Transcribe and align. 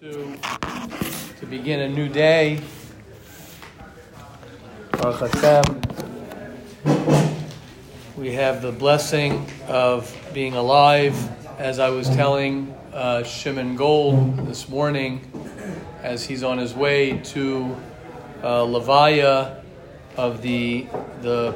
to, 0.00 0.34
to 1.38 1.46
begin 1.46 1.80
a 1.80 1.88
new 1.88 2.08
day. 2.08 2.58
Baruch 4.92 5.30
Hashem. 5.30 5.82
We 8.16 8.32
have 8.32 8.62
the 8.62 8.72
blessing 8.72 9.46
of 9.68 10.16
being 10.32 10.54
alive, 10.54 11.14
as 11.58 11.78
I 11.78 11.90
was 11.90 12.08
telling 12.08 12.74
uh, 12.94 13.24
Shimon 13.24 13.76
Gold 13.76 14.46
this 14.46 14.70
morning, 14.70 15.20
as 16.02 16.24
he's 16.24 16.42
on 16.42 16.56
his 16.56 16.72
way 16.72 17.18
to 17.18 17.76
uh, 18.42 18.60
Levaya 18.60 19.62
of 20.16 20.40
the 20.40 20.86
the 21.20 21.54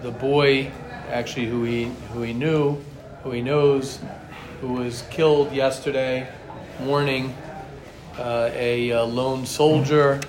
the 0.00 0.12
boy, 0.12 0.72
actually 1.10 1.44
who 1.44 1.64
he 1.64 1.92
who 2.14 2.22
he 2.22 2.32
knew, 2.32 2.78
who 3.22 3.32
he 3.32 3.42
knows, 3.42 3.98
who 4.62 4.72
was 4.72 5.02
killed 5.10 5.52
yesterday 5.52 6.26
morning, 6.80 7.34
uh, 8.18 8.50
a, 8.52 8.92
uh 8.92 9.04
lone 9.04 9.46
soldier 9.46 10.20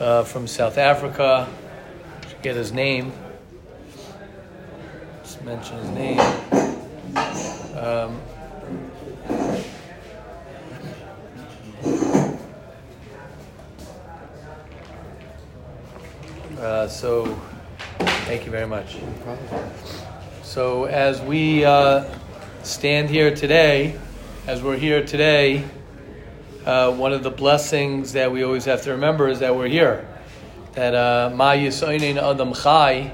uh, 0.00 0.24
from 0.24 0.46
South 0.46 0.78
Africa. 0.78 1.48
Get 2.42 2.56
his 2.56 2.72
name. 2.72 3.12
Just 5.22 5.42
mention 5.42 5.78
his 5.78 5.90
name. 5.90 6.20
Um, 7.76 8.20
uh, 16.58 16.88
so, 16.88 17.26
thank 18.26 18.44
you 18.44 18.50
very 18.50 18.66
much. 18.66 18.96
So, 20.42 20.84
as 20.84 21.20
we 21.20 21.64
uh, 21.64 22.04
stand 22.62 23.10
here 23.10 23.34
today, 23.34 23.98
as 24.46 24.62
we're 24.62 24.78
here 24.78 25.04
today, 25.04 25.64
uh, 26.66 26.92
one 26.92 27.12
of 27.12 27.22
the 27.22 27.30
blessings 27.30 28.12
that 28.14 28.32
we 28.32 28.42
always 28.42 28.64
have 28.64 28.82
to 28.82 28.90
remember 28.90 29.28
is 29.28 29.38
that 29.38 29.54
we're 29.54 29.68
here. 29.68 30.06
That 30.72 30.94
uh, 30.94 31.32
Ma 31.34 31.52
Yisoinin 31.52 32.20
Adam 32.20 32.52
Chai 32.52 33.12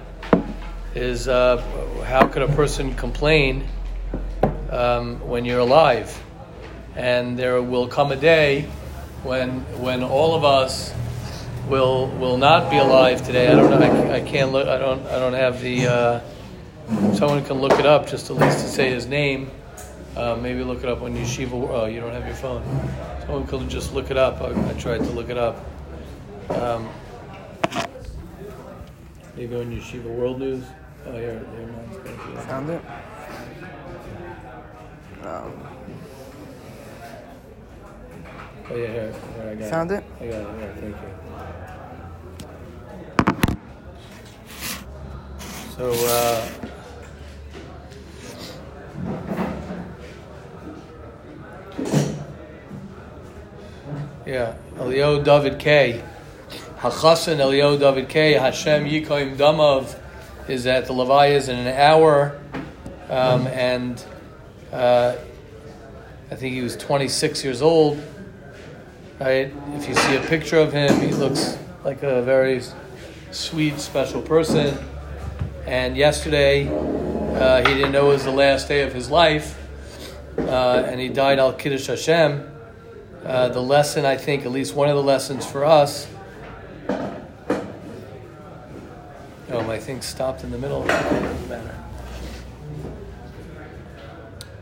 is 0.95 1.29
uh, 1.29 1.59
how 2.07 2.27
could 2.27 2.43
a 2.43 2.49
person 2.49 2.95
complain 2.95 3.69
um, 4.71 5.21
when 5.21 5.45
you're 5.45 5.61
alive? 5.61 6.19
And 6.97 7.39
there 7.39 7.61
will 7.63 7.89
come 7.89 8.11
a 8.11 8.17
day 8.17 8.63
when 9.23 9.61
when 9.81 10.03
all 10.03 10.35
of 10.35 10.45
us 10.45 10.93
will 11.69 12.09
will 12.09 12.39
not 12.39 12.71
be 12.71 12.79
alive 12.79 13.25
today. 13.25 13.49
I 13.49 13.55
don't 13.55 13.71
know. 13.71 13.79
I, 13.79 14.17
I 14.17 14.21
can't 14.21 14.51
look. 14.53 14.67
I 14.67 14.79
don't. 14.79 15.07
I 15.07 15.19
don't 15.19 15.35
have 15.35 15.61
the. 15.61 15.87
Uh, 15.87 16.21
someone 17.15 17.45
can 17.45 17.61
look 17.61 17.79
it 17.79 17.87
up 17.87 18.09
just 18.09 18.31
at 18.31 18.37
least 18.37 18.61
to 18.61 18.69
say 18.69 18.91
his 18.91 19.07
name. 19.07 19.51
Uh, 20.17 20.37
maybe 20.37 20.65
look 20.65 20.83
it 20.83 20.89
up 20.89 21.03
on 21.03 21.15
Yeshiva. 21.15 21.53
Oh, 21.53 21.87
you 21.87 22.01
don't 22.01 22.13
have 22.13 22.27
your 22.27 22.35
phone. 22.35 22.63
Someone 23.23 23.47
could 23.47 23.69
just 23.69 23.95
look 23.95 24.11
it 24.11 24.17
up. 24.17 24.41
I, 24.43 24.51
I 24.69 24.73
tried 24.75 24.99
to 24.99 25.11
look 25.11 25.31
it 25.31 25.39
up. 25.39 25.65
Um, 26.51 26.89
maybe 29.37 29.55
on 29.55 29.71
Yeshiva 29.71 30.05
World 30.05 30.41
News. 30.41 30.65
Oh, 31.07 31.13
here, 31.13 31.45
here, 31.55 31.67
mine's 31.67 31.95
you. 31.95 32.37
Found 32.37 32.71
it. 32.71 32.83
Um, 35.23 35.53
Oh 38.71 38.77
yeah, 38.77 38.87
here, 38.87 39.13
here 39.35 39.51
I 39.51 39.55
got 39.55 39.71
Found 39.71 39.91
it? 39.93 40.05
I 40.21 40.27
got 40.27 40.41
it. 40.41 40.47
Here, 40.59 40.75
thank 40.81 40.97
you. 40.97 41.11
So. 45.77 45.93
Uh, 45.93 46.49
Yeah, 54.33 54.55
Elio 54.79 55.23
David 55.23 55.59
K. 55.59 56.03
Hachasan 56.79 57.39
Elio 57.39 57.77
David 57.77 58.09
K. 58.09 58.33
Hashem 58.33 58.87
Yikoim 58.87 59.37
Damav 59.37 59.95
is 60.49 60.67
at 60.67 60.87
the 60.87 60.95
Levias 60.95 61.51
in 61.51 61.59
an 61.59 61.79
hour, 61.79 62.41
um, 63.11 63.47
and 63.49 64.03
uh, 64.73 65.17
I 66.31 66.35
think 66.35 66.55
he 66.55 66.63
was 66.63 66.79
26 66.79 67.45
years 67.45 67.61
old. 67.61 68.03
Right? 69.21 69.53
If 69.75 69.87
you 69.87 69.95
see 69.95 70.17
a 70.17 70.23
picture 70.23 70.61
of 70.61 70.73
him, 70.73 70.99
he 70.99 71.13
looks 71.13 71.59
like 71.85 72.03
a 72.03 72.23
very 72.23 72.63
sweet, 73.33 73.79
special 73.81 74.23
person. 74.23 74.79
And 75.67 75.95
yesterday, 75.95 76.69
uh, 76.69 77.69
he 77.69 77.75
didn't 77.75 77.93
know 77.93 78.07
it 78.07 78.15
was 78.15 78.25
the 78.25 78.31
last 78.31 78.67
day 78.67 78.81
of 78.81 78.95
his 78.95 79.11
life, 79.11 79.63
uh, 80.39 80.85
and 80.87 80.99
he 80.99 81.11
died 81.11 81.39
al 81.39 81.53
Kiddush 81.53 81.89
Hashem. 81.89 82.52
Uh, 83.25 83.49
the 83.49 83.63
lesson, 83.63 84.05
I 84.05 84.17
think, 84.17 84.45
at 84.45 84.51
least 84.51 84.75
one 84.75 84.89
of 84.89 84.97
the 84.97 85.03
lessons 85.03 85.47
for 85.47 85.65
us. 85.65 86.09
Oh, 89.51 89.63
my 89.65 89.79
thing 89.79 90.01
stopped 90.03 90.43
in 90.43 90.51
the 90.51 90.59
middle. 90.59 90.85
Doesn't 90.85 91.49
matter. 91.49 91.79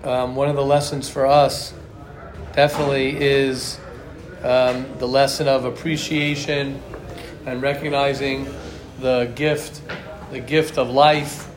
Um, 0.05 0.37
one 0.37 0.51
of 0.51 0.57
the 0.57 0.65
lessons 0.65 1.09
for 1.09 1.25
us 1.25 1.73
definitely 2.53 3.17
is 3.17 3.79
um, 4.43 4.87
the 4.99 5.09
lesson 5.09 5.49
of 5.49 5.65
appreciation 5.65 6.83
and 7.47 7.63
recognizing 7.63 8.47
the 9.01 9.33
gift, 9.35 9.81
the 10.33 10.41
gift 10.41 10.77
of 10.77 10.91
life, 10.91 11.49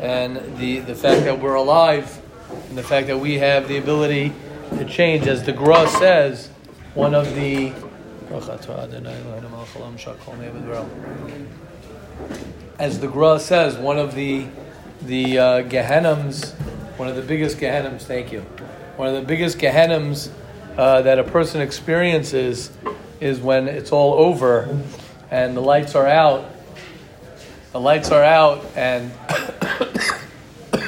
and 0.00 0.58
the, 0.58 0.80
the 0.80 0.94
fact 0.96 1.22
that 1.24 1.40
we're 1.40 1.54
alive, 1.54 2.20
and 2.68 2.76
the 2.76 2.82
fact 2.82 3.06
that 3.06 3.18
we 3.18 3.38
have 3.38 3.68
the 3.68 3.76
ability 3.76 4.32
to 4.78 4.84
change. 4.84 5.26
As 5.26 5.44
the 5.44 5.52
Gra 5.52 5.88
says, 5.88 6.48
one 6.94 7.14
of 7.14 7.34
the 7.34 7.72
as 12.78 13.00
the 13.00 13.08
Gra 13.08 13.38
says, 13.38 13.76
one 13.76 13.98
of 13.98 14.14
the 14.14 14.46
the 15.02 15.38
uh, 15.38 15.62
Gehennims, 15.64 16.52
one 16.96 17.08
of 17.08 17.16
the 17.16 17.22
biggest 17.22 17.58
Gehennims. 17.58 18.02
Thank 18.02 18.32
you. 18.32 18.40
One 18.96 19.08
of 19.08 19.14
the 19.14 19.26
biggest 19.26 19.58
Gehennims 19.58 20.30
uh, 20.76 21.02
that 21.02 21.18
a 21.18 21.24
person 21.24 21.60
experiences 21.60 22.70
is 23.20 23.40
when 23.40 23.68
it's 23.68 23.92
all 23.92 24.14
over 24.14 24.80
and 25.30 25.56
the 25.56 25.60
lights 25.60 25.94
are 25.94 26.06
out. 26.06 26.50
The 27.72 27.80
lights 27.80 28.10
are 28.10 28.22
out, 28.22 28.64
and 28.76 29.10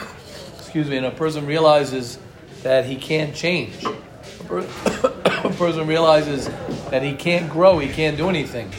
excuse 0.58 0.88
me, 0.88 0.98
and 0.98 1.06
a 1.06 1.10
person 1.10 1.46
realizes 1.46 2.18
that 2.64 2.86
he 2.86 2.96
can't 2.96 3.34
change. 3.34 3.84
A, 3.84 5.50
person 5.56 5.86
realizes 5.86 6.48
that 6.90 7.02
he 7.02 7.14
can't 7.14 7.50
grow, 7.50 7.78
he 7.78 7.92
can't 7.92 8.16
do 8.16 8.30
anything. 8.30 8.70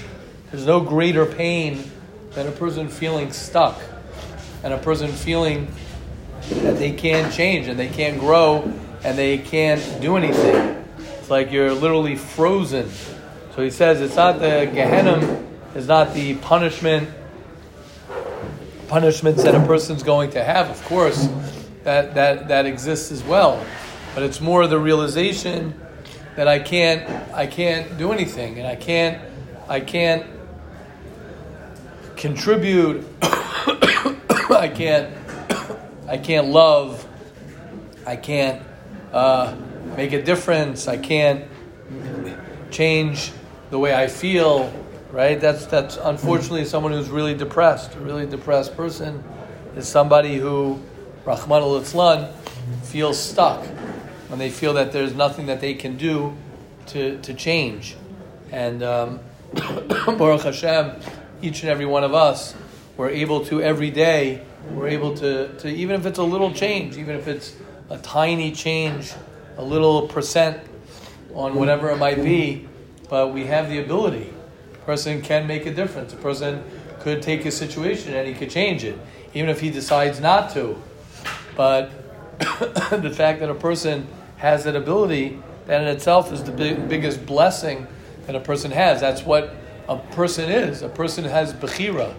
There's 0.52 0.66
no 0.66 0.80
greater 0.82 1.26
pain 1.26 1.92
than 2.32 2.48
a 2.48 2.52
person 2.52 2.90
feeling 2.90 3.32
stuck 3.32 3.80
and 4.64 4.74
a 4.74 4.78
person 4.80 5.12
feeling 5.12 5.72
that 6.50 6.78
they 6.78 6.92
can't 6.92 7.32
change 7.32 7.68
and 7.68 7.80
they 7.80 7.88
can't 7.88 8.20
grow 8.20 8.74
and 9.04 9.18
they 9.18 9.38
can't 9.38 10.02
do 10.02 10.18
anything. 10.18 10.84
It's 11.20 11.30
like 11.30 11.52
you're 11.52 11.72
literally 11.72 12.16
frozen. 12.16 12.90
So 13.56 13.62
he 13.62 13.70
says 13.70 14.02
it's 14.02 14.16
not 14.16 14.40
the 14.40 14.70
Gehenna, 14.74 15.46
it's 15.76 15.88
not 15.88 16.14
the 16.16 16.36
punishment 16.38 17.10
punishments 18.88 19.44
that 19.44 19.56
a 19.56 19.66
person's 19.66 20.04
going 20.04 20.32
to 20.32 20.44
have. 20.44 20.70
Of 20.70 20.84
course, 20.86 21.28
that, 21.86 22.16
that, 22.16 22.48
that 22.50 22.66
exists 22.66 23.12
as 23.12 23.24
well. 23.24 23.64
But 24.14 24.24
it's 24.24 24.42
more 24.42 24.68
the 24.68 24.80
realization 24.80 25.80
that 26.36 26.48
I 26.50 26.60
can't 26.60 27.10
I 27.34 27.48
can't 27.48 27.98
do 27.98 28.12
anything 28.12 28.60
and 28.60 28.68
I 28.68 28.76
can't 28.76 29.22
I 29.70 29.80
can't 29.80 30.26
contribute 32.18 33.06
I 33.22 34.70
can't 34.74 35.14
I 36.08 36.18
can't 36.18 36.48
love 36.48 37.08
I 38.06 38.18
can't 38.18 38.62
uh, 39.14 39.56
make 39.96 40.12
a 40.12 40.22
difference 40.22 40.88
I 40.88 40.98
can't 40.98 41.46
change 42.70 43.32
the 43.70 43.80
way 43.80 43.96
I 43.96 44.08
feel 44.08 44.74
right 45.12 45.40
that's 45.40 45.66
that's 45.68 45.98
unfortunately 45.98 46.66
someone 46.66 46.92
who's 46.92 47.10
really 47.10 47.34
depressed 47.34 47.96
a 47.96 48.00
really 48.00 48.26
depressed 48.26 48.76
person 48.76 49.24
is 49.78 49.88
somebody 49.88 50.36
who 50.36 50.82
Rahman 51.26 51.64
al 51.64 52.34
feels 52.84 53.20
stuck 53.20 53.66
when 54.30 54.40
they 54.40 54.50
feel 54.50 54.74
that 54.74 54.92
there's 54.92 55.14
nothing 55.14 55.48
that 55.48 55.60
they 55.60 55.74
can 55.74 55.98
do 55.98 56.36
to, 56.88 57.20
to 57.22 57.34
change. 57.34 57.96
And 58.52 58.84
um, 58.84 59.20
Baruch 59.54 60.44
Hashem, 60.44 60.92
each 61.42 61.62
and 61.62 61.70
every 61.70 61.86
one 61.86 62.04
of 62.04 62.14
us, 62.14 62.56
we're 62.96 63.10
able 63.10 63.44
to 63.46 63.62
every 63.62 63.92
day, 63.92 64.42
we're 64.72 64.88
able 64.88 65.16
to, 65.18 65.54
to, 65.58 65.68
even 65.68 66.00
if 66.00 66.06
it's 66.06 66.20
a 66.20 66.24
little 66.24 66.54
change, 66.54 66.98
even 66.98 67.16
if 67.16 67.28
it's 67.28 67.56
a 67.90 67.98
tiny 67.98 68.52
change, 68.52 69.14
a 69.58 69.64
little 69.64 70.08
percent 70.08 70.62
on 71.34 71.56
whatever 71.56 71.90
it 71.90 71.98
might 71.98 72.24
be, 72.24 72.68
but 73.10 73.34
we 73.34 73.46
have 73.46 73.70
the 73.70 73.80
ability. 73.80 74.34
A 74.74 74.78
person 74.86 75.22
can 75.22 75.48
make 75.48 75.66
a 75.66 75.74
difference. 75.74 76.14
A 76.14 76.18
person 76.18 76.64
could 77.00 77.22
take 77.22 77.46
a 77.46 77.52
situation 77.52 78.14
and 78.14 78.28
he 78.28 78.34
could 78.34 78.50
change 78.50 78.84
it, 78.84 78.98
even 79.34 79.50
if 79.50 79.60
he 79.60 79.70
decides 79.70 80.20
not 80.20 80.52
to. 80.54 80.82
But 81.56 81.92
the 82.40 83.14
fact 83.16 83.40
that 83.40 83.50
a 83.50 83.56
person 83.56 84.08
has 84.38 84.66
that 84.66 84.76
ability 84.76 85.40
that 85.66 85.82
in 85.82 85.88
itself 85.88 86.32
is 86.32 86.44
the 86.44 86.52
big, 86.52 86.88
biggest 86.88 87.26
blessing 87.26 87.88
that 88.28 88.36
a 88.36 88.40
person 88.40 88.72
has. 88.72 89.02
That's 89.02 89.24
what 89.24 89.56
a 89.88 89.98
person 89.98 90.50
is. 90.50 90.82
A 90.82 90.90
person 90.90 91.24
has 91.24 91.54
bechira. 91.54 92.14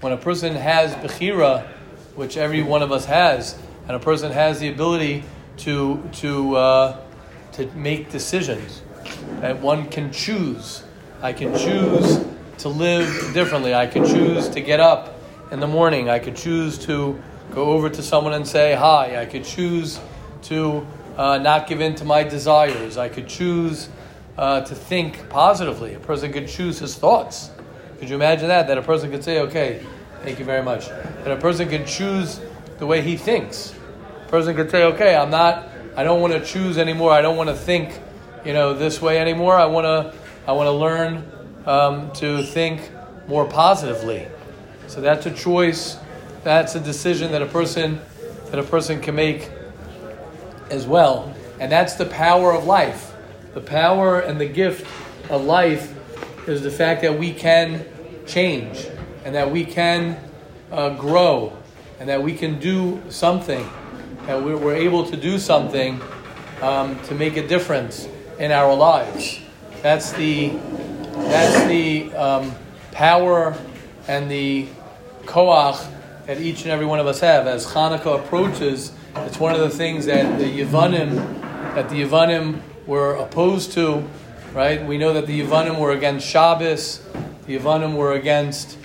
When 0.00 0.12
a 0.12 0.16
person 0.16 0.54
has 0.54 0.92
bechira, 0.94 1.66
which 2.14 2.36
every 2.36 2.62
one 2.62 2.82
of 2.82 2.92
us 2.92 3.04
has, 3.06 3.58
and 3.86 3.96
a 3.96 4.00
person 4.00 4.32
has 4.32 4.60
the 4.60 4.68
ability 4.68 5.24
to 5.58 6.02
to 6.14 6.56
uh, 6.56 7.00
to 7.52 7.66
make 7.74 8.10
decisions, 8.10 8.82
that 9.40 9.60
one 9.60 9.88
can 9.88 10.12
choose. 10.12 10.82
I 11.20 11.32
can 11.32 11.56
choose 11.56 12.24
to 12.58 12.68
live 12.68 13.32
differently. 13.32 13.74
I 13.74 13.86
can 13.86 14.04
choose 14.04 14.48
to 14.50 14.60
get 14.60 14.80
up 14.80 15.16
in 15.50 15.60
the 15.60 15.66
morning. 15.66 16.08
I 16.08 16.18
could 16.18 16.36
choose 16.36 16.78
to 16.86 17.22
go 17.52 17.66
over 17.66 17.90
to 17.90 18.02
someone 18.02 18.32
and 18.32 18.46
say 18.46 18.74
hi. 18.74 19.20
I 19.20 19.26
could 19.26 19.44
choose 19.44 20.00
to 20.42 20.86
uh, 21.16 21.38
not 21.38 21.66
give 21.66 21.80
in 21.80 21.94
to 21.96 22.04
my 22.04 22.22
desires. 22.22 22.96
I 22.96 23.08
could 23.08 23.28
choose 23.28 23.88
uh, 24.38 24.62
to 24.62 24.74
think 24.74 25.28
positively. 25.28 25.94
A 25.94 26.00
person 26.00 26.32
could 26.32 26.48
choose 26.48 26.78
his 26.78 26.96
thoughts. 26.96 27.50
Could 27.98 28.08
you 28.08 28.16
imagine 28.16 28.48
that? 28.48 28.66
That 28.66 28.78
a 28.78 28.82
person 28.82 29.10
could 29.10 29.22
say, 29.22 29.40
okay, 29.40 29.84
thank 30.22 30.38
you 30.38 30.44
very 30.44 30.62
much. 30.62 30.88
That 30.88 31.30
a 31.30 31.36
person 31.36 31.68
can 31.68 31.86
choose 31.86 32.40
the 32.78 32.86
way 32.86 33.02
he 33.02 33.16
thinks. 33.16 33.74
A 34.26 34.28
person 34.28 34.56
could 34.56 34.70
say, 34.70 34.84
okay, 34.84 35.14
I'm 35.14 35.30
not, 35.30 35.68
I 35.94 36.02
don't 36.02 36.20
want 36.20 36.32
to 36.32 36.44
choose 36.44 36.78
anymore. 36.78 37.12
I 37.12 37.20
don't 37.20 37.36
want 37.36 37.50
to 37.50 37.54
think, 37.54 38.00
you 38.44 38.54
know, 38.54 38.72
this 38.72 39.00
way 39.02 39.18
anymore. 39.18 39.56
I 39.56 39.66
want 39.66 39.84
to, 39.84 40.18
I 40.46 40.52
want 40.52 40.66
to 40.68 40.72
learn 40.72 41.30
um, 41.66 42.12
to 42.14 42.42
think 42.42 42.90
more 43.28 43.44
positively. 43.46 44.26
So 44.86 45.00
that's 45.00 45.26
a 45.26 45.30
choice. 45.30 45.98
That's 46.44 46.74
a 46.74 46.80
decision 46.80 47.32
that 47.32 47.42
a 47.42 47.46
person 47.46 48.00
that 48.52 48.58
a 48.58 48.62
person 48.62 49.00
can 49.00 49.14
make 49.14 49.50
as 50.70 50.86
well. 50.86 51.34
And 51.58 51.72
that's 51.72 51.94
the 51.94 52.04
power 52.04 52.52
of 52.52 52.66
life. 52.66 53.14
The 53.54 53.62
power 53.62 54.20
and 54.20 54.38
the 54.38 54.46
gift 54.46 54.86
of 55.30 55.44
life 55.44 55.94
is 56.46 56.60
the 56.60 56.70
fact 56.70 57.00
that 57.00 57.18
we 57.18 57.32
can 57.32 57.86
change 58.26 58.86
and 59.24 59.34
that 59.34 59.50
we 59.50 59.64
can 59.64 60.18
uh, 60.70 60.90
grow 60.96 61.56
and 61.98 62.08
that 62.10 62.22
we 62.22 62.34
can 62.34 62.58
do 62.58 63.00
something, 63.08 63.66
that 64.26 64.42
we're, 64.42 64.74
able 64.74 65.06
to 65.06 65.16
do 65.16 65.38
something 65.38 66.00
um, 66.60 67.02
to 67.04 67.14
make 67.14 67.38
a 67.38 67.46
difference 67.46 68.06
in 68.38 68.50
our 68.50 68.74
lives. 68.74 69.40
That's 69.82 70.12
the, 70.12 70.50
that's 71.14 71.66
the 71.68 72.12
um, 72.14 72.54
power 72.90 73.56
and 74.08 74.30
the 74.30 74.68
koach 75.24 75.88
that 76.26 76.40
each 76.40 76.62
and 76.62 76.70
every 76.70 76.86
one 76.86 77.00
of 77.00 77.06
us 77.06 77.20
have. 77.20 77.46
As 77.46 77.66
Hanukkah 77.66 78.20
approaches, 78.20 78.92
it's 79.16 79.38
one 79.38 79.54
of 79.54 79.60
the 79.60 79.70
things 79.70 80.06
that 80.06 80.38
the 80.38 80.44
Yevanim, 80.44 81.16
that 81.74 81.88
the 81.88 82.02
Yevanim 82.02 82.60
were 82.86 83.14
opposed 83.14 83.72
to, 83.72 84.08
right? 84.52 84.84
We 84.84 84.98
know 84.98 85.12
that 85.14 85.26
the 85.26 85.40
Yevanim 85.40 85.78
were 85.78 85.92
against 85.92 86.26
Shabbos, 86.26 87.06
the 87.46 87.58
Yevanim 87.58 87.96
were 87.96 88.12
against 88.12 88.78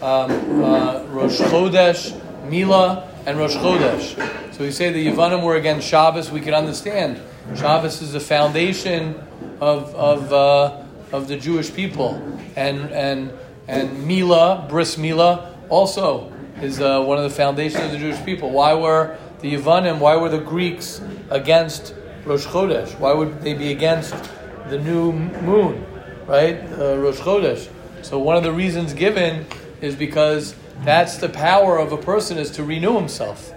um, 0.00 0.30
uh, 0.62 1.04
Rosh 1.04 1.38
Chodesh, 1.38 2.18
Mila, 2.48 3.08
and 3.26 3.38
Rosh 3.38 3.54
Chodesh. 3.54 4.54
So 4.54 4.64
we 4.64 4.70
say 4.70 4.90
the 4.92 5.06
Yevanim 5.06 5.42
were 5.42 5.56
against 5.56 5.88
Shabbos. 5.88 6.30
We 6.30 6.40
can 6.40 6.54
understand 6.54 7.20
Shabbos 7.56 8.02
is 8.02 8.12
the 8.12 8.20
foundation 8.20 9.14
of 9.60 9.94
of 9.94 10.32
uh, 10.32 10.82
of 11.12 11.28
the 11.28 11.36
Jewish 11.36 11.72
people, 11.72 12.20
and 12.56 12.90
and 12.90 13.32
and 13.68 14.06
Mila, 14.06 14.66
Bris 14.68 14.98
Mila, 14.98 15.54
also 15.68 16.31
is 16.62 16.80
uh, 16.80 17.02
one 17.02 17.18
of 17.18 17.24
the 17.24 17.30
foundations 17.30 17.84
of 17.84 17.90
the 17.92 17.98
Jewish 17.98 18.24
people. 18.24 18.50
Why 18.50 18.74
were 18.74 19.18
the 19.40 19.54
Yevanim, 19.54 19.98
why 19.98 20.16
were 20.16 20.28
the 20.28 20.38
Greeks 20.38 21.02
against 21.30 21.94
Rosh 22.24 22.46
Chodesh? 22.46 22.98
Why 22.98 23.12
would 23.12 23.42
they 23.42 23.54
be 23.54 23.72
against 23.72 24.14
the 24.68 24.78
new 24.78 25.12
moon, 25.12 25.84
right? 26.26 26.60
Uh, 26.72 26.96
Rosh 26.98 27.18
Chodesh. 27.18 27.68
So 28.02 28.18
one 28.18 28.36
of 28.36 28.42
the 28.42 28.52
reasons 28.52 28.94
given 28.94 29.46
is 29.80 29.96
because 29.96 30.54
that's 30.84 31.16
the 31.18 31.28
power 31.28 31.78
of 31.78 31.92
a 31.92 31.98
person 31.98 32.38
is 32.38 32.50
to 32.52 32.64
renew 32.64 32.94
himself. 32.94 33.52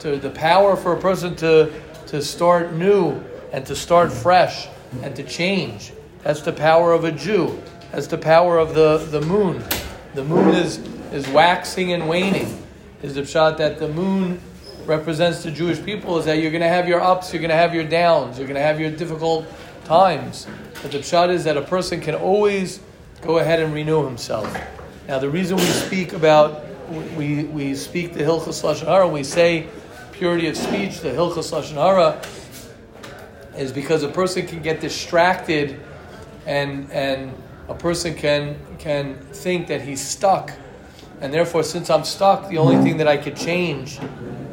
To 0.00 0.16
the 0.16 0.30
power 0.30 0.76
for 0.76 0.92
a 0.92 1.00
person 1.00 1.34
to 1.36 1.72
to 2.08 2.22
start 2.22 2.72
new 2.72 3.22
and 3.52 3.66
to 3.66 3.76
start 3.76 4.10
fresh 4.10 4.66
and 5.02 5.14
to 5.14 5.22
change. 5.22 5.92
That's 6.22 6.40
the 6.40 6.52
power 6.52 6.92
of 6.92 7.04
a 7.04 7.12
Jew. 7.12 7.62
That's 7.92 8.06
the 8.06 8.18
power 8.18 8.58
of 8.58 8.74
the, 8.74 8.98
the 8.98 9.20
moon. 9.20 9.62
The 10.14 10.24
moon 10.24 10.54
is, 10.54 10.78
is 11.12 11.28
waxing 11.28 11.92
and 11.92 12.08
waning. 12.08 12.64
Is 13.02 13.14
the 13.14 13.22
pshat 13.22 13.58
that 13.58 13.78
the 13.78 13.88
moon 13.88 14.40
represents 14.84 15.42
the 15.42 15.50
Jewish 15.50 15.84
people 15.84 16.18
is 16.18 16.24
that 16.24 16.38
you're 16.38 16.50
going 16.50 16.62
to 16.62 16.68
have 16.68 16.88
your 16.88 17.00
ups, 17.00 17.32
you're 17.32 17.40
going 17.40 17.50
to 17.50 17.56
have 17.56 17.74
your 17.74 17.84
downs, 17.84 18.38
you're 18.38 18.46
going 18.46 18.56
to 18.56 18.62
have 18.62 18.80
your 18.80 18.90
difficult 18.90 19.46
times. 19.84 20.46
But 20.82 20.92
the 20.92 20.98
pshat 20.98 21.28
is 21.28 21.44
that 21.44 21.56
a 21.56 21.62
person 21.62 22.00
can 22.00 22.14
always 22.14 22.80
go 23.22 23.38
ahead 23.38 23.60
and 23.60 23.72
renew 23.74 24.04
himself. 24.04 24.52
Now, 25.06 25.18
the 25.18 25.28
reason 25.28 25.56
we 25.56 25.62
speak 25.64 26.12
about, 26.12 26.64
we, 27.16 27.44
we 27.44 27.74
speak 27.74 28.14
the 28.14 28.20
Hilchas 28.20 28.62
Lashon 28.62 28.86
Hara, 28.86 29.08
we 29.08 29.24
say 29.24 29.66
purity 30.12 30.48
of 30.48 30.56
speech, 30.56 31.00
the 31.00 31.10
Hilchas 31.10 31.52
Lashon 31.52 31.74
Hara, 31.74 32.20
is 33.56 33.72
because 33.72 34.02
a 34.02 34.08
person 34.08 34.46
can 34.46 34.62
get 34.62 34.80
distracted 34.80 35.80
and, 36.46 36.90
and 36.92 37.32
a 37.68 37.74
person 37.74 38.14
can, 38.14 38.58
can 38.78 39.16
think 39.32 39.66
that 39.68 39.82
he's 39.82 40.00
stuck. 40.00 40.52
And 41.20 41.32
therefore, 41.32 41.64
since 41.64 41.90
I'm 41.90 42.04
stuck, 42.04 42.48
the 42.48 42.58
only 42.58 42.76
thing 42.82 42.96
that 42.98 43.08
I 43.08 43.16
could 43.16 43.36
change 43.36 43.98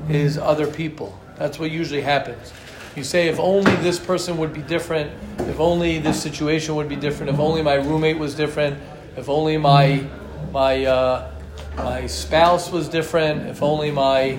is 0.09 0.37
other 0.37 0.67
people. 0.67 1.17
That's 1.37 1.59
what 1.59 1.71
usually 1.71 2.01
happens. 2.01 2.53
You 2.95 3.03
say, 3.03 3.27
if 3.27 3.39
only 3.39 3.75
this 3.77 3.99
person 3.99 4.37
would 4.37 4.53
be 4.53 4.61
different, 4.61 5.11
if 5.39 5.59
only 5.59 5.99
this 5.99 6.21
situation 6.21 6.75
would 6.75 6.87
be 6.87 6.95
different, 6.95 7.31
if 7.31 7.39
only 7.39 7.61
my 7.61 7.73
roommate 7.73 8.17
was 8.17 8.35
different, 8.35 8.79
if 9.17 9.27
only 9.29 9.57
my 9.57 10.07
my 10.51 10.85
uh, 10.85 11.31
my 11.75 12.07
spouse 12.07 12.71
was 12.71 12.87
different, 12.87 13.47
if 13.47 13.61
only 13.61 13.91
my 13.91 14.35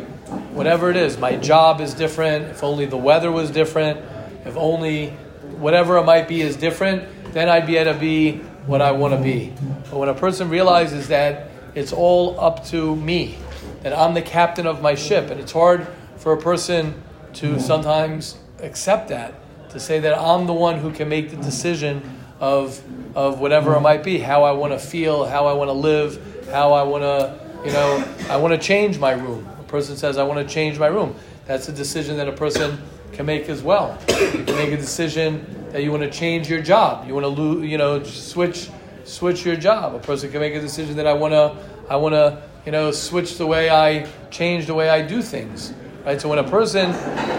whatever 0.52 0.90
it 0.90 0.96
is, 0.96 1.18
my 1.18 1.36
job 1.36 1.80
is 1.80 1.92
different, 1.92 2.46
if 2.46 2.64
only 2.64 2.86
the 2.86 2.96
weather 2.96 3.30
was 3.30 3.50
different, 3.50 4.00
if 4.46 4.56
only 4.56 5.10
whatever 5.58 5.98
it 5.98 6.04
might 6.04 6.26
be 6.26 6.40
is 6.40 6.56
different, 6.56 7.04
then 7.32 7.48
I'd 7.48 7.66
be 7.66 7.76
able 7.76 7.92
to 7.92 7.98
be 7.98 8.38
what 8.66 8.80
I 8.80 8.90
want 8.92 9.14
to 9.14 9.20
be. 9.20 9.52
But 9.90 9.98
when 9.98 10.08
a 10.08 10.14
person 10.14 10.48
realizes 10.48 11.08
that 11.08 11.50
it's 11.76 11.92
all 11.92 12.40
up 12.40 12.64
to 12.66 12.96
me, 12.96 13.38
that 13.82 13.96
I'm 13.96 14.14
the 14.14 14.22
captain 14.22 14.66
of 14.66 14.82
my 14.82 14.94
ship, 14.94 15.30
and 15.30 15.38
it's 15.38 15.52
hard 15.52 15.86
for 16.16 16.32
a 16.32 16.40
person 16.40 17.00
to 17.34 17.60
sometimes 17.60 18.36
accept 18.60 19.08
that, 19.08 19.34
to 19.70 19.78
say 19.78 20.00
that 20.00 20.18
I'm 20.18 20.46
the 20.46 20.54
one 20.54 20.78
who 20.78 20.90
can 20.90 21.08
make 21.08 21.30
the 21.30 21.36
decision 21.36 22.02
of 22.40 22.82
of 23.14 23.40
whatever 23.40 23.74
it 23.74 23.80
might 23.80 24.04
be, 24.04 24.18
how 24.18 24.44
I 24.44 24.52
want 24.52 24.74
to 24.74 24.78
feel, 24.78 25.24
how 25.24 25.46
I 25.46 25.54
want 25.54 25.68
to 25.68 25.72
live, 25.72 26.48
how 26.50 26.74
I 26.74 26.82
want 26.82 27.02
to, 27.02 27.40
you 27.64 27.72
know, 27.72 28.04
I 28.28 28.36
want 28.36 28.52
to 28.52 28.58
change 28.58 28.98
my 28.98 29.12
room. 29.12 29.48
A 29.58 29.62
person 29.62 29.96
says, 29.96 30.18
I 30.18 30.22
want 30.22 30.46
to 30.46 30.54
change 30.54 30.78
my 30.78 30.88
room. 30.88 31.14
That's 31.46 31.68
a 31.68 31.72
decision 31.72 32.18
that 32.18 32.28
a 32.28 32.32
person 32.32 32.78
can 33.12 33.24
make 33.24 33.48
as 33.48 33.62
well. 33.62 33.98
You 34.10 34.44
can 34.44 34.56
make 34.56 34.70
a 34.70 34.76
decision 34.76 35.46
that 35.72 35.82
you 35.82 35.90
want 35.90 36.02
to 36.02 36.10
change 36.10 36.50
your 36.50 36.60
job. 36.60 37.08
You 37.08 37.14
want 37.14 37.24
to, 37.24 37.28
lo- 37.28 37.62
you 37.62 37.78
know, 37.78 38.02
switch 38.02 38.68
switch 39.06 39.44
your 39.44 39.56
job. 39.56 39.94
A 39.94 39.98
person 39.98 40.30
can 40.30 40.40
make 40.40 40.54
a 40.54 40.60
decision 40.60 40.96
that 40.96 41.06
I 41.06 41.12
want 41.14 41.32
to, 41.32 41.56
I 41.88 41.96
want 41.96 42.14
to, 42.14 42.42
you 42.64 42.72
know, 42.72 42.90
switch 42.90 43.38
the 43.38 43.46
way 43.46 43.70
I 43.70 44.06
change 44.30 44.66
the 44.66 44.74
way 44.74 44.88
I 44.88 45.02
do 45.02 45.22
things. 45.22 45.72
Right. 46.04 46.20
So 46.20 46.28
when 46.28 46.38
a 46.38 46.48
person 46.48 46.90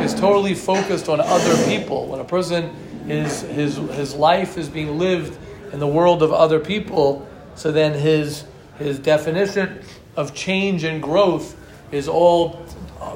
is 0.01 0.13
totally 0.13 0.53
focused 0.53 1.07
on 1.07 1.21
other 1.21 1.55
people, 1.65 2.07
when 2.07 2.19
a 2.19 2.25
person 2.25 2.65
is 3.07 3.41
his 3.41 3.77
his 3.77 4.13
life 4.13 4.57
is 4.57 4.67
being 4.67 4.97
lived 4.97 5.37
in 5.71 5.79
the 5.79 5.87
world 5.87 6.21
of 6.21 6.33
other 6.33 6.59
people, 6.59 7.25
so 7.55 7.71
then 7.71 7.93
his 7.93 8.43
his 8.77 8.99
definition 8.99 9.81
of 10.17 10.33
change 10.33 10.83
and 10.83 11.01
growth 11.01 11.55
is 11.91 12.09
all 12.09 12.65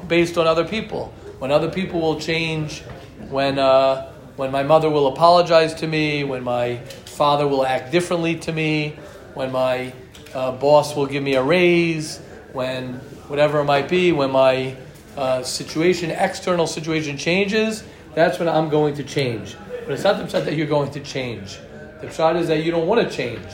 based 0.08 0.38
on 0.38 0.46
other 0.46 0.64
people. 0.64 1.12
When 1.38 1.50
other 1.50 1.70
people 1.70 2.00
will 2.00 2.18
change, 2.18 2.80
when 3.28 3.58
uh, 3.58 4.10
when 4.36 4.50
my 4.50 4.62
mother 4.62 4.88
will 4.88 5.08
apologize 5.08 5.74
to 5.74 5.86
me, 5.86 6.24
when 6.24 6.42
my 6.42 6.80
father 7.22 7.46
will 7.46 7.64
act 7.64 7.92
differently 7.92 8.34
to 8.34 8.52
me, 8.52 8.96
when 9.34 9.52
my 9.52 9.92
uh, 10.34 10.50
boss 10.50 10.96
will 10.96 11.06
give 11.06 11.22
me 11.22 11.34
a 11.36 11.42
raise, 11.56 12.18
when 12.52 12.94
whatever 13.30 13.60
it 13.60 13.64
might 13.64 13.88
be, 13.88 14.10
when 14.10 14.32
my 14.32 14.74
uh, 15.16 15.40
situation, 15.44 16.10
external 16.10 16.66
situation 16.66 17.16
changes, 17.16 17.84
that's 18.16 18.40
when 18.40 18.48
I'm 18.48 18.68
going 18.70 18.96
to 18.96 19.04
change. 19.04 19.54
But 19.84 19.92
it's 19.92 20.02
not 20.02 20.16
the 20.18 20.24
pshat 20.24 20.46
that 20.46 20.56
you're 20.56 20.66
going 20.66 20.90
to 20.90 20.98
change. 20.98 21.60
The 22.00 22.08
pshat 22.08 22.40
is 22.40 22.48
that 22.48 22.64
you 22.64 22.72
don't 22.72 22.88
want 22.88 23.08
to 23.08 23.16
change. 23.16 23.46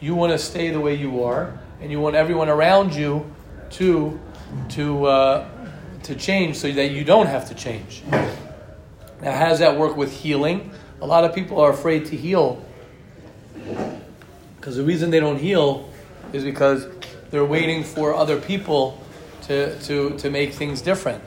You 0.00 0.14
want 0.14 0.30
to 0.30 0.38
stay 0.38 0.70
the 0.70 0.78
way 0.78 0.94
you 0.94 1.24
are, 1.24 1.58
and 1.80 1.90
you 1.90 2.00
want 2.00 2.14
everyone 2.14 2.48
around 2.48 2.94
you 2.94 3.28
to 3.70 4.20
to 4.76 5.06
uh, 5.06 5.48
to 6.04 6.14
change, 6.14 6.54
so 6.54 6.70
that 6.70 6.92
you 6.92 7.02
don't 7.02 7.26
have 7.26 7.48
to 7.48 7.54
change. 7.56 8.04
Now, 9.22 9.32
how 9.32 9.48
does 9.48 9.58
that 9.58 9.76
work 9.76 9.96
with 9.96 10.12
healing? 10.12 10.70
A 11.00 11.06
lot 11.06 11.24
of 11.24 11.34
people 11.34 11.58
are 11.60 11.72
afraid 11.72 12.06
to 12.06 12.16
heal 12.16 12.64
because 14.56 14.76
the 14.76 14.84
reason 14.84 15.10
they 15.10 15.20
don't 15.20 15.38
heal 15.38 15.90
is 16.32 16.44
because 16.44 16.86
they're 17.30 17.44
waiting 17.44 17.82
for 17.82 18.14
other 18.14 18.40
people 18.40 19.02
to, 19.42 19.76
to, 19.80 20.16
to 20.18 20.30
make 20.30 20.52
things 20.52 20.80
different. 20.80 21.22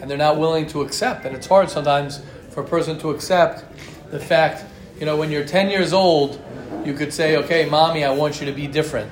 And 0.00 0.10
they're 0.10 0.16
not 0.16 0.38
willing 0.38 0.66
to 0.68 0.80
accept. 0.80 1.26
And 1.26 1.36
it's 1.36 1.46
hard 1.46 1.68
sometimes 1.68 2.22
for 2.50 2.62
a 2.62 2.66
person 2.66 2.98
to 3.00 3.10
accept 3.10 3.64
the 4.10 4.18
fact, 4.18 4.64
you 4.98 5.06
know, 5.06 5.16
when 5.16 5.30
you're 5.30 5.44
10 5.44 5.70
years 5.70 5.92
old, 5.92 6.40
you 6.84 6.94
could 6.94 7.12
say, 7.12 7.36
okay, 7.36 7.68
mommy, 7.68 8.04
I 8.04 8.12
want 8.12 8.40
you 8.40 8.46
to 8.46 8.52
be 8.52 8.66
different. 8.66 9.10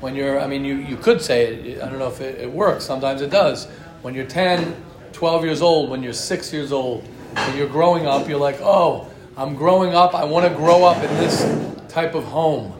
When 0.00 0.14
you're, 0.14 0.40
I 0.40 0.46
mean, 0.46 0.64
you, 0.64 0.74
you 0.74 0.96
could 0.96 1.20
say 1.20 1.54
it, 1.54 1.82
I 1.82 1.88
don't 1.88 1.98
know 1.98 2.08
if 2.08 2.20
it, 2.20 2.38
it 2.38 2.50
works, 2.50 2.84
sometimes 2.84 3.22
it 3.22 3.30
does. 3.30 3.66
When 4.02 4.14
you're 4.14 4.26
10, 4.26 4.76
12 5.12 5.44
years 5.44 5.62
old, 5.62 5.90
when 5.90 6.02
you're 6.02 6.12
six 6.12 6.52
years 6.52 6.72
old, 6.72 7.04
when 7.34 7.56
you're 7.56 7.68
growing 7.68 8.06
up, 8.06 8.28
you're 8.28 8.38
like, 8.38 8.60
oh, 8.60 9.08
I'm 9.36 9.54
growing 9.54 9.94
up, 9.94 10.14
I 10.14 10.24
want 10.24 10.50
to 10.50 10.54
grow 10.54 10.84
up 10.84 11.02
in 11.02 11.10
this 11.16 11.42
type 11.90 12.14
of 12.14 12.24
home. 12.24 12.72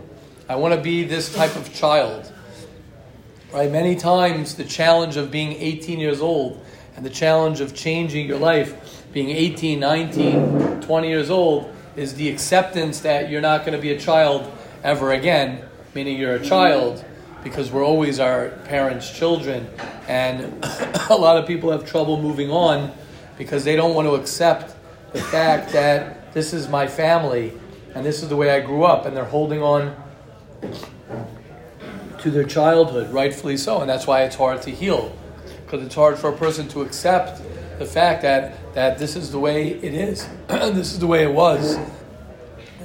I 0.49 0.57
want 0.57 0.75
to 0.75 0.81
be 0.81 1.05
this 1.05 1.35
type 1.35 1.55
of 1.57 1.73
child. 1.75 2.33
Right? 3.53 3.71
Many 3.71 3.97
times 3.97 4.55
the 4.55 4.65
challenge 4.65 5.17
of 5.17 5.31
being 5.31 5.53
18 5.53 5.99
years 5.99 6.21
old 6.21 6.65
and 6.97 7.05
the 7.05 7.11
challenge 7.11 7.61
of 7.61 7.75
changing 7.75 8.27
your 8.27 8.39
life, 8.39 9.05
being 9.13 9.31
18, 9.31 9.81
19, 9.81 10.81
20 10.81 11.09
years 11.09 11.31
old, 11.31 11.73
is 11.97 12.15
the 12.15 12.29
acceptance 12.29 13.01
that 13.01 13.31
you're 13.31 13.41
not 13.41 13.61
going 13.61 13.77
to 13.77 13.83
be 13.83 13.93
a 13.93 13.99
child 13.99 14.51
ever 14.85 15.13
again, 15.13 15.65
meaning 15.95 16.17
you're 16.17 16.37
a 16.37 16.45
child 16.45 17.05
because 17.43 17.71
we're 17.71 17.85
always 17.85 18.21
our 18.21 18.51
parents' 18.67 19.11
children. 19.11 19.69
And 20.09 20.65
a 21.11 21.15
lot 21.15 21.37
of 21.37 21.47
people 21.47 21.71
have 21.73 21.85
trouble 21.85 22.21
moving 22.21 22.51
on 22.51 22.93
because 23.37 23.65
they 23.65 23.77
don't 23.77 23.95
want 23.95 24.07
to 24.07 24.15
accept 24.15 24.77
the 25.13 25.21
fact 25.21 25.73
that 25.73 26.33
this 26.33 26.53
is 26.53 26.69
my 26.69 26.87
family 26.87 27.53
and 27.95 28.05
this 28.05 28.23
is 28.23 28.29
the 28.29 28.37
way 28.37 28.51
I 28.51 28.61
grew 28.61 28.85
up, 28.85 29.07
and 29.07 29.17
they're 29.17 29.25
holding 29.25 29.63
on 29.63 29.97
to 32.19 32.31
their 32.31 32.45
childhood, 32.45 33.11
rightfully 33.11 33.57
so, 33.57 33.81
and 33.81 33.89
that's 33.89 34.07
why 34.07 34.23
it's 34.23 34.37
hard 34.37 34.63
to 34.63 34.71
heal, 34.71 35.17
because 35.65 35.85
it's 35.85 35.95
hard 35.95 36.19
for 36.19 36.31
a 36.31 36.37
person 36.37 36.69
to 36.69 36.83
accept 36.83 37.41
the 37.79 37.87
fact 37.87 38.23
that 38.23 38.75
that 38.75 38.99
this 38.99 39.17
is 39.17 39.33
the 39.33 39.39
way 39.39 39.69
it 39.69 39.95
is, 39.95 40.29
this 40.49 40.93
is 40.93 40.99
the 40.99 41.07
way 41.07 41.25
it 41.25 41.33
was. 41.33 41.79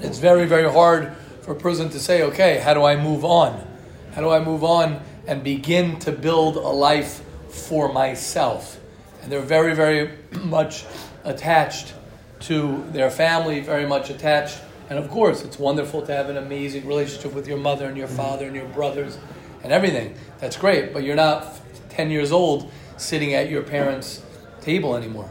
It's 0.01 0.17
very, 0.17 0.45
very 0.45 0.71
hard 0.71 1.13
for 1.41 1.51
a 1.51 1.55
person 1.55 1.89
to 1.89 1.99
say, 1.99 2.23
okay, 2.23 2.59
how 2.59 2.73
do 2.73 2.83
I 2.83 2.95
move 2.95 3.23
on? 3.23 3.65
How 4.13 4.21
do 4.21 4.29
I 4.29 4.39
move 4.39 4.63
on 4.63 5.01
and 5.27 5.43
begin 5.43 5.99
to 5.99 6.11
build 6.11 6.55
a 6.55 6.59
life 6.59 7.21
for 7.49 7.91
myself? 7.91 8.79
And 9.21 9.31
they're 9.31 9.41
very, 9.41 9.75
very 9.75 10.11
much 10.43 10.85
attached 11.23 11.93
to 12.41 12.83
their 12.91 13.09
family, 13.09 13.59
very 13.61 13.87
much 13.87 14.09
attached 14.09 14.59
and 14.89 14.99
of 14.99 15.09
course, 15.09 15.43
it's 15.43 15.57
wonderful 15.57 16.01
to 16.03 16.13
have 16.13 16.29
an 16.29 16.37
amazing 16.37 16.87
relationship 16.87 17.33
with 17.33 17.47
your 17.47 17.57
mother 17.57 17.85
and 17.85 17.97
your 17.97 18.07
mm-hmm. 18.07 18.17
father 18.17 18.45
and 18.45 18.55
your 18.55 18.67
brothers 18.69 19.17
and 19.63 19.71
everything. 19.71 20.15
That's 20.39 20.57
great, 20.57 20.93
but 20.93 21.03
you're 21.03 21.15
not 21.15 21.59
10 21.89 22.11
years 22.11 22.31
old 22.31 22.71
sitting 22.97 23.33
at 23.33 23.49
your 23.49 23.63
parents' 23.63 24.23
table 24.61 24.95
anymore. 24.95 25.29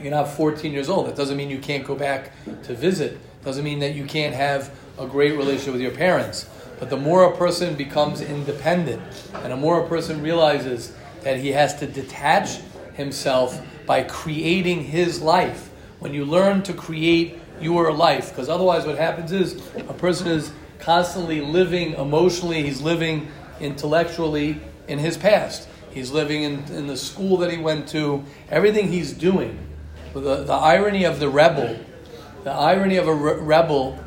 You're 0.00 0.12
not 0.12 0.28
14 0.28 0.72
years 0.72 0.88
old. 0.88 1.06
That 1.06 1.16
doesn't 1.16 1.36
mean 1.36 1.50
you 1.50 1.58
can't 1.58 1.84
go 1.84 1.94
back 1.94 2.32
to 2.64 2.74
visit. 2.74 3.18
Doesn't 3.44 3.64
mean 3.64 3.80
that 3.80 3.94
you 3.94 4.04
can't 4.04 4.34
have 4.34 4.70
a 4.98 5.06
great 5.06 5.36
relationship 5.36 5.72
with 5.72 5.82
your 5.82 5.90
parents. 5.90 6.48
But 6.78 6.90
the 6.90 6.96
more 6.96 7.24
a 7.24 7.36
person 7.36 7.74
becomes 7.74 8.20
independent 8.20 9.02
and 9.34 9.52
the 9.52 9.56
more 9.56 9.84
a 9.84 9.88
person 9.88 10.22
realizes 10.22 10.92
that 11.22 11.38
he 11.38 11.48
has 11.48 11.74
to 11.80 11.86
detach 11.86 12.60
himself 12.94 13.60
by 13.84 14.02
creating 14.04 14.84
his 14.84 15.20
life, 15.20 15.68
when 15.98 16.14
you 16.14 16.24
learn 16.24 16.62
to 16.62 16.72
create 16.72 17.38
your 17.60 17.92
life. 17.92 18.30
Because 18.30 18.48
otherwise, 18.48 18.86
what 18.86 18.96
happens 18.96 19.32
is 19.32 19.54
a 19.76 19.94
person 19.94 20.28
is 20.28 20.52
constantly 20.78 21.40
living 21.40 21.92
emotionally, 21.94 22.62
he's 22.62 22.80
living 22.80 23.28
intellectually 23.60 24.60
in 24.88 24.98
his 24.98 25.16
past. 25.16 25.68
He's 25.90 26.10
living 26.10 26.42
in, 26.42 26.64
in 26.72 26.86
the 26.86 26.96
school 26.96 27.36
that 27.38 27.50
he 27.50 27.58
went 27.58 27.88
to, 27.88 28.24
everything 28.48 28.88
he's 28.88 29.12
doing. 29.12 29.58
The, 30.14 30.44
the 30.44 30.52
irony 30.52 31.04
of 31.04 31.20
the 31.20 31.28
rebel, 31.28 31.78
the 32.44 32.52
irony 32.52 32.96
of 32.96 33.08
a 33.08 33.14
re- 33.14 33.40
rebel, 33.40 33.98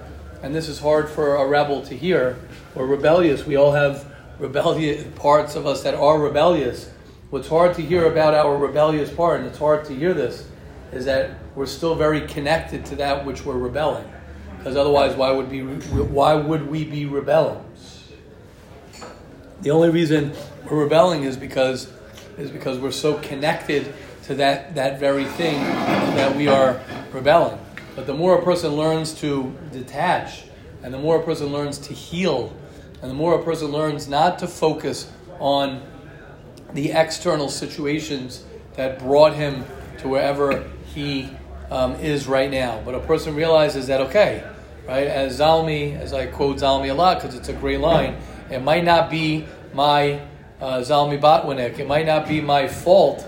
and 0.41 0.53
this 0.53 0.67
is 0.67 0.79
hard 0.79 1.09
for 1.09 1.35
a 1.35 1.45
rebel 1.45 1.81
to 1.83 1.95
hear, 1.95 2.37
or 2.75 2.87
rebellious. 2.87 3.45
We 3.45 3.55
all 3.55 3.71
have 3.71 4.05
rebellious 4.39 5.05
parts 5.15 5.55
of 5.55 5.65
us 5.65 5.83
that 5.83 5.93
are 5.93 6.19
rebellious. 6.19 6.89
What's 7.29 7.47
hard 7.47 7.75
to 7.75 7.81
hear 7.81 8.11
about 8.11 8.33
our 8.33 8.57
rebellious 8.57 9.11
part, 9.11 9.39
and 9.39 9.49
it's 9.49 9.57
hard 9.57 9.85
to 9.85 9.95
hear 9.95 10.13
this, 10.13 10.47
is 10.91 11.05
that 11.05 11.31
we're 11.55 11.65
still 11.65 11.95
very 11.95 12.21
connected 12.27 12.85
to 12.85 12.95
that 12.97 13.25
which 13.25 13.45
we're 13.45 13.57
rebelling. 13.57 14.11
Because 14.57 14.75
otherwise, 14.77 15.15
why 15.15 15.31
would, 15.31 15.49
be, 15.49 15.61
why 15.61 16.33
would 16.33 16.67
we 16.67 16.85
be 16.85 17.05
rebelling? 17.05 17.63
The 19.61 19.71
only 19.71 19.89
reason 19.89 20.33
we're 20.69 20.83
rebelling 20.83 21.23
is 21.23 21.37
because, 21.37 21.91
is 22.37 22.49
because 22.49 22.79
we're 22.79 22.91
so 22.91 23.15
connected 23.19 23.93
to 24.23 24.35
that, 24.35 24.75
that 24.75 24.99
very 24.99 25.25
thing 25.25 25.61
that 26.15 26.35
we 26.35 26.47
are 26.47 26.81
rebelling. 27.11 27.59
But 27.95 28.07
the 28.07 28.13
more 28.13 28.39
a 28.39 28.41
person 28.41 28.71
learns 28.71 29.13
to 29.15 29.53
detach, 29.71 30.45
and 30.81 30.93
the 30.93 30.97
more 30.97 31.19
a 31.19 31.23
person 31.23 31.47
learns 31.47 31.77
to 31.79 31.93
heal, 31.93 32.55
and 33.01 33.11
the 33.11 33.15
more 33.15 33.39
a 33.39 33.43
person 33.43 33.67
learns 33.67 34.07
not 34.07 34.39
to 34.39 34.47
focus 34.47 35.11
on 35.39 35.81
the 36.73 36.91
external 36.91 37.49
situations 37.49 38.45
that 38.75 38.97
brought 38.99 39.33
him 39.33 39.65
to 39.99 40.07
wherever 40.07 40.69
he 40.85 41.29
um, 41.73 41.95
is 41.95 42.27
right 42.27 42.51
now. 42.51 42.81
But 42.85 42.93
a 42.93 42.99
person 42.99 43.35
realizes 43.35 43.87
that, 43.87 43.99
okay, 44.01 44.43
right, 44.87 45.07
as 45.07 45.39
Zalmi, 45.39 45.99
as 45.99 46.13
I 46.13 46.27
quote 46.27 46.57
Zalmi 46.57 46.91
a 46.91 46.93
lot 46.93 47.19
because 47.19 47.35
it's 47.35 47.49
a 47.49 47.53
great 47.53 47.79
line, 47.79 48.15
it 48.51 48.61
might 48.61 48.83
not 48.83 49.09
be 49.09 49.47
my 49.73 50.21
uh, 50.61 50.79
Zalmi 50.79 51.19
Botwinick, 51.19 51.79
it 51.79 51.87
might 51.87 52.05
not 52.05 52.27
be 52.27 52.39
my 52.41 52.67
fault, 52.67 53.27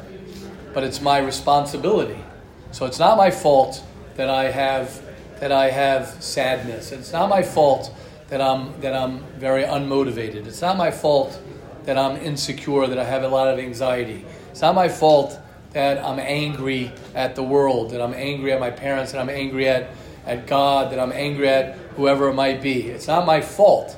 but 0.73 0.83
it's 0.83 1.01
my 1.01 1.17
responsibility. 1.17 2.23
So 2.71 2.85
it's 2.85 2.99
not 2.99 3.17
my 3.17 3.31
fault 3.31 3.83
that 4.15 4.29
I 4.29 4.51
have 4.51 5.01
that 5.39 5.51
I 5.51 5.69
have 5.69 6.23
sadness. 6.23 6.93
It's 6.93 7.11
not 7.11 7.29
my 7.29 7.41
fault 7.41 7.93
that 8.29 8.41
I'm 8.41 8.79
that 8.81 8.93
I'm 8.95 9.19
very 9.39 9.63
unmotivated. 9.63 10.45
It's 10.45 10.61
not 10.61 10.77
my 10.77 10.91
fault 10.91 11.41
that 11.85 11.97
I'm 11.97 12.17
insecure, 12.17 12.87
that 12.87 12.99
I 12.99 13.03
have 13.03 13.23
a 13.23 13.27
lot 13.27 13.47
of 13.47 13.59
anxiety. 13.59 14.23
It's 14.51 14.61
not 14.61 14.75
my 14.75 14.87
fault 14.87 15.39
that 15.75 16.03
I'm 16.03 16.19
angry 16.19 16.89
at 17.13 17.35
the 17.35 17.43
world, 17.43 17.91
that 17.91 18.01
I'm 18.01 18.13
angry 18.13 18.53
at 18.53 18.61
my 18.61 18.71
parents, 18.71 19.11
that 19.11 19.19
I'm 19.19 19.29
angry 19.29 19.67
at, 19.67 19.89
at 20.25 20.47
God, 20.47 20.89
that 20.93 20.99
I'm 21.01 21.11
angry 21.11 21.49
at 21.49 21.75
whoever 21.97 22.29
it 22.29 22.33
might 22.33 22.61
be. 22.61 22.87
It's 22.87 23.07
not 23.07 23.25
my 23.25 23.41
fault. 23.41 23.97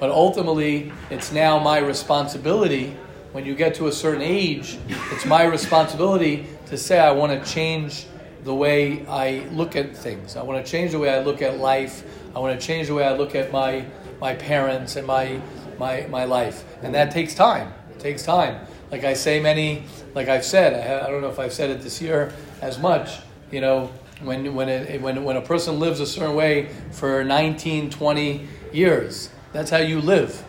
But 0.00 0.10
ultimately, 0.10 0.92
it's 1.10 1.30
now 1.30 1.60
my 1.60 1.78
responsibility. 1.78 2.96
When 3.30 3.46
you 3.46 3.54
get 3.54 3.76
to 3.76 3.86
a 3.86 3.92
certain 3.92 4.20
age, 4.20 4.78
it's 5.12 5.24
my 5.24 5.44
responsibility 5.44 6.48
to 6.66 6.76
say, 6.76 6.98
I 6.98 7.12
want 7.12 7.40
to 7.40 7.48
change 7.48 8.06
the 8.42 8.52
way 8.52 9.06
I 9.06 9.46
look 9.52 9.76
at 9.76 9.96
things. 9.96 10.34
I 10.36 10.42
want 10.42 10.64
to 10.64 10.68
change 10.68 10.90
the 10.90 10.98
way 10.98 11.08
I 11.08 11.22
look 11.22 11.40
at 11.40 11.58
life. 11.58 12.02
I 12.34 12.40
want 12.40 12.60
to 12.60 12.66
change 12.66 12.88
the 12.88 12.94
way 12.94 13.04
I 13.04 13.16
look 13.16 13.36
at 13.36 13.52
my, 13.52 13.84
my 14.20 14.34
parents 14.34 14.96
and 14.96 15.06
my, 15.06 15.40
my, 15.78 16.04
my 16.10 16.24
life. 16.24 16.64
And 16.82 16.92
that 16.96 17.12
takes 17.12 17.32
time. 17.32 17.72
It 17.92 18.00
takes 18.00 18.24
time 18.24 18.66
like 18.92 19.04
I 19.04 19.14
say 19.14 19.40
many, 19.40 19.84
like 20.14 20.28
I've 20.28 20.44
said, 20.44 20.74
I, 20.74 21.06
I 21.06 21.10
don't 21.10 21.22
know 21.22 21.30
if 21.30 21.38
I've 21.38 21.52
said 21.52 21.70
it 21.70 21.80
this 21.80 22.00
year 22.02 22.30
as 22.60 22.78
much, 22.78 23.18
you 23.50 23.62
know, 23.62 23.90
when, 24.20 24.54
when, 24.54 24.68
it, 24.68 25.00
when, 25.00 25.24
when 25.24 25.36
a 25.36 25.40
person 25.40 25.80
lives 25.80 25.98
a 25.98 26.06
certain 26.06 26.36
way 26.36 26.68
for 26.92 27.24
19, 27.24 27.88
20 27.90 28.48
years, 28.72 29.30
that's 29.52 29.70
how 29.70 29.78
you 29.78 30.00
live. 30.00 30.44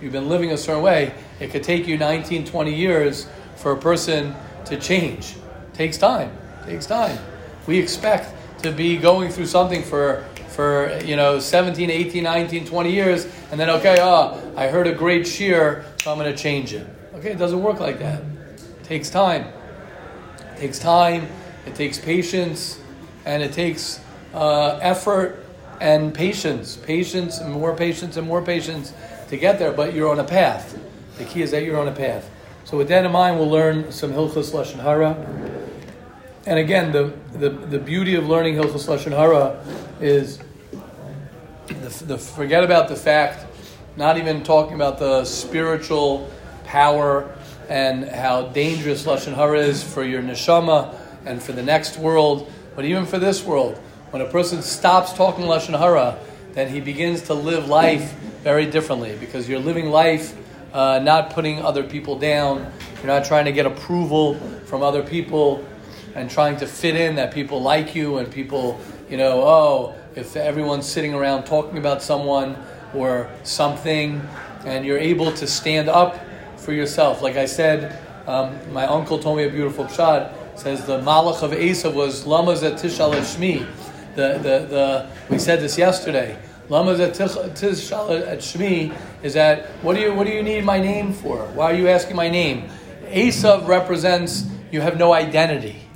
You've 0.00 0.12
been 0.12 0.28
living 0.28 0.52
a 0.52 0.56
certain 0.56 0.82
way. 0.82 1.12
It 1.40 1.50
could 1.50 1.64
take 1.64 1.88
you 1.88 1.98
19, 1.98 2.44
20 2.44 2.74
years 2.74 3.26
for 3.56 3.72
a 3.72 3.76
person 3.76 4.34
to 4.66 4.78
change. 4.78 5.34
It 5.72 5.74
takes 5.74 5.98
time. 5.98 6.30
It 6.62 6.70
takes 6.70 6.86
time. 6.86 7.18
We 7.66 7.78
expect 7.78 8.32
to 8.62 8.70
be 8.70 8.96
going 8.96 9.30
through 9.30 9.46
something 9.46 9.82
for 9.82 10.24
for 10.48 10.98
you 11.04 11.14
know 11.14 11.38
17 11.38 11.88
18 11.88 12.24
19 12.24 12.66
20 12.66 12.92
years 12.92 13.28
and 13.52 13.60
then 13.60 13.70
okay 13.70 13.98
oh 14.00 14.52
i 14.56 14.66
heard 14.66 14.88
a 14.88 14.92
great 14.92 15.22
shiur 15.22 15.84
so 16.02 16.10
i'm 16.10 16.18
going 16.18 16.34
to 16.34 16.36
change 16.36 16.72
it 16.72 16.84
Okay, 17.18 17.32
it 17.32 17.38
doesn't 17.38 17.64
work 17.64 17.80
like 17.80 17.98
that. 17.98 18.22
It 18.22 18.84
takes 18.84 19.10
time. 19.10 19.46
It 20.54 20.58
takes 20.58 20.78
time, 20.78 21.26
it 21.66 21.74
takes 21.74 21.98
patience, 21.98 22.80
and 23.24 23.42
it 23.42 23.52
takes 23.52 23.98
uh, 24.34 24.78
effort 24.80 25.44
and 25.80 26.14
patience. 26.14 26.76
Patience 26.76 27.38
and 27.38 27.52
more 27.52 27.74
patience 27.74 28.16
and 28.16 28.24
more 28.24 28.40
patience 28.40 28.92
to 29.30 29.36
get 29.36 29.58
there, 29.58 29.72
but 29.72 29.94
you're 29.94 30.08
on 30.08 30.20
a 30.20 30.24
path. 30.24 30.78
The 31.16 31.24
key 31.24 31.42
is 31.42 31.50
that 31.50 31.64
you're 31.64 31.80
on 31.80 31.88
a 31.88 31.92
path. 31.92 32.30
So 32.64 32.76
with 32.76 32.86
that 32.86 33.04
in 33.04 33.10
mind, 33.10 33.36
we'll 33.36 33.50
learn 33.50 33.90
some 33.90 34.12
Hilchas 34.12 34.52
Lashon 34.52 34.78
Hara. 34.78 35.16
And 36.46 36.60
again, 36.60 36.92
the, 36.92 37.12
the, 37.32 37.50
the 37.50 37.80
beauty 37.80 38.14
of 38.14 38.28
learning 38.28 38.54
Hilchas 38.54 38.86
Lashon 38.86 39.10
Hara 39.10 39.60
is 40.00 40.38
the, 41.66 42.04
the, 42.04 42.18
forget 42.18 42.62
about 42.62 42.88
the 42.88 42.96
fact, 42.96 43.44
not 43.96 44.18
even 44.18 44.44
talking 44.44 44.74
about 44.74 45.00
the 45.00 45.24
spiritual 45.24 46.30
power 46.68 47.34
and 47.68 48.08
how 48.08 48.48
dangerous 48.48 49.04
Lashon 49.04 49.34
Hara 49.34 49.58
is 49.58 49.82
for 49.82 50.04
your 50.04 50.22
neshama 50.22 50.94
and 51.24 51.42
for 51.42 51.52
the 51.52 51.62
next 51.62 51.98
world, 51.98 52.50
but 52.76 52.84
even 52.84 53.04
for 53.04 53.18
this 53.18 53.42
world. 53.42 53.76
When 54.10 54.22
a 54.22 54.30
person 54.30 54.62
stops 54.62 55.12
talking 55.12 55.44
Lashon 55.44 55.78
Hara, 55.78 56.18
then 56.52 56.68
he 56.68 56.80
begins 56.80 57.22
to 57.22 57.34
live 57.34 57.68
life 57.68 58.12
very 58.42 58.66
differently 58.66 59.16
because 59.18 59.48
you're 59.48 59.58
living 59.58 59.90
life 59.90 60.36
uh, 60.72 60.98
not 60.98 61.30
putting 61.30 61.60
other 61.60 61.82
people 61.82 62.18
down. 62.18 62.70
You're 62.98 63.06
not 63.06 63.24
trying 63.24 63.46
to 63.46 63.52
get 63.52 63.66
approval 63.66 64.34
from 64.66 64.82
other 64.82 65.02
people 65.02 65.66
and 66.14 66.30
trying 66.30 66.56
to 66.58 66.66
fit 66.66 66.96
in 66.96 67.16
that 67.16 67.32
people 67.32 67.60
like 67.62 67.94
you 67.94 68.18
and 68.18 68.30
people 68.30 68.78
you 69.08 69.16
know, 69.16 69.42
oh, 69.42 69.94
if 70.14 70.36
everyone's 70.36 70.86
sitting 70.86 71.14
around 71.14 71.44
talking 71.44 71.78
about 71.78 72.02
someone 72.02 72.56
or 72.94 73.30
something, 73.42 74.20
and 74.64 74.84
you're 74.84 74.98
able 74.98 75.32
to 75.32 75.46
stand 75.46 75.88
up 75.88 76.18
for 76.68 76.74
yourself. 76.74 77.22
Like 77.22 77.36
I 77.36 77.46
said, 77.46 77.98
um, 78.26 78.54
my 78.74 78.84
uncle 78.84 79.18
told 79.18 79.38
me 79.38 79.44
a 79.44 79.48
beautiful 79.48 79.86
pshat. 79.86 80.34
Says 80.58 80.84
the 80.84 81.00
Malach 81.00 81.42
of 81.42 81.52
Esav 81.52 81.94
was 81.94 82.26
Lama 82.26 82.52
Tishal 82.52 83.14
Shmi. 83.14 83.66
The, 84.16 84.34
the, 84.34 84.66
the, 84.68 85.10
we 85.30 85.38
said 85.38 85.60
this 85.60 85.78
yesterday. 85.78 86.38
Lama 86.68 86.92
Tishal 86.92 88.36
Shmi 88.36 88.94
is 89.22 89.32
that 89.32 89.64
what 89.80 89.94
do 89.94 90.02
you 90.02 90.12
what 90.12 90.26
do 90.26 90.32
you 90.34 90.42
need 90.42 90.62
my 90.62 90.78
name 90.78 91.14
for? 91.14 91.38
Why 91.54 91.72
are 91.72 91.74
you 91.74 91.88
asking 91.88 92.16
my 92.16 92.28
name? 92.28 92.68
Esav 93.06 93.66
represents 93.66 94.44
you 94.70 94.82
have 94.82 94.98
no 94.98 95.14
identity. 95.14 95.88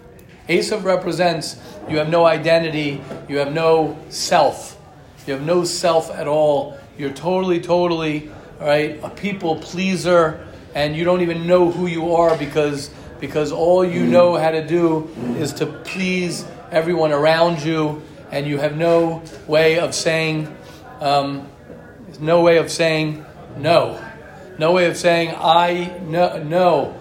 Esav 0.49 0.85
represents 0.85 1.61
you 1.87 1.99
have 1.99 2.09
no 2.09 2.25
identity, 2.25 2.99
you 3.29 3.37
have 3.37 3.53
no 3.53 3.99
self. 4.09 4.81
You 5.27 5.35
have 5.35 5.43
no 5.43 5.65
self 5.65 6.11
at 6.11 6.27
all. 6.27 6.79
You're 6.97 7.13
totally, 7.13 7.61
totally, 7.61 8.31
all 8.59 8.69
right, 8.69 8.99
a 9.03 9.11
people 9.11 9.57
pleaser, 9.57 10.49
and 10.75 10.97
you 10.97 11.05
don't 11.05 11.21
even 11.21 11.47
know 11.47 11.71
who 11.71 11.87
you 11.87 12.15
are 12.15 12.37
because 12.37 12.91
because 13.21 13.53
all 13.53 13.85
you 13.85 14.05
know 14.05 14.37
how 14.37 14.51
to 14.51 14.67
do 14.67 15.09
is 15.39 15.53
to 15.55 15.67
please 15.67 16.45
everyone 16.73 17.13
around 17.13 17.63
you, 17.63 18.03
and 18.33 18.47
you 18.47 18.59
have 18.59 18.77
no 18.77 19.23
way 19.47 19.79
of 19.79 19.95
saying, 19.95 20.53
um, 21.01 21.49
no 22.19 22.43
way 22.43 22.59
of 22.59 22.69
saying 22.71 23.25
no, 23.57 24.03
no 24.59 24.73
way 24.73 24.87
of 24.87 24.97
saying 24.97 25.35
I 25.37 25.99
no 26.03 26.43
no. 26.43 26.99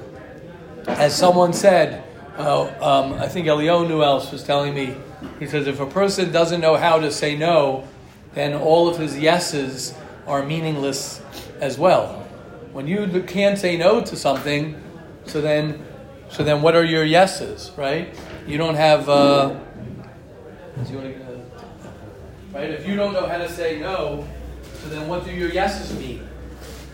As 0.88 1.16
someone 1.16 1.54
said, 1.54 2.04
uh, 2.38 2.64
um, 2.82 3.14
I 3.14 3.28
think 3.28 3.48
Eliyahu 3.48 4.04
else 4.04 4.32
was 4.32 4.44
telling 4.44 4.74
me. 4.74 4.96
He 5.40 5.48
says 5.48 5.68
if 5.68 5.80
a 5.80 5.86
person 5.86 6.32
doesn't 6.32 6.62
know 6.62 6.76
how 6.76 7.00
to 7.00 7.12
say 7.12 7.36
no, 7.36 7.88
then 8.34 8.54
all 8.54 8.88
of 8.88 8.98
his 8.98 9.18
yeses 9.18 9.94
are 10.28 10.44
meaningless 10.44 11.22
as 11.60 11.78
well. 11.78 12.21
When 12.74 12.88
you 12.88 13.24
can't 13.28 13.58
say 13.58 13.78
no 13.78 14.02
to 14.02 14.16
something, 14.16 14.82
so 15.26 15.42
then, 15.42 15.86
so 16.30 16.44
then 16.44 16.62
what 16.62 16.76
are 16.76 16.86
your 16.86 17.04
yeses, 17.04 17.72
right? 17.78 18.16
You 18.48 18.58
don't 18.58 18.76
have. 18.76 19.10
Uh, 19.10 19.56
right? 22.54 22.70
If 22.70 22.88
you 22.88 22.96
don't 22.96 23.14
know 23.14 23.28
how 23.28 23.38
to 23.38 23.50
say 23.50 23.80
no, 23.80 24.28
so 24.82 24.90
then 24.90 25.08
what 25.08 25.26
do 25.26 25.32
your 25.32 25.50
yeses 25.50 25.98
mean? 26.00 26.28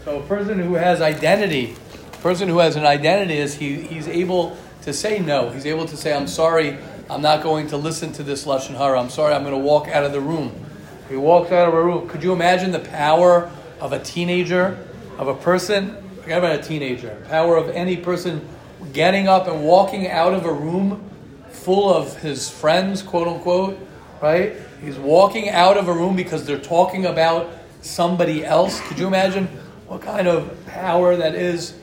So 0.04 0.20
a 0.20 0.24
person 0.24 0.60
who 0.60 0.76
has 0.76 1.02
identity, 1.02 1.76
a 2.14 2.18
person 2.18 2.48
who 2.48 2.60
has 2.60 2.76
an 2.76 2.86
identity 2.86 3.38
is 3.38 3.56
he, 3.56 3.76
he's 3.76 4.08
able 4.08 4.58
to 4.84 4.94
say 4.94 5.20
no. 5.20 5.50
He's 5.50 5.66
able 5.66 5.86
to 5.86 5.98
say, 5.98 6.16
I'm 6.16 6.28
sorry, 6.28 6.78
I'm 7.10 7.22
not 7.22 7.44
going 7.44 7.68
to 7.68 7.78
listen 7.78 8.14
to 8.14 8.24
this 8.24 8.46
Lashon 8.46 8.76
Hara. 8.76 9.00
I'm 9.00 9.10
sorry, 9.10 9.34
I'm 9.34 9.44
going 9.44 9.54
to 9.54 9.60
walk 9.60 9.90
out 9.90 10.04
of 10.04 10.12
the 10.12 10.22
room. 10.22 10.66
He 11.10 11.16
walks 11.16 11.52
out 11.52 11.68
of 11.68 11.74
a 11.74 11.84
room. 11.84 12.08
Could 12.10 12.24
you 12.24 12.34
imagine 12.34 12.72
the 12.72 12.80
power 12.80 13.52
of 13.80 13.94
a 13.94 14.00
teenager, 14.00 14.87
of 15.18 15.28
a 15.28 15.34
person? 15.34 15.98
Forget 16.22 16.40
about 16.40 16.60
a 16.60 16.64
teenager. 16.64 17.24
Power 17.30 17.58
of 17.58 17.70
any 17.70 17.98
person 17.98 18.48
getting 18.94 19.28
up 19.28 19.48
and 19.48 19.64
walking 19.64 20.08
out 20.08 20.34
of 20.34 20.46
a 20.46 20.54
room 20.54 21.10
full 21.50 21.94
of 21.94 22.18
his 22.18 22.50
friends, 22.50 23.02
quote 23.02 23.28
unquote, 23.28 23.78
right? 24.22 24.56
He's 24.82 24.98
walking 24.98 25.50
out 25.50 25.78
of 25.78 25.88
a 25.88 25.94
room 25.94 26.16
because 26.16 26.46
they're 26.46 26.60
talking 26.60 27.06
about 27.06 27.50
somebody 27.82 28.46
else. 28.46 28.80
Could 28.82 29.00
you 29.00 29.08
imagine 29.08 29.48
what 29.88 30.02
kind 30.02 30.28
of 30.28 30.66
power 30.68 31.16
that 31.16 31.34
is 31.36 31.76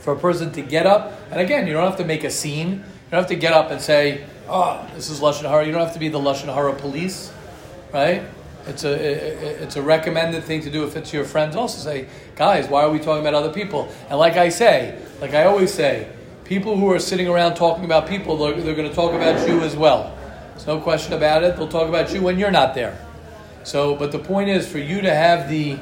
for 0.00 0.14
a 0.14 0.18
person 0.18 0.52
to 0.52 0.62
get 0.62 0.86
up? 0.86 1.12
And 1.30 1.40
again, 1.40 1.66
you 1.66 1.72
don't 1.72 1.84
have 1.84 1.98
to 1.98 2.04
make 2.04 2.24
a 2.24 2.30
scene. 2.30 2.70
You 2.70 3.10
don't 3.10 3.20
have 3.20 3.28
to 3.28 3.36
get 3.36 3.52
up 3.52 3.70
and 3.70 3.80
say, 3.80 4.24
oh, 4.48 4.88
this 4.94 5.10
is 5.10 5.20
Lashon 5.20 5.48
Hara. 5.48 5.66
You 5.66 5.72
don't 5.72 5.82
have 5.82 5.94
to 5.94 5.98
be 5.98 6.08
the 6.08 6.18
Lashon 6.18 6.52
Hara 6.52 6.74
police, 6.74 7.32
right? 7.92 8.22
It's 8.66 8.84
a 8.84 9.62
it's 9.62 9.76
a 9.76 9.82
recommended 9.82 10.44
thing 10.44 10.62
to 10.62 10.70
do 10.70 10.84
if 10.84 10.96
it's 10.96 11.12
your 11.12 11.24
friends. 11.24 11.54
Also 11.54 11.78
say, 11.78 12.08
guys, 12.34 12.66
why 12.68 12.82
are 12.82 12.90
we 12.90 12.98
talking 12.98 13.20
about 13.20 13.34
other 13.34 13.52
people? 13.52 13.92
And 14.08 14.18
like 14.18 14.36
I 14.36 14.48
say, 14.48 14.98
like 15.20 15.34
I 15.34 15.44
always 15.44 15.72
say, 15.72 16.08
people 16.44 16.76
who 16.76 16.90
are 16.90 16.98
sitting 16.98 17.28
around 17.28 17.56
talking 17.56 17.84
about 17.84 18.08
people, 18.08 18.36
they're, 18.36 18.60
they're 18.60 18.74
going 18.74 18.88
to 18.88 18.94
talk 18.94 19.12
about 19.12 19.46
you 19.46 19.60
as 19.60 19.76
well. 19.76 20.16
There's 20.52 20.66
no 20.66 20.80
question 20.80 21.12
about 21.12 21.42
it. 21.42 21.56
They'll 21.56 21.68
talk 21.68 21.88
about 21.88 22.14
you 22.14 22.22
when 22.22 22.38
you're 22.38 22.50
not 22.50 22.74
there. 22.74 22.98
So, 23.64 23.96
but 23.96 24.12
the 24.12 24.18
point 24.18 24.48
is 24.48 24.70
for 24.70 24.78
you 24.78 25.00
to 25.02 25.14
have 25.14 25.48
the 25.48 25.76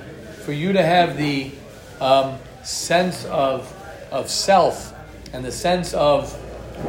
for 0.45 0.53
you 0.53 0.73
to 0.73 0.83
have 0.83 1.17
the 1.17 1.53
um, 2.01 2.37
sense 2.65 3.25
of 3.27 3.73
of 4.11 4.29
self 4.29 4.93
and 5.33 5.45
the 5.45 5.53
sense 5.53 5.95
of 5.95 6.37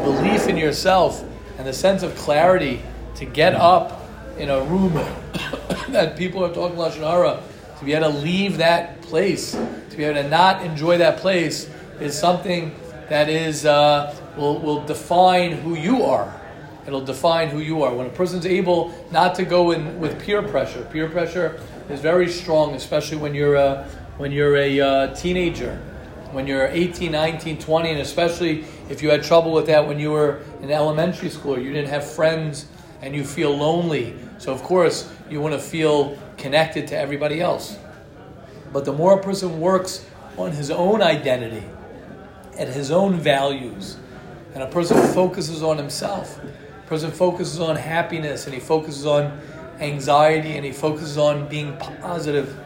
belief 0.04 0.48
in 0.48 0.58
yourself 0.58 1.24
and 1.58 1.68
the 1.68 1.74
sense 1.74 2.04
of 2.04 2.16
clarity 2.16 2.82
to 3.16 3.26
get 3.26 3.54
up 3.54 4.03
in 4.38 4.50
a 4.50 4.64
room 4.64 4.94
that 5.90 6.16
people 6.18 6.44
are 6.44 6.54
talking 6.54 6.78
lashon 6.78 7.08
hara, 7.08 7.42
to 7.80 7.86
be 7.86 7.94
able 7.94 8.12
to 8.12 8.18
leave 8.18 8.58
that 8.58 9.02
place, 9.02 9.52
to 9.52 9.98
be 9.98 10.04
able 10.04 10.22
to 10.22 10.30
not 10.30 10.64
enjoy 10.64 10.98
that 10.98 11.18
place, 11.18 11.70
is 12.00 12.18
something 12.18 12.74
that 13.10 13.30
is 13.30 13.66
uh, 13.66 14.16
will 14.38 14.60
will 14.60 14.84
define 14.86 15.52
who 15.52 15.76
you 15.76 16.04
are. 16.04 16.40
It'll 16.86 17.06
define 17.06 17.50
who 17.50 17.60
you 17.60 17.84
are. 17.84 17.94
When 17.94 18.08
a 18.08 18.10
person's 18.10 18.46
able 18.46 18.94
not 19.12 19.36
to 19.36 19.46
go 19.46 19.72
in 19.72 20.00
with 20.00 20.22
peer 20.22 20.42
pressure, 20.42 20.84
peer 20.92 21.10
pressure 21.10 21.62
is 21.90 22.02
very 22.02 22.30
strong, 22.30 22.76
especially 22.76 23.18
when 23.18 23.34
you're 23.34 23.56
a, 23.56 23.88
when 24.18 24.32
you're 24.32 24.58
a 24.58 24.82
uh, 24.82 25.16
teenager, 25.16 25.78
when 26.32 26.46
you're 26.46 26.68
18, 26.68 27.12
19, 27.12 27.60
20, 27.60 27.90
and 27.92 28.00
especially 28.02 28.66
if 28.90 29.02
you 29.02 29.10
had 29.10 29.24
trouble 29.24 29.54
with 29.54 29.68
that 29.68 29.88
when 29.88 29.98
you 29.98 30.12
were 30.12 30.42
in 30.62 30.72
elementary 30.72 31.30
school, 31.30 31.58
you 31.58 31.72
didn't 31.72 31.90
have 31.90 32.10
friends 32.10 32.66
and 33.04 33.14
you 33.14 33.26
feel 33.26 33.56
lonely. 33.56 34.16
So, 34.38 34.54
of 34.54 34.64
course, 34.64 35.12
you 35.30 35.42
want 35.42 35.54
to 35.54 35.60
feel 35.60 36.18
connected 36.38 36.88
to 36.88 36.98
everybody 36.98 37.42
else. 37.42 37.78
But 38.72 38.86
the 38.86 38.94
more 38.94 39.20
a 39.20 39.22
person 39.22 39.60
works 39.60 40.06
on 40.38 40.54
his 40.54 40.72
own 40.72 41.02
identity 41.02 41.66
and 42.58 42.70
his 42.70 42.92
own 42.92 43.20
values, 43.20 43.98
and 44.54 44.64
a 44.64 44.68
person 44.68 44.96
focuses 45.14 45.62
on 45.62 45.78
himself, 45.78 46.40
a 46.42 46.88
person 46.88 47.12
focuses 47.12 47.60
on 47.60 47.76
happiness 47.76 48.46
and 48.46 48.54
he 48.54 48.62
focuses 48.62 49.06
on 49.06 49.38
anxiety 49.80 50.56
and 50.56 50.66
he 50.66 50.72
focuses 50.72 51.18
on 51.18 51.48
being 51.50 51.76
positive 51.78 52.58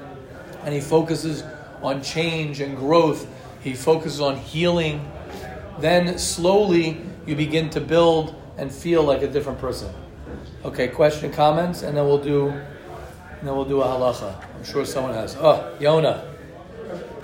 and 0.64 0.74
he 0.74 0.82
focuses 0.82 1.44
on 1.82 2.04
change 2.04 2.62
and 2.62 2.78
growth, 2.78 3.28
he 3.62 3.74
focuses 3.74 4.22
on 4.22 4.38
healing, 4.38 5.12
then 5.80 6.20
slowly 6.20 7.02
you 7.26 7.36
begin 7.36 7.72
to 7.72 7.82
build 7.82 8.36
and 8.58 8.72
feel 8.72 9.04
like 9.04 9.24
a 9.24 9.28
different 9.28 9.60
person. 9.60 9.92
Okay, 10.68 10.90
question, 10.90 11.32
comments, 11.32 11.82
and 11.82 11.96
then 11.96 12.06
we'll 12.06 12.22
do, 12.22 12.50
and 12.50 13.48
then 13.48 13.56
we'll 13.56 13.64
do 13.64 13.82
a 13.82 13.86
halacha. 13.86 14.36
I'm 14.54 14.64
sure 14.66 14.84
someone 14.84 15.14
has. 15.14 15.38
Oh, 15.40 15.74
Yona. 15.80 16.28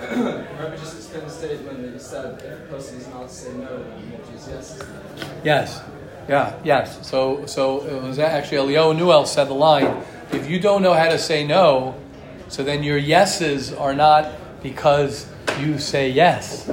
Rabbi 0.00 0.76
just 0.76 0.96
explained 0.96 1.26
the 1.26 1.30
statement 1.30 1.82
that 1.82 1.92
you 1.92 1.98
said 1.98 2.40
if 2.42 2.60
a 2.60 2.72
person 2.72 2.96
is 2.96 3.08
not 3.08 3.30
saying 3.30 3.60
no, 3.60 3.84
then 3.84 4.12
which 4.12 4.34
is 4.34 4.48
yes. 4.48 4.82
Yes. 5.44 5.82
Yeah. 6.26 6.58
Yes. 6.64 7.06
So, 7.06 7.44
so 7.44 7.84
it 7.84 8.02
was 8.02 8.18
actually 8.18 8.56
Eliyahu 8.56 8.96
Newell 8.96 9.26
said 9.26 9.48
the 9.48 9.54
line: 9.54 10.02
If 10.32 10.48
you 10.48 10.58
don't 10.58 10.82
know 10.82 10.94
how 10.94 11.10
to 11.10 11.18
say 11.18 11.46
no, 11.46 11.96
so 12.48 12.64
then 12.64 12.82
your 12.82 12.96
yeses 12.96 13.74
are 13.74 13.94
not 13.94 14.32
because 14.62 15.26
you 15.60 15.78
say 15.78 16.08
yes. 16.08 16.70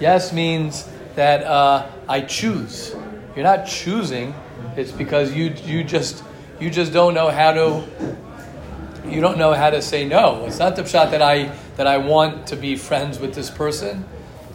Yes 0.00 0.32
means 0.32 0.88
that 1.14 1.44
uh, 1.44 1.88
I 2.08 2.22
choose. 2.22 2.92
You're 3.36 3.44
not 3.44 3.68
choosing. 3.68 4.34
It's 4.80 4.92
because 4.92 5.34
you 5.34 5.54
you 5.64 5.84
just 5.84 6.24
you 6.58 6.70
just 6.70 6.90
don't 6.92 7.12
know 7.12 7.28
how 7.30 7.52
to 7.52 7.84
you 9.06 9.20
don't 9.20 9.36
know 9.36 9.52
how 9.52 9.68
to 9.68 9.82
say 9.82 10.06
no. 10.06 10.46
It's 10.46 10.58
not 10.58 10.74
the 10.74 10.82
pshat 10.82 11.10
that 11.10 11.20
I 11.20 11.54
that 11.76 11.86
I 11.86 11.98
want 11.98 12.46
to 12.46 12.56
be 12.56 12.76
friends 12.76 13.18
with 13.18 13.34
this 13.34 13.50
person. 13.50 14.06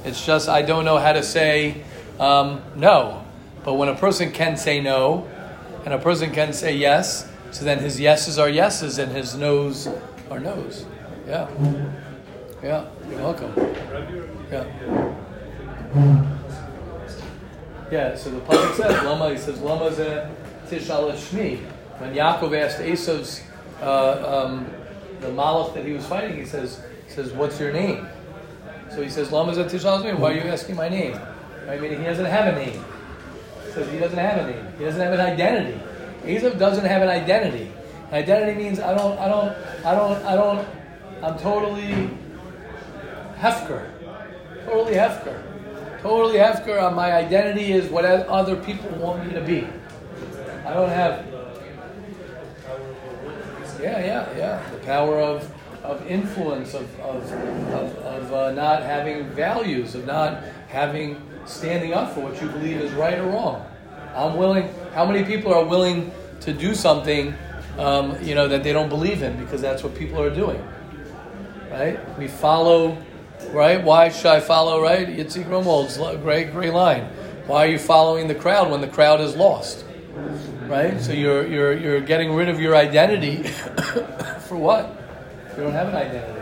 It's 0.03 0.25
just 0.25 0.49
I 0.49 0.63
don't 0.63 0.83
know 0.83 0.97
how 0.97 1.13
to 1.13 1.21
say 1.21 1.83
um, 2.19 2.63
no. 2.75 3.23
But 3.63 3.75
when 3.75 3.87
a 3.87 3.95
person 3.95 4.31
can 4.31 4.57
say 4.57 4.81
no, 4.81 5.27
and 5.85 5.93
a 5.93 5.99
person 5.99 6.31
can 6.31 6.53
say 6.53 6.75
yes, 6.75 7.29
so 7.51 7.63
then 7.63 7.77
his 7.77 7.99
yeses 7.99 8.39
are 8.39 8.49
yeses 8.49 8.97
and 8.97 9.11
his 9.11 9.35
no's 9.35 9.87
are 10.31 10.39
no's. 10.39 10.85
Yeah. 11.27 11.47
Yeah. 12.63 12.85
You're 13.09 13.19
welcome. 13.19 13.53
Yeah. 14.51 16.31
Yeah, 17.91 18.15
so 18.15 18.31
the 18.31 18.39
Pasuk 18.39 18.75
says, 18.75 19.03
Lama, 19.03 19.29
he 19.29 19.37
says, 19.37 19.61
Lama 19.61 19.93
ze 19.93 20.23
tishal 20.67 21.11
shmi. 21.13 21.59
When 21.99 22.15
Yaakov 22.15 22.59
asked 22.59 22.79
Esav's, 22.79 23.43
uh, 23.79 24.45
um, 24.45 24.65
the 25.21 25.27
Malach 25.27 25.75
that 25.75 25.85
he 25.85 25.93
was 25.93 26.05
fighting, 26.07 26.35
he 26.35 26.45
says, 26.45 26.81
says, 27.07 27.31
what's 27.33 27.59
your 27.59 27.71
name? 27.71 28.07
So 28.89 29.03
he 29.03 29.09
says, 29.09 29.31
Lama 29.31 29.53
ze 29.53 29.63
tishal 29.63 30.01
shmi, 30.01 30.17
why 30.17 30.31
are 30.31 30.35
you 30.35 30.41
asking 30.41 30.75
my 30.75 30.89
name? 30.89 31.19
I 31.69 31.77
mean, 31.77 31.91
he 31.99 32.03
doesn't 32.03 32.25
have 32.25 32.55
a 32.55 32.57
name. 32.57 32.83
He 33.65 33.71
says 33.71 33.91
he 33.91 33.99
doesn't 33.99 34.17
have 34.17 34.47
a 34.47 34.51
name. 34.51 34.65
He 34.79 34.85
doesn't 34.85 35.01
have 35.01 35.13
an 35.13 35.19
identity. 35.19 35.79
Esav 36.23 36.57
doesn't 36.57 36.85
have 36.85 37.03
an 37.03 37.09
identity. 37.09 37.71
Identity 38.11 38.57
means 38.57 38.79
I 38.79 38.95
don't, 38.95 39.17
I 39.19 39.27
don't, 39.27 39.55
I 39.85 39.93
don't, 39.93 40.25
I 40.25 40.35
don't, 40.35 40.67
I'm 41.21 41.37
totally 41.37 42.09
hefker. 43.37 43.91
Totally 44.65 44.95
hefker 44.95 45.44
totally 46.05 46.37
hefker. 46.37 46.93
My 46.93 47.13
identity 47.13 47.71
is 47.73 47.89
what 47.89 48.05
other 48.05 48.55
people 48.55 48.89
want 48.97 49.25
me 49.25 49.33
to 49.33 49.41
be. 49.41 49.67
I 50.63 50.73
don't 50.73 50.89
have, 50.89 51.25
Yeah, 53.81 54.05
yeah, 54.05 54.37
yeah. 54.37 54.69
The 54.69 54.77
power 54.85 55.19
of, 55.19 55.51
of 55.83 56.05
influence, 56.07 56.75
of, 56.75 56.87
of, 56.99 57.31
of, 57.73 57.97
of 57.97 58.33
uh, 58.33 58.51
not 58.51 58.83
having 58.83 59.29
values, 59.29 59.95
of 59.95 60.05
not 60.05 60.43
having 60.67 61.21
standing 61.45 61.93
up 61.93 62.13
for 62.13 62.21
what 62.21 62.39
you 62.41 62.49
believe 62.49 62.81
is 62.81 62.91
right 62.93 63.17
or 63.17 63.27
wrong. 63.27 63.65
I'm 64.15 64.37
willing. 64.37 64.69
How 64.93 65.05
many 65.05 65.23
people 65.23 65.53
are 65.53 65.65
willing 65.65 66.11
to 66.41 66.53
do 66.53 66.75
something, 66.75 67.33
um, 67.77 68.15
you 68.23 68.35
know, 68.35 68.47
that 68.47 68.63
they 68.63 68.73
don't 68.73 68.89
believe 68.89 69.23
in 69.23 69.37
because 69.37 69.61
that's 69.61 69.83
what 69.83 69.95
people 69.95 70.21
are 70.21 70.33
doing, 70.33 70.63
right? 71.71 71.97
We 72.17 72.27
follow, 72.27 72.97
right? 73.55 73.81
Why 73.81 74.09
should 74.09 74.25
I 74.27 74.41
follow, 74.41 74.81
right? 74.81 75.07
Yitzhak 75.07 75.45
Grumwald's 75.45 75.97
great, 76.21 76.51
great 76.51 76.73
line. 76.73 77.05
Why 77.47 77.65
are 77.65 77.69
you 77.69 77.79
following 77.79 78.27
the 78.27 78.35
crowd 78.35 78.69
when 78.69 78.81
the 78.81 78.87
crowd 78.87 79.21
is 79.21 79.35
lost? 79.35 79.85
Right? 80.67 80.99
So 80.99 81.13
you're 81.13 81.47
you're 81.47 81.73
you're 81.73 82.01
getting 82.01 82.33
rid 82.33 82.49
of 82.49 82.59
your 82.59 82.75
identity 82.75 83.43
for 84.47 84.57
what? 84.57 85.01
You 85.55 85.63
don't 85.63 85.71
have 85.71 85.87
an 85.87 85.95
identity. 85.95 86.41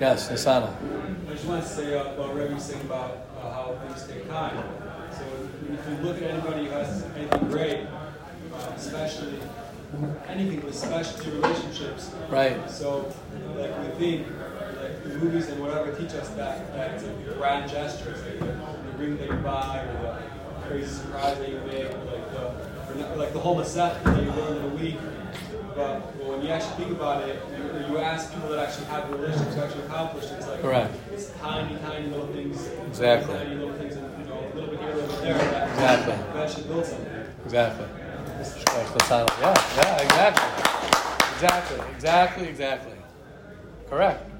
Yes, 0.00 0.30
Nisana. 0.30 0.74
I 1.28 1.32
just 1.32 1.44
want 1.44 1.62
to 1.62 1.68
say 1.68 1.94
uh, 1.94 2.14
about 2.14 2.34
Rebbe's 2.34 2.72
thing 2.72 2.80
about 2.80 3.28
uh, 3.36 3.52
how 3.52 3.78
things 3.86 4.06
take 4.08 4.26
time. 4.28 4.56
So 5.12 5.24
if 5.70 5.88
you 5.88 5.96
look 6.04 6.16
at 6.16 6.30
anybody 6.30 6.64
who 6.64 6.70
has 6.70 7.04
anything 7.14 7.48
great, 7.50 7.86
uh, 8.54 8.72
especially 8.74 9.38
anything 10.28 10.64
with 10.64 10.74
specialty 10.74 11.30
relationships. 11.30 12.14
Right. 12.28 12.70
So 12.70 13.12
like 13.56 13.76
we 13.80 13.88
think 13.98 14.26
like 14.80 15.02
the 15.02 15.10
movies 15.10 15.48
and 15.48 15.60
whatever 15.60 15.92
teach 15.92 16.12
us 16.14 16.28
that 16.30 16.72
that 16.74 16.94
it's 16.94 17.04
like 17.04 17.36
grand 17.38 17.70
gestures, 17.70 18.20
like 18.22 18.38
the, 18.38 18.46
the 18.46 18.98
ring 18.98 19.16
that 19.18 19.28
you 19.28 19.36
buy 19.36 19.80
or 19.84 20.02
the 20.02 20.66
crazy 20.66 20.86
surprise 20.86 21.38
that 21.38 21.48
you 21.48 21.60
make, 21.66 21.84
or 21.90 22.04
like 22.04 22.30
the 22.32 23.12
or 23.12 23.16
like 23.16 23.32
the 23.32 23.38
whole 23.40 23.56
Masech 23.56 24.02
that 24.04 24.22
you 24.22 24.30
learn 24.32 24.56
in 24.58 24.64
a 24.64 24.74
week. 24.74 24.96
But, 25.74 26.00
but 26.18 26.26
when 26.26 26.42
you 26.42 26.48
actually 26.48 26.84
think 26.84 26.90
about 26.90 27.28
it, 27.28 27.40
you, 27.56 27.92
you 27.94 27.98
ask 27.98 28.32
people 28.34 28.48
that 28.50 28.58
actually 28.58 28.86
have 28.86 29.08
relationships 29.08 29.54
who 29.54 29.60
actually 29.62 29.82
accomplish 29.84 30.24
it, 30.24 30.32
it's 30.32 30.48
like 30.48 30.60
Correct. 30.60 30.94
it's 31.12 31.30
tiny, 31.38 31.78
tiny 31.78 32.08
little 32.08 32.26
things. 32.26 32.68
Exactly. 32.88 33.34
Tiny 33.34 33.54
little 33.54 33.74
things, 33.74 33.94
and 33.94 34.18
you 34.18 34.24
know, 34.28 34.40
a 34.40 34.54
little 34.54 34.70
bit 34.70 34.80
here, 34.80 34.90
a 34.90 34.94
little 34.96 35.08
bit 35.10 35.22
there. 35.22 35.38
That 35.38 35.68
Exactly. 35.70 36.14
eventually 36.14 36.64
build 36.66 36.86
something. 36.86 37.24
Exactly. 37.44 37.86
Yeah, 39.40 39.54
yeah, 39.76 40.02
exactly. 40.02 40.70
Exactly, 41.34 41.80
exactly, 41.94 42.48
exactly. 42.48 42.92
Correct. 43.88 44.30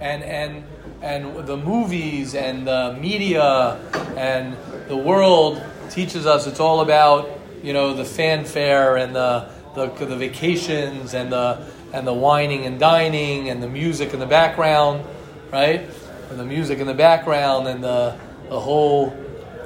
And 0.00 0.22
and 0.22 0.64
and 1.02 1.46
the 1.46 1.56
movies 1.56 2.34
and 2.34 2.66
the 2.66 2.96
media 3.00 3.78
and 4.16 4.56
the 4.88 4.96
world 4.96 5.62
teaches 5.90 6.26
us 6.26 6.46
it's 6.46 6.60
all 6.60 6.80
about 6.80 7.28
you 7.62 7.72
know 7.72 7.94
the 7.94 8.04
fanfare 8.04 8.96
and 8.96 9.14
the 9.14 9.48
the, 9.74 9.86
the 10.06 10.16
vacations 10.16 11.14
and 11.14 11.32
the 11.32 11.66
and 11.92 12.06
the 12.06 12.14
wining 12.14 12.64
and 12.66 12.78
dining 12.78 13.48
and 13.50 13.62
the 13.62 13.68
music 13.68 14.12
in 14.14 14.20
the 14.20 14.26
background, 14.26 15.04
right? 15.52 15.82
And 16.30 16.38
the 16.38 16.44
music 16.44 16.78
in 16.78 16.86
the 16.86 16.94
background 16.94 17.66
and 17.66 17.82
the 17.82 18.16
the 18.48 18.60
whole 18.60 19.14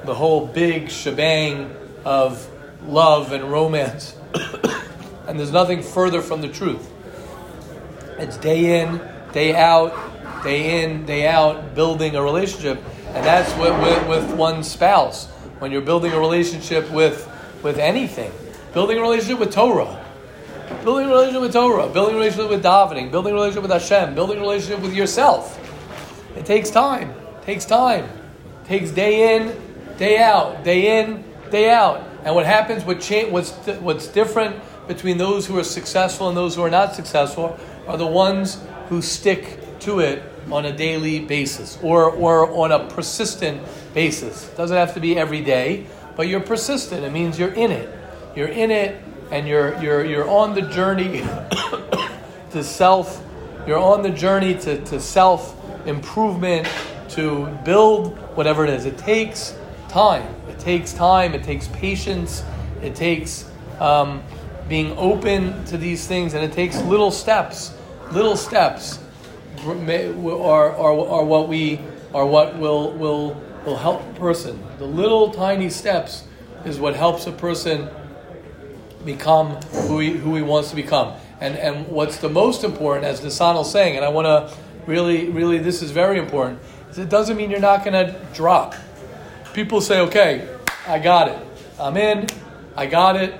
the 0.03 0.13
whole 0.13 0.45
big 0.47 0.89
shebang 0.89 1.73
of 2.03 2.49
love 2.87 3.31
and 3.31 3.51
romance. 3.51 4.15
and 5.27 5.39
there's 5.39 5.51
nothing 5.51 5.81
further 5.81 6.21
from 6.21 6.41
the 6.41 6.49
truth. 6.49 6.89
It's 8.17 8.37
day 8.37 8.81
in, 8.81 9.01
day 9.31 9.55
out, 9.55 10.43
day 10.43 10.83
in, 10.83 11.05
day 11.05 11.27
out, 11.27 11.75
building 11.75 12.15
a 12.15 12.21
relationship. 12.21 12.81
And 13.07 13.25
that's 13.25 13.51
what 13.53 13.79
with, 13.81 14.07
with 14.07 14.37
one 14.37 14.63
spouse. 14.63 15.27
When 15.59 15.71
you're 15.71 15.81
building 15.81 16.11
a 16.11 16.19
relationship 16.19 16.89
with, 16.91 17.29
with 17.63 17.77
anything, 17.77 18.31
building 18.73 18.97
a 18.97 19.01
relationship 19.01 19.39
with 19.39 19.53
Torah, 19.53 20.03
building 20.83 21.05
a 21.05 21.09
relationship 21.09 21.41
with 21.41 21.53
Torah, 21.53 21.87
building 21.89 22.15
a 22.15 22.17
relationship 22.17 22.49
with 22.49 22.63
davening, 22.63 23.11
building 23.11 23.31
a 23.31 23.35
relationship 23.35 23.63
with 23.63 23.71
Hashem, 23.71 24.15
building 24.15 24.37
a 24.37 24.41
relationship 24.41 24.81
with 24.81 24.93
yourself. 24.93 25.59
It 26.35 26.45
takes 26.45 26.69
time. 26.69 27.13
Takes 27.43 27.65
time. 27.65 28.09
Takes 28.65 28.91
day 28.91 29.37
in, 29.37 29.97
day 29.97 30.21
out, 30.21 30.63
day 30.63 31.01
in, 31.01 31.23
day 31.49 31.69
out. 31.69 32.03
And 32.25 32.35
what 32.35 32.45
happens, 32.45 32.85
what 32.85 33.01
cha- 33.01 33.27
what's, 33.29 33.51
what's 33.79 34.07
different 34.07 34.55
between 34.87 35.17
those 35.17 35.45
who 35.45 35.57
are 35.57 35.63
successful 35.63 36.27
and 36.27 36.37
those 36.37 36.55
who 36.55 36.61
are 36.61 36.69
not 36.69 36.95
successful 36.95 37.57
are 37.87 37.97
the 37.97 38.07
ones 38.07 38.61
who 38.89 39.01
stick 39.01 39.59
to 39.79 39.99
it 39.99 40.23
on 40.51 40.65
a 40.65 40.75
daily 40.75 41.19
basis 41.19 41.77
or, 41.81 42.09
or 42.09 42.49
on 42.51 42.71
a 42.71 42.87
persistent 42.89 43.61
basis. 43.93 44.49
It 44.49 44.57
doesn't 44.57 44.75
have 44.75 44.93
to 44.93 44.99
be 44.99 45.17
every 45.17 45.41
day, 45.41 45.85
but 46.15 46.27
you're 46.27 46.41
persistent. 46.41 47.03
It 47.03 47.11
means 47.11 47.37
you're 47.37 47.53
in 47.53 47.71
it. 47.71 47.89
You're 48.35 48.47
in 48.47 48.71
it 48.71 49.01
and 49.31 49.47
you're, 49.47 49.81
you're, 49.81 50.05
you're 50.05 50.29
on 50.29 50.53
the 50.53 50.61
journey 50.61 51.21
to 52.51 52.63
self, 52.63 53.23
you're 53.67 53.79
on 53.79 54.01
the 54.01 54.09
journey 54.09 54.53
to, 54.59 54.83
to 54.85 54.99
self 54.99 55.59
improvement, 55.85 56.67
to 57.09 57.47
build 57.65 58.17
whatever 58.35 58.63
it 58.63 58.69
is. 58.69 58.85
It 58.85 58.97
takes 58.97 59.55
time. 59.93 60.27
It 60.49 60.57
takes 60.57 60.91
time. 60.91 61.35
It 61.35 61.43
takes 61.43 61.67
patience. 61.67 62.43
It 62.81 62.95
takes 62.95 63.47
um, 63.79 64.23
being 64.67 64.97
open 64.97 65.63
to 65.65 65.77
these 65.77 66.07
things, 66.07 66.33
and 66.33 66.43
it 66.43 66.51
takes 66.51 66.81
little 66.81 67.11
steps. 67.11 67.71
Little 68.11 68.35
steps 68.35 68.97
are, 69.63 70.71
are, 70.75 71.07
are 71.07 71.23
what 71.23 71.47
we 71.47 71.79
are 72.11 72.25
what 72.25 72.57
will 72.57 72.91
will 72.93 73.39
will 73.65 73.77
help 73.77 74.01
a 74.01 74.19
person. 74.19 74.59
The 74.79 74.85
little 74.85 75.31
tiny 75.31 75.69
steps 75.69 76.23
is 76.65 76.79
what 76.79 76.95
helps 76.95 77.27
a 77.27 77.31
person 77.31 77.87
become 79.05 79.57
who 79.87 79.99
he, 79.99 80.11
who 80.11 80.35
he 80.35 80.41
wants 80.41 80.71
to 80.71 80.75
become. 80.75 81.13
And 81.39 81.55
and 81.55 81.87
what's 81.87 82.17
the 82.17 82.29
most 82.29 82.63
important, 82.63 83.05
as 83.05 83.23
Nisan 83.23 83.57
is 83.57 83.69
saying, 83.69 83.95
and 83.95 84.03
I 84.03 84.09
want 84.09 84.25
to 84.25 84.57
really 84.87 85.29
really 85.29 85.59
this 85.59 85.83
is 85.83 85.91
very 85.91 86.17
important. 86.17 86.59
Is 86.89 86.97
it 86.97 87.09
doesn't 87.09 87.37
mean 87.37 87.51
you're 87.51 87.59
not 87.59 87.85
going 87.85 87.93
to 87.93 88.19
drop. 88.33 88.73
People 89.53 89.81
say, 89.81 89.99
okay, 90.01 90.49
I 90.87 90.97
got 90.97 91.27
it. 91.27 91.37
I'm 91.79 91.95
in. 91.95 92.27
I 92.75 92.87
got 92.87 93.15
it. 93.15 93.39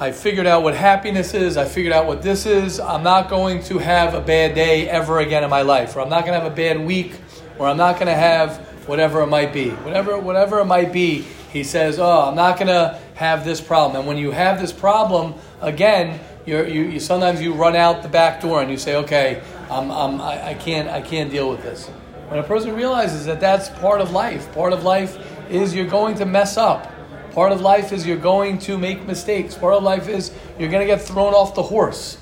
I 0.00 0.10
figured 0.10 0.46
out 0.48 0.64
what 0.64 0.74
happiness 0.74 1.32
is. 1.32 1.56
I 1.56 1.64
figured 1.64 1.92
out 1.92 2.06
what 2.06 2.22
this 2.22 2.44
is. 2.44 2.80
I'm 2.80 3.04
not 3.04 3.30
going 3.30 3.62
to 3.64 3.78
have 3.78 4.14
a 4.14 4.20
bad 4.20 4.56
day 4.56 4.88
ever 4.88 5.20
again 5.20 5.44
in 5.44 5.50
my 5.50 5.62
life, 5.62 5.94
or 5.94 6.00
I'm 6.00 6.08
not 6.08 6.24
going 6.24 6.36
to 6.36 6.40
have 6.40 6.52
a 6.52 6.54
bad 6.54 6.84
week, 6.84 7.20
or 7.56 7.68
I'm 7.68 7.76
not 7.76 7.96
going 7.96 8.08
to 8.08 8.14
have 8.14 8.58
whatever 8.88 9.22
it 9.22 9.28
might 9.28 9.52
be. 9.52 9.70
Whatever, 9.70 10.18
whatever 10.18 10.58
it 10.58 10.64
might 10.64 10.92
be, 10.92 11.22
he 11.52 11.62
says, 11.62 12.00
"Oh, 12.00 12.22
I'm 12.28 12.34
not 12.34 12.56
going 12.56 12.66
to 12.66 12.98
have 13.14 13.44
this 13.44 13.60
problem." 13.60 13.96
And 13.96 14.08
when 14.08 14.16
you 14.16 14.32
have 14.32 14.60
this 14.60 14.72
problem 14.72 15.34
again, 15.60 16.18
you, 16.46 16.64
you 16.64 16.98
sometimes 16.98 17.40
you 17.40 17.54
run 17.54 17.76
out 17.76 18.02
the 18.02 18.08
back 18.08 18.40
door 18.40 18.60
and 18.60 18.72
you 18.72 18.78
say, 18.78 18.96
"Okay, 18.96 19.40
I'm, 19.70 19.88
I'm, 19.92 20.20
I, 20.20 20.48
I 20.48 20.54
can't, 20.54 20.88
I 20.88 21.00
can't 21.00 21.30
deal 21.30 21.48
with 21.48 21.62
this." 21.62 21.88
When 22.32 22.40
a 22.40 22.44
person 22.44 22.74
realizes 22.74 23.26
that 23.26 23.40
that's 23.40 23.68
part 23.68 24.00
of 24.00 24.12
life, 24.12 24.50
part 24.54 24.72
of 24.72 24.84
life 24.84 25.18
is 25.50 25.74
you're 25.74 25.84
going 25.84 26.14
to 26.14 26.24
mess 26.24 26.56
up. 26.56 26.90
Part 27.32 27.52
of 27.52 27.60
life 27.60 27.92
is 27.92 28.06
you're 28.06 28.16
going 28.16 28.56
to 28.60 28.78
make 28.78 29.06
mistakes. 29.06 29.54
Part 29.54 29.74
of 29.74 29.82
life 29.82 30.08
is 30.08 30.32
you're 30.58 30.70
going 30.70 30.80
to 30.80 30.86
get 30.86 31.02
thrown 31.02 31.34
off 31.34 31.54
the 31.54 31.62
horse. 31.62 32.16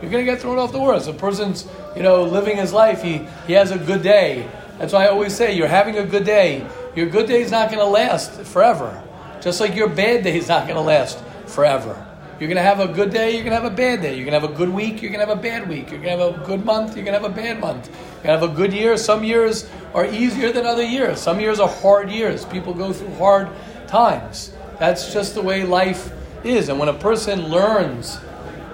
You're 0.00 0.12
going 0.12 0.24
to 0.24 0.30
get 0.30 0.40
thrown 0.40 0.58
off 0.58 0.70
the 0.70 0.78
horse. 0.78 1.08
A 1.08 1.12
person's, 1.12 1.66
you 1.96 2.04
know, 2.04 2.22
living 2.22 2.56
his 2.56 2.72
life, 2.72 3.02
he, 3.02 3.26
he 3.48 3.54
has 3.54 3.72
a 3.72 3.78
good 3.78 4.00
day. 4.00 4.48
That's 4.78 4.92
why 4.92 5.06
I 5.06 5.08
always 5.08 5.34
say 5.34 5.56
you're 5.56 5.66
having 5.66 5.98
a 5.98 6.06
good 6.06 6.24
day. 6.24 6.64
Your 6.94 7.08
good 7.08 7.26
day 7.26 7.42
is 7.42 7.50
not 7.50 7.68
going 7.68 7.80
to 7.80 7.90
last 7.90 8.30
forever. 8.42 9.02
Just 9.40 9.58
like 9.58 9.74
your 9.74 9.88
bad 9.88 10.22
day 10.22 10.38
is 10.38 10.46
not 10.46 10.68
going 10.68 10.76
to 10.76 10.82
last 10.82 11.18
forever. 11.46 12.06
You're 12.38 12.46
going 12.46 12.58
to 12.58 12.62
have 12.62 12.78
a 12.78 12.86
good 12.86 13.10
day, 13.10 13.32
you're 13.32 13.42
going 13.42 13.56
to 13.56 13.60
have 13.60 13.72
a 13.72 13.74
bad 13.74 14.02
day. 14.02 14.14
You're 14.14 14.24
going 14.24 14.40
to 14.40 14.46
have 14.46 14.48
a 14.48 14.56
good 14.56 14.68
week, 14.68 15.02
you're 15.02 15.10
going 15.10 15.18
to 15.18 15.26
have 15.26 15.36
a 15.36 15.42
bad 15.42 15.68
week. 15.68 15.90
You're 15.90 16.00
going 16.00 16.16
to 16.16 16.24
have 16.24 16.40
a 16.42 16.46
good 16.46 16.64
month, 16.64 16.94
you're 16.94 17.04
going 17.04 17.20
to 17.20 17.20
have 17.20 17.32
a 17.32 17.34
bad 17.34 17.58
month. 17.58 17.90
To 18.22 18.28
have 18.28 18.42
a 18.42 18.48
good 18.48 18.72
year. 18.72 18.96
Some 18.96 19.24
years 19.24 19.68
are 19.94 20.06
easier 20.06 20.52
than 20.52 20.66
other 20.66 20.82
years. 20.82 21.20
Some 21.20 21.40
years 21.40 21.60
are 21.60 21.68
hard 21.68 22.10
years. 22.10 22.44
People 22.44 22.74
go 22.74 22.92
through 22.92 23.14
hard 23.14 23.48
times. 23.86 24.52
That's 24.78 25.12
just 25.12 25.34
the 25.34 25.42
way 25.42 25.64
life 25.64 26.12
is. 26.44 26.68
And 26.68 26.78
when 26.78 26.88
a 26.88 26.94
person 26.94 27.48
learns 27.48 28.18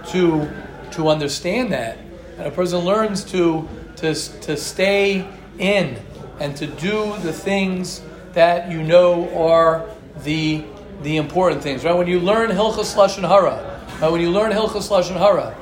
to, 0.08 0.50
to 0.92 1.08
understand 1.08 1.72
that, 1.72 1.98
and 2.36 2.46
a 2.46 2.50
person 2.50 2.80
learns 2.80 3.24
to, 3.24 3.68
to, 3.96 4.14
to 4.14 4.56
stay 4.56 5.28
in 5.58 5.96
and 6.40 6.56
to 6.56 6.66
do 6.66 7.16
the 7.18 7.32
things 7.32 8.02
that 8.32 8.70
you 8.70 8.82
know 8.82 9.32
are 9.36 9.88
the, 10.24 10.64
the 11.02 11.16
important 11.16 11.62
things, 11.62 11.84
right? 11.84 11.94
When 11.94 12.08
you 12.08 12.20
learn 12.20 12.50
Hilchas 12.50 12.96
Lashon 12.96 13.26
Hara, 13.26 13.80
right? 14.00 14.10
when 14.10 14.20
you 14.20 14.30
learn 14.30 14.50
Hilchas 14.50 14.90
Lashon 14.90 15.16
Hara, 15.16 15.56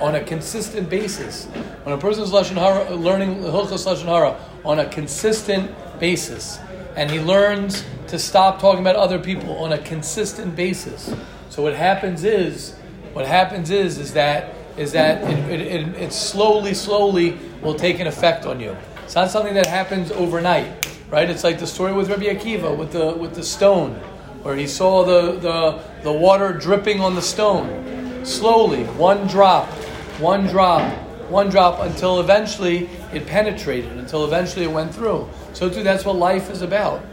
on 0.00 0.14
a 0.14 0.22
consistent 0.22 0.88
basis. 0.88 1.46
When 1.84 1.94
a 1.94 1.98
person's 1.98 2.30
lashon 2.30 2.56
hara, 2.56 2.94
learning 2.94 3.36
hilchos 3.36 3.86
lashon 3.86 4.06
hara 4.06 4.40
on 4.64 4.78
a 4.78 4.88
consistent 4.88 5.70
basis, 5.98 6.58
and 6.96 7.10
he 7.10 7.20
learns 7.20 7.84
to 8.08 8.18
stop 8.18 8.60
talking 8.60 8.80
about 8.80 8.96
other 8.96 9.18
people 9.18 9.56
on 9.58 9.72
a 9.72 9.78
consistent 9.78 10.56
basis. 10.56 11.14
So 11.50 11.62
what 11.62 11.74
happens 11.74 12.24
is, 12.24 12.74
what 13.12 13.26
happens 13.26 13.70
is, 13.70 13.98
is 13.98 14.12
that 14.14 14.54
is 14.76 14.92
that 14.92 15.22
it, 15.28 15.38
it, 15.50 15.60
it, 15.60 15.88
it 15.96 16.12
slowly, 16.12 16.72
slowly 16.72 17.36
will 17.62 17.74
take 17.74 17.98
an 17.98 18.06
effect 18.06 18.46
on 18.46 18.60
you. 18.60 18.76
It's 19.02 19.16
not 19.16 19.30
something 19.30 19.54
that 19.54 19.66
happens 19.66 20.12
overnight, 20.12 20.88
right? 21.10 21.28
It's 21.28 21.42
like 21.42 21.58
the 21.58 21.66
story 21.66 21.92
with 21.92 22.08
Rabbi 22.08 22.26
Akiva 22.26 22.76
with 22.76 22.92
the 22.92 23.12
with 23.14 23.34
the 23.34 23.42
stone, 23.42 23.94
where 24.42 24.54
he 24.54 24.66
saw 24.66 25.04
the, 25.04 25.32
the, 25.40 25.82
the 26.02 26.12
water 26.12 26.52
dripping 26.52 27.00
on 27.00 27.14
the 27.14 27.22
stone. 27.22 28.24
Slowly, 28.24 28.84
one 28.84 29.26
drop, 29.26 29.68
one 30.18 30.46
drop, 30.46 30.90
one 31.28 31.48
drop, 31.48 31.80
until 31.80 32.20
eventually 32.20 32.88
it 33.12 33.26
penetrated, 33.26 33.92
until 33.92 34.24
eventually 34.24 34.64
it 34.64 34.72
went 34.72 34.94
through. 34.94 35.28
So, 35.52 35.68
too, 35.68 35.82
that's 35.82 36.04
what 36.04 36.16
life 36.16 36.50
is 36.50 36.62
about. 36.62 37.04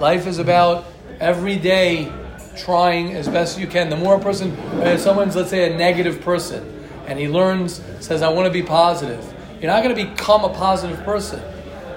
Life 0.00 0.26
is 0.26 0.38
about 0.38 0.86
every 1.20 1.56
day 1.56 2.12
trying 2.56 3.12
as 3.12 3.28
best 3.28 3.58
you 3.58 3.66
can. 3.66 3.90
The 3.90 3.96
more 3.96 4.16
a 4.16 4.20
person, 4.20 4.52
uh, 4.52 4.96
someone's, 4.96 5.36
let's 5.36 5.50
say, 5.50 5.72
a 5.72 5.76
negative 5.76 6.20
person, 6.20 6.84
and 7.06 7.18
he 7.18 7.28
learns, 7.28 7.82
says, 8.00 8.22
I 8.22 8.28
want 8.28 8.46
to 8.46 8.52
be 8.52 8.62
positive, 8.62 9.24
you're 9.60 9.70
not 9.70 9.82
going 9.82 9.94
to 9.94 10.04
become 10.04 10.44
a 10.44 10.52
positive 10.52 11.02
person. 11.04 11.40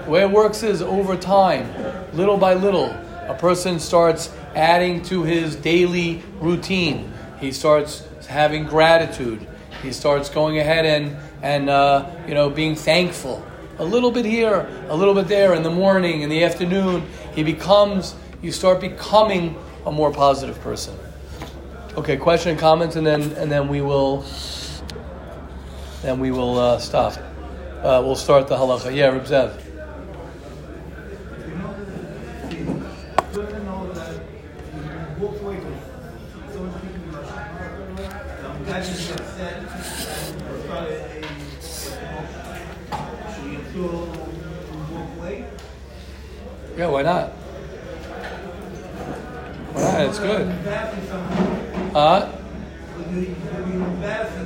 The 0.06 0.12
way 0.12 0.22
it 0.22 0.32
works 0.32 0.64
is 0.64 0.82
over 0.82 1.16
time, 1.16 1.70
little 2.14 2.38
by 2.38 2.54
little, 2.54 2.90
a 3.28 3.36
person 3.38 3.80
starts 3.80 4.34
adding 4.56 5.04
to 5.04 5.24
his 5.24 5.56
daily 5.56 6.24
routine. 6.40 7.14
He 7.40 7.52
starts 7.52 8.08
having 8.28 8.66
gratitude. 8.66 9.46
He 9.82 9.92
starts 9.92 10.30
going 10.30 10.58
ahead 10.58 10.86
and, 10.86 11.18
and 11.42 11.70
uh, 11.70 12.10
you 12.28 12.34
know, 12.34 12.50
being 12.50 12.76
thankful. 12.76 13.46
A 13.78 13.86
little 13.86 14.12
bit 14.12 14.26
here, 14.26 14.68
a 14.90 14.96
little 14.96 15.14
bit 15.14 15.28
there, 15.28 15.54
in 15.54 15.64
the 15.64 15.72
morning, 15.72 16.22
in 16.22 16.30
the 16.30 16.44
afternoon. 16.44 17.08
He 17.34 17.44
becomes, 17.44 18.16
you 18.42 18.52
start 18.52 18.82
becoming 18.82 19.56
a 19.86 19.92
more 19.92 20.12
positive 20.12 20.60
person. 20.62 20.98
Okay, 21.96 22.18
question 22.18 22.52
and 22.52 22.60
comments, 22.60 22.96
and 22.96 23.06
then 23.06 23.32
and 23.34 23.52
then 23.52 23.68
we 23.68 23.82
will 23.82 24.24
then 26.02 26.20
we 26.20 26.32
will 26.32 26.58
uh, 26.58 26.78
stop. 26.78 27.18
Uh, 27.82 28.02
we'll 28.04 28.16
start 28.16 28.48
the 28.48 28.56
halacha. 28.56 28.94
Yeah, 28.96 29.08
Reb 29.08 29.26
Zev. 29.26 29.69
Yeah, 46.80 46.88
why 46.88 47.02
not? 47.02 47.28
Why 49.74 49.82
not? 49.82 50.02
It's 50.08 50.20
good. 50.20 50.48
Huh? 51.92 52.32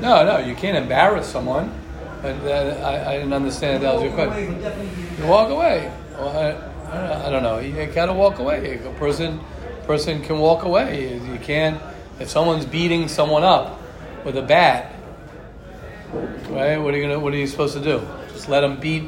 No, 0.01 0.25
no, 0.25 0.39
you 0.39 0.55
can't 0.55 0.75
embarrass 0.75 1.27
someone. 1.27 1.71
But 2.23 2.37
uh, 2.37 2.81
I, 2.83 3.11
I 3.11 3.15
didn't 3.17 3.33
understand 3.33 3.83
that 3.83 3.93
was 3.93 4.03
your 4.05 4.13
question. 4.13 4.59
You 5.19 5.27
walk 5.27 5.51
away. 5.51 5.93
Well, 6.13 6.29
I, 6.29 6.49
I, 6.89 6.97
don't 6.97 7.07
know, 7.07 7.27
I 7.27 7.29
don't 7.29 7.43
know. 7.43 7.59
You 7.59 7.85
gotta 7.93 8.13
walk 8.13 8.39
away. 8.39 8.79
A 8.83 8.91
person, 8.93 9.39
person 9.85 10.23
can 10.23 10.39
walk 10.39 10.63
away. 10.63 11.13
You 11.13 11.37
can't. 11.37 11.79
If 12.19 12.31
someone's 12.31 12.65
beating 12.65 13.09
someone 13.09 13.43
up 13.43 13.79
with 14.25 14.37
a 14.37 14.41
bat, 14.41 14.91
right? 16.49 16.77
What 16.77 16.95
are 16.95 16.97
you 16.97 17.03
gonna? 17.03 17.19
What 17.19 17.31
are 17.33 17.37
you 17.37 17.45
supposed 17.45 17.75
to 17.75 17.83
do? 17.83 18.01
Just 18.29 18.49
let 18.49 18.61
them 18.61 18.79
beat 18.79 19.03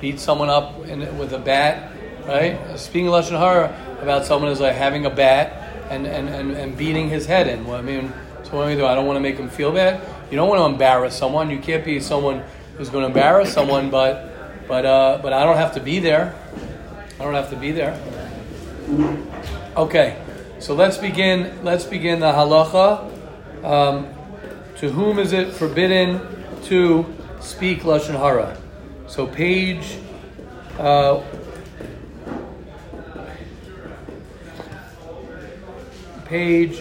beat 0.00 0.18
someone 0.18 0.48
up 0.48 0.82
in, 0.86 1.18
with 1.18 1.34
a 1.34 1.38
bat, 1.38 1.90
right? 2.26 2.78
Speaking 2.78 3.08
lashon 3.08 3.38
hara 3.38 3.74
about 4.00 4.26
someone 4.26 4.50
is 4.50 4.60
like 4.60 4.74
having 4.74 5.06
a 5.06 5.10
bat 5.10 5.70
and, 5.90 6.06
and, 6.06 6.28
and, 6.28 6.52
and 6.52 6.76
beating 6.76 7.08
his 7.08 7.26
head 7.26 7.48
in. 7.48 7.66
Well, 7.66 7.76
I 7.76 7.82
mean, 7.82 8.12
so 8.44 8.56
what 8.56 8.64
do 8.64 8.70
we 8.70 8.76
do? 8.76 8.86
I 8.86 8.94
don't 8.94 9.06
want 9.06 9.16
to 9.16 9.20
make 9.20 9.36
him 9.36 9.48
feel 9.48 9.72
bad. 9.72 10.00
You 10.30 10.36
don't 10.36 10.48
want 10.48 10.60
to 10.60 10.66
embarrass 10.66 11.16
someone. 11.16 11.50
You 11.50 11.58
can't 11.58 11.84
be 11.84 12.00
someone 12.00 12.42
who's 12.76 12.88
going 12.88 13.02
to 13.02 13.08
embarrass 13.08 13.52
someone, 13.52 13.90
but 13.90 14.66
but 14.68 14.86
uh, 14.86 15.18
but 15.22 15.32
I 15.32 15.44
don't 15.44 15.56
have 15.56 15.74
to 15.74 15.80
be 15.80 15.98
there. 15.98 16.34
I 17.18 17.24
don't 17.24 17.34
have 17.34 17.50
to 17.50 17.56
be 17.56 17.72
there. 17.72 18.00
Okay, 19.76 20.16
so 20.58 20.74
let's 20.74 20.96
begin. 20.96 21.64
Let's 21.64 21.84
begin 21.84 22.20
the 22.20 22.32
halacha. 22.32 23.64
Um, 23.64 24.08
to 24.76 24.88
whom 24.90 25.18
is 25.18 25.32
it 25.32 25.52
forbidden 25.52 26.20
to 26.64 27.04
speak 27.40 27.82
lashon 27.82 28.18
hara? 28.18 28.56
So 29.06 29.26
page. 29.26 29.98
Uh, 30.78 31.22
page 36.30 36.78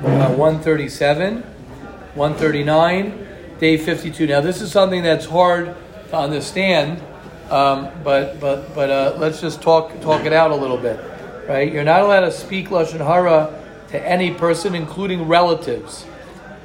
uh, 0.00 0.34
137, 0.34 1.42
139, 1.42 3.26
day 3.60 3.76
52. 3.76 4.26
Now, 4.26 4.40
this 4.40 4.60
is 4.60 4.72
something 4.72 5.04
that's 5.04 5.24
hard 5.24 5.76
to 6.10 6.18
understand, 6.18 7.00
um, 7.48 7.90
but 8.02 8.40
but 8.40 8.74
but 8.74 8.90
uh, 8.90 9.14
let's 9.18 9.40
just 9.40 9.62
talk 9.62 10.00
talk 10.00 10.24
it 10.24 10.32
out 10.32 10.50
a 10.50 10.54
little 10.56 10.78
bit, 10.78 10.98
right? 11.46 11.72
You're 11.72 11.84
not 11.84 12.00
allowed 12.00 12.22
to 12.22 12.32
speak 12.32 12.70
lashon 12.70 12.98
hara 12.98 13.56
to 13.90 14.04
any 14.04 14.34
person, 14.34 14.74
including 14.74 15.28
relatives, 15.28 16.04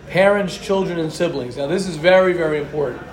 parents, 0.07 0.57
children, 0.57 0.97
and 0.97 1.13
siblings. 1.13 1.55
Now, 1.55 1.67
this 1.67 1.87
is 1.87 1.97
very 1.97 2.33
very 2.33 2.57
important. 2.57 3.03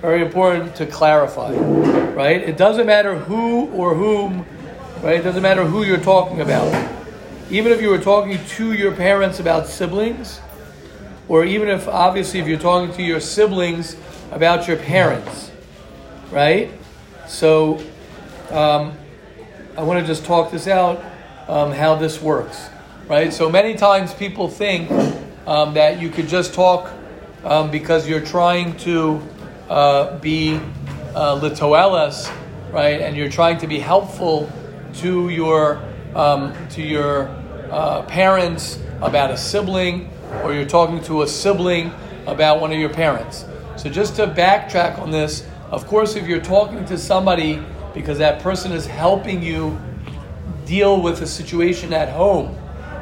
Very 0.00 0.20
important 0.20 0.74
to 0.76 0.86
clarify, 0.86 1.52
right? 1.52 2.42
It 2.42 2.56
doesn't 2.56 2.86
matter 2.86 3.14
who 3.16 3.66
or 3.68 3.94
whom, 3.94 4.44
right? 5.00 5.20
It 5.20 5.22
doesn't 5.22 5.42
matter 5.42 5.64
who 5.64 5.84
you're 5.84 5.98
talking 5.98 6.40
about 6.40 6.97
even 7.50 7.72
if 7.72 7.80
you 7.80 7.88
were 7.88 7.98
talking 7.98 8.38
to 8.44 8.72
your 8.74 8.92
parents 8.92 9.40
about 9.40 9.66
siblings, 9.66 10.40
or 11.28 11.44
even 11.44 11.68
if 11.68 11.88
obviously 11.88 12.40
if 12.40 12.46
you're 12.46 12.58
talking 12.58 12.94
to 12.96 13.02
your 13.02 13.20
siblings 13.20 13.96
about 14.30 14.68
your 14.68 14.76
parents, 14.76 15.50
right? 16.30 16.70
So 17.26 17.82
um, 18.50 18.92
I 19.76 19.82
want 19.82 20.00
to 20.00 20.06
just 20.06 20.24
talk 20.24 20.50
this 20.50 20.66
out 20.66 21.02
um, 21.48 21.72
how 21.72 21.94
this 21.94 22.20
works, 22.20 22.68
right? 23.06 23.32
So 23.32 23.48
many 23.48 23.74
times 23.74 24.12
people 24.12 24.48
think 24.48 24.90
um, 25.46 25.74
that 25.74 26.00
you 26.00 26.10
could 26.10 26.28
just 26.28 26.52
talk 26.52 26.92
um, 27.44 27.70
because 27.70 28.06
you're 28.06 28.24
trying 28.24 28.76
to 28.78 29.26
uh, 29.70 30.18
be 30.18 30.56
uh, 31.14 31.40
litoelas, 31.40 32.30
right? 32.72 33.00
And 33.00 33.16
you're 33.16 33.30
trying 33.30 33.56
to 33.58 33.66
be 33.66 33.78
helpful 33.78 34.50
to 34.94 35.30
your 35.30 35.82
um, 36.14 36.54
to 36.70 36.82
your 36.82 37.37
uh, 37.70 38.02
parents 38.02 38.78
about 39.00 39.30
a 39.30 39.36
sibling, 39.36 40.10
or 40.42 40.52
you're 40.52 40.66
talking 40.66 41.02
to 41.04 41.22
a 41.22 41.26
sibling 41.26 41.92
about 42.26 42.60
one 42.60 42.72
of 42.72 42.78
your 42.78 42.90
parents. 42.90 43.44
So 43.76 43.88
just 43.88 44.16
to 44.16 44.26
backtrack 44.26 44.98
on 44.98 45.10
this, 45.10 45.46
of 45.70 45.86
course, 45.86 46.16
if 46.16 46.26
you're 46.26 46.40
talking 46.40 46.84
to 46.86 46.98
somebody 46.98 47.62
because 47.94 48.18
that 48.18 48.42
person 48.42 48.72
is 48.72 48.86
helping 48.86 49.42
you 49.42 49.78
deal 50.64 51.00
with 51.00 51.22
a 51.22 51.26
situation 51.26 51.92
at 51.92 52.08
home, 52.08 52.56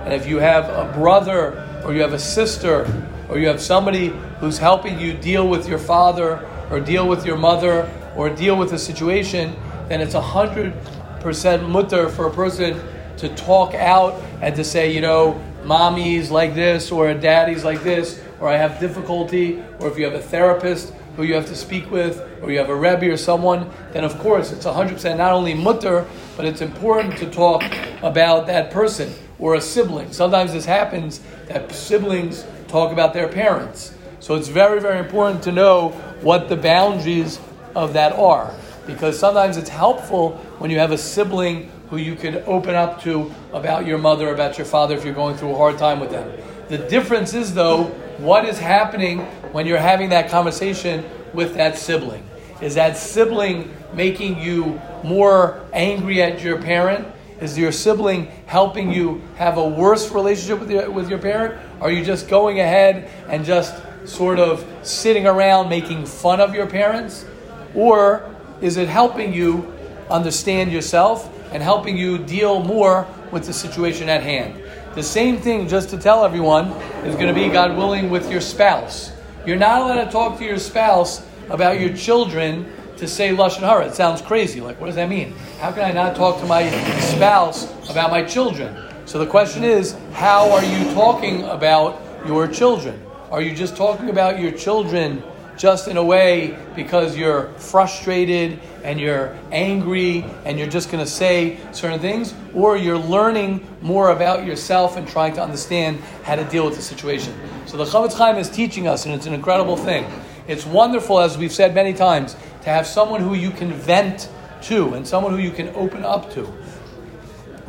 and 0.05 0.13
if 0.13 0.27
you 0.29 0.39
have 0.39 0.65
a 0.65 0.93
brother 0.97 1.83
or 1.85 1.93
you 1.95 2.01
have 2.01 2.13
a 2.13 2.19
sister 2.19 2.87
or 3.29 3.39
you 3.39 3.49
have 3.49 3.61
somebody 3.61 4.09
who's 4.39 4.59
helping 4.59 5.01
you 5.01 5.13
deal 5.15 5.49
with 5.49 5.69
your 5.69 5.79
father 5.79 6.49
or 6.71 6.81
deal 6.81 7.09
with 7.09 7.27
your 7.27 7.37
mother 7.37 7.91
or 8.17 8.31
deal 8.31 8.57
with 8.57 8.73
a 8.73 8.79
situation, 8.79 9.55
then 9.89 10.01
it's 10.01 10.15
a 10.15 10.21
hundred 10.21 10.73
percent 11.21 11.69
mutter 11.69 12.09
for 12.09 12.27
a 12.27 12.31
person 12.31 12.81
to 13.19 13.29
talk 13.35 13.75
out 13.75 14.15
and 14.41 14.55
to 14.57 14.65
say, 14.65 14.93
you 14.93 15.01
know, 15.01 15.41
mommy's 15.65 16.31
like 16.31 16.55
this 16.55 16.93
or 16.93 17.13
daddy's 17.15 17.65
like 17.65 17.83
this, 17.83 18.23
or 18.41 18.49
I 18.49 18.57
have 18.57 18.79
difficulty, 18.79 19.63
or 19.81 19.89
if 19.89 19.99
you 19.99 20.05
have 20.05 20.15
a 20.15 20.23
therapist 20.23 20.93
who 21.17 21.23
you 21.23 21.35
have 21.35 21.47
to 21.47 21.55
speak 21.55 21.91
with, 21.91 22.21
or 22.43 22.53
you 22.53 22.59
have 22.59 22.69
a 22.69 22.75
rebbe 22.75 23.11
or 23.11 23.17
someone, 23.17 23.71
then 23.93 24.05
of 24.05 24.19
course 24.19 24.53
it's 24.53 24.67
100% 24.67 25.17
not 25.17 25.33
only 25.33 25.55
mutter, 25.55 26.07
but 26.37 26.45
it's 26.45 26.61
important 26.61 27.17
to 27.17 27.31
talk 27.31 27.63
about 28.03 28.47
that 28.47 28.71
person 28.71 29.13
or 29.39 29.55
a 29.55 29.61
sibling. 29.61 30.13
Sometimes 30.13 30.53
this 30.53 30.67
happens 30.67 31.21
that 31.49 31.73
siblings 31.73 32.45
talk 32.69 32.93
about 32.93 33.15
their 33.15 33.29
parents. 33.29 33.95
So 34.21 34.35
it's 34.35 34.49
very, 34.49 34.81
very 34.81 34.99
important 34.99 35.43
to 35.45 35.53
know 35.53 35.91
what 36.21 36.49
the 36.49 36.57
boundaries 36.57 37.39
of 37.75 37.93
that 37.95 38.13
are. 38.13 38.55
Because 38.87 39.19
sometimes 39.19 39.57
it's 39.57 39.69
helpful 39.69 40.33
when 40.59 40.71
you 40.71 40.79
have 40.79 40.93
a 40.93 40.99
sibling 40.99 41.71
who 41.91 41.97
you 41.97 42.15
could 42.15 42.37
open 42.47 42.75
up 42.75 43.03
to 43.03 43.33
about 43.53 43.87
your 43.87 43.99
mother, 43.99 44.33
about 44.33 44.59
your 44.59 44.65
father 44.65 44.97
if 44.97 45.05
you're 45.05 45.15
going 45.15 45.37
through 45.37 45.53
a 45.53 45.57
hard 45.57 45.79
time 45.79 46.01
with 46.01 46.11
them. 46.11 46.31
The 46.69 46.79
difference 46.79 47.33
is, 47.33 47.55
though, 47.55 47.85
what 48.19 48.45
is 48.45 48.59
happening 48.59 49.21
when 49.53 49.67
you're 49.67 49.79
having 49.79 50.09
that 50.09 50.29
conversation 50.31 51.05
with 51.33 51.55
that 51.55 51.79
sibling? 51.79 52.29
Is 52.61 52.75
that 52.75 52.97
sibling 52.97 53.75
making 53.93 54.41
you 54.41 54.81
more 55.05 55.65
angry 55.73 56.23
at 56.23 56.43
your 56.43 56.61
parent? 56.61 57.07
Is 57.41 57.57
your 57.59 57.71
sibling 57.71 58.27
helping 58.47 58.91
you 58.91 59.23
have 59.37 59.59
a 59.59 59.69
worse 59.69 60.11
relationship 60.11 60.59
with 60.59 60.71
your, 60.71 60.91
with 60.91 61.11
your 61.11 61.19
parent? 61.19 61.61
Are 61.81 61.91
you 61.91 62.05
just 62.05 62.29
going 62.29 62.61
ahead 62.61 63.11
and 63.29 63.45
just 63.45 63.75
sort 64.09 64.39
of 64.39 64.67
sitting 64.83 65.27
around 65.27 65.69
making 65.69 66.07
fun 66.07 66.41
of 66.41 66.55
your 66.55 66.67
parents? 66.67 67.27
Or 67.75 68.35
is 68.63 68.79
it 68.79 68.89
helping 68.89 69.35
you 69.35 69.73
understand 70.09 70.73
yourself 70.73 71.31
and 71.53 71.63
helping 71.63 71.97
you 71.97 72.19
deal 72.19 72.63
more 72.63 73.07
with 73.31 73.47
the 73.47 73.53
situation 73.53 74.09
at 74.09 74.23
hand. 74.23 74.63
The 74.95 75.03
same 75.03 75.39
thing, 75.39 75.69
just 75.69 75.91
to 75.91 75.99
tell 75.99 76.25
everyone, 76.25 76.69
is 77.05 77.15
going 77.17 77.29
to 77.29 77.35
be, 77.35 77.49
God 77.49 77.77
willing, 77.77 78.09
with 78.09 78.31
your 78.31 78.41
spouse. 78.41 79.13
You're 79.45 79.57
not 79.57 79.83
allowed 79.83 80.05
to 80.05 80.11
talk 80.11 80.39
to 80.39 80.45
your 80.45 80.59
spouse 80.59 81.25
about 81.51 81.79
your 81.79 81.95
children 81.95 82.73
to 82.97 83.07
say 83.07 83.29
Lashon 83.29 83.61
Hara. 83.61 83.87
It 83.87 83.95
sounds 83.95 84.23
crazy. 84.23 84.61
Like, 84.61 84.81
what 84.81 84.87
does 84.87 84.97
that 84.97 85.09
mean? 85.09 85.33
How 85.61 85.71
can 85.71 85.83
I 85.83 85.93
not 85.93 86.17
talk 86.17 86.41
to 86.41 86.47
my 86.47 86.71
spouse 87.01 87.71
about 87.91 88.11
my 88.11 88.25
children? 88.25 88.75
So 89.05 89.19
the 89.19 89.27
question 89.27 89.63
is, 89.65 89.97
how 90.15 90.51
are 90.51 90.65
you 90.65 90.93
talking 90.95 91.45
about 91.45 92.01
your 92.27 92.49
children? 92.49 93.01
Are 93.31 93.43
you 93.43 93.55
just 93.55 93.77
talking 93.77 94.09
about 94.09 94.41
your 94.41 94.53
children 94.53 95.23
just 95.57 95.89
in 95.89 95.97
a 95.97 96.05
way 96.05 96.57
because 96.75 97.17
you're 97.17 97.49
frustrated 97.55 98.61
and 98.85 99.01
you're 99.01 99.37
angry 99.51 100.25
and 100.45 100.59
you're 100.59 100.69
just 100.69 100.91
going 100.91 101.03
to 101.05 101.11
say 101.11 101.59
certain 101.73 101.99
things? 101.99 102.35
Or 102.55 102.77
you're 102.77 102.99
learning 102.99 103.67
more 103.81 104.11
about 104.11 104.47
yourself 104.47 104.97
and 104.97 105.09
trying 105.09 105.35
to 105.35 105.43
understand 105.43 106.01
how 106.25 106.37
to 106.37 106.45
deal 106.45 106.65
with 106.65 106.77
the 106.77 106.83
situation? 106.83 107.35
So 107.67 107.77
the 107.77 107.85
Chofetz 107.85 108.15
Chaim 108.15 108.37
is 108.37 108.51
teaching 108.51 108.87
us, 108.87 109.07
and 109.07 109.15
it's 109.15 109.27
an 109.27 109.35
incredible 109.35 109.77
thing. 109.77 110.07
It's 110.47 110.65
wonderful, 110.65 111.21
as 111.21 111.37
we've 111.37 111.53
said 111.53 111.75
many 111.75 111.93
times, 111.93 112.35
to 112.63 112.71
have 112.71 112.87
someone 112.87 113.21
who 113.21 113.35
you 113.35 113.51
can 113.51 113.73
vent 113.73 114.29
to 114.63 114.95
and 114.95 115.07
someone 115.07 115.33
who 115.33 115.39
you 115.39 115.51
can 115.51 115.69
open 115.75 116.05
up 116.05 116.33
to. 116.35 116.53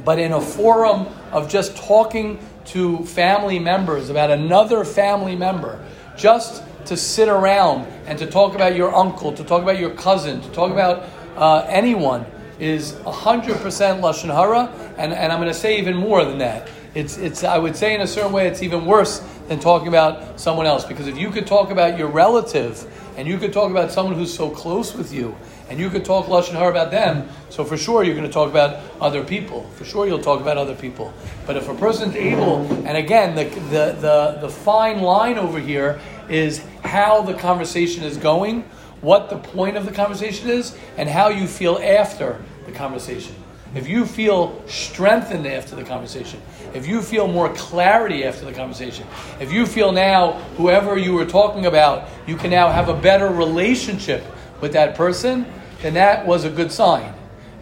But 0.05 0.19
in 0.19 0.31
a 0.31 0.41
forum 0.41 1.07
of 1.31 1.49
just 1.49 1.75
talking 1.75 2.39
to 2.65 3.03
family 3.05 3.59
members 3.59 4.09
about 4.09 4.29
another 4.29 4.83
family 4.85 5.35
member, 5.35 5.83
just 6.15 6.63
to 6.87 6.97
sit 6.97 7.27
around 7.27 7.85
and 8.05 8.17
to 8.19 8.25
talk 8.25 8.55
about 8.55 8.75
your 8.75 8.93
uncle, 8.93 9.31
to 9.33 9.43
talk 9.43 9.61
about 9.61 9.79
your 9.79 9.91
cousin, 9.91 10.41
to 10.41 10.49
talk 10.51 10.71
about 10.71 11.03
uh, 11.35 11.65
anyone 11.67 12.25
is 12.59 12.93
100% 12.93 13.59
Lashon 14.01 14.33
Hara, 14.33 14.71
and, 14.97 15.13
and 15.13 15.31
I'm 15.31 15.39
going 15.39 15.51
to 15.51 15.53
say 15.53 15.77
even 15.77 15.95
more 15.95 16.25
than 16.25 16.39
that. 16.39 16.69
It's, 16.95 17.17
it's, 17.17 17.43
I 17.43 17.59
would 17.59 17.75
say 17.75 17.93
in 17.93 18.01
a 18.01 18.07
certain 18.07 18.31
way, 18.31 18.47
it's 18.47 18.63
even 18.63 18.85
worse 18.85 19.19
than 19.47 19.59
talking 19.59 19.87
about 19.87 20.39
someone 20.39 20.65
else. 20.65 20.83
Because 20.83 21.07
if 21.07 21.17
you 21.17 21.29
could 21.29 21.45
talk 21.45 21.69
about 21.69 21.97
your 21.97 22.07
relative, 22.07 22.91
and 23.17 23.27
you 23.27 23.37
could 23.37 23.53
talk 23.53 23.69
about 23.69 23.91
someone 23.91 24.15
who's 24.15 24.33
so 24.33 24.49
close 24.49 24.95
with 24.95 25.13
you, 25.13 25.35
and 25.69 25.79
you 25.79 25.89
could 25.89 26.05
talk 26.05 26.27
lashon 26.27 26.53
hara 26.53 26.69
about 26.69 26.91
them. 26.91 27.27
So 27.49 27.65
for 27.65 27.77
sure 27.77 28.03
you're 28.03 28.15
going 28.15 28.27
to 28.27 28.33
talk 28.33 28.49
about 28.49 28.79
other 29.01 29.23
people. 29.23 29.63
For 29.75 29.85
sure 29.85 30.07
you'll 30.07 30.21
talk 30.21 30.39
about 30.39 30.57
other 30.57 30.75
people. 30.75 31.13
But 31.45 31.57
if 31.57 31.67
a 31.67 31.75
person's 31.75 32.15
able, 32.15 32.65
and 32.85 32.95
again, 32.95 33.35
the 33.35 33.45
the 33.69 33.97
the, 33.99 34.37
the 34.41 34.49
fine 34.49 35.01
line 35.01 35.37
over 35.37 35.59
here 35.59 35.99
is 36.29 36.63
how 36.83 37.21
the 37.21 37.33
conversation 37.33 38.03
is 38.03 38.17
going, 38.17 38.63
what 39.01 39.29
the 39.29 39.37
point 39.37 39.77
of 39.77 39.85
the 39.85 39.91
conversation 39.91 40.49
is, 40.49 40.75
and 40.97 41.07
how 41.07 41.29
you 41.29 41.47
feel 41.47 41.77
after 41.77 42.41
the 42.65 42.71
conversation. 42.71 43.35
If 43.75 43.87
you 43.87 44.05
feel 44.05 44.61
strengthened 44.67 45.45
after 45.45 45.75
the 45.75 45.83
conversation, 45.83 46.41
if 46.73 46.87
you 46.87 47.01
feel 47.01 47.27
more 47.27 47.53
clarity 47.53 48.23
after 48.23 48.45
the 48.45 48.53
conversation, 48.53 49.05
if 49.39 49.51
you 49.51 49.65
feel 49.65 49.91
now 49.91 50.33
whoever 50.55 50.97
you 50.97 51.13
were 51.13 51.25
talking 51.25 51.65
about, 51.65 52.07
you 52.25 52.37
can 52.37 52.49
now 52.49 52.71
have 52.71 52.89
a 52.89 52.93
better 52.93 53.29
relationship 53.29 54.23
with 54.61 54.73
that 54.73 54.95
person, 54.95 55.45
then 55.81 55.93
that 55.93 56.25
was 56.25 56.45
a 56.45 56.49
good 56.49 56.71
sign. 56.71 57.13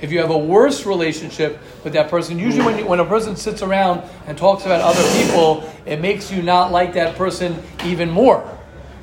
If 0.01 0.11
you 0.11 0.19
have 0.19 0.29
a 0.29 0.37
worse 0.37 0.85
relationship 0.85 1.59
with 1.83 1.93
that 1.93 2.09
person, 2.09 2.37
usually 2.37 2.65
when, 2.65 2.77
you, 2.77 2.85
when 2.85 2.99
a 2.99 3.05
person 3.05 3.35
sits 3.35 3.61
around 3.61 4.03
and 4.27 4.37
talks 4.37 4.65
about 4.65 4.81
other 4.81 5.03
people, 5.23 5.69
it 5.85 5.99
makes 6.01 6.31
you 6.31 6.41
not 6.41 6.71
like 6.71 6.93
that 6.93 7.15
person 7.15 7.61
even 7.83 8.09
more. 8.09 8.54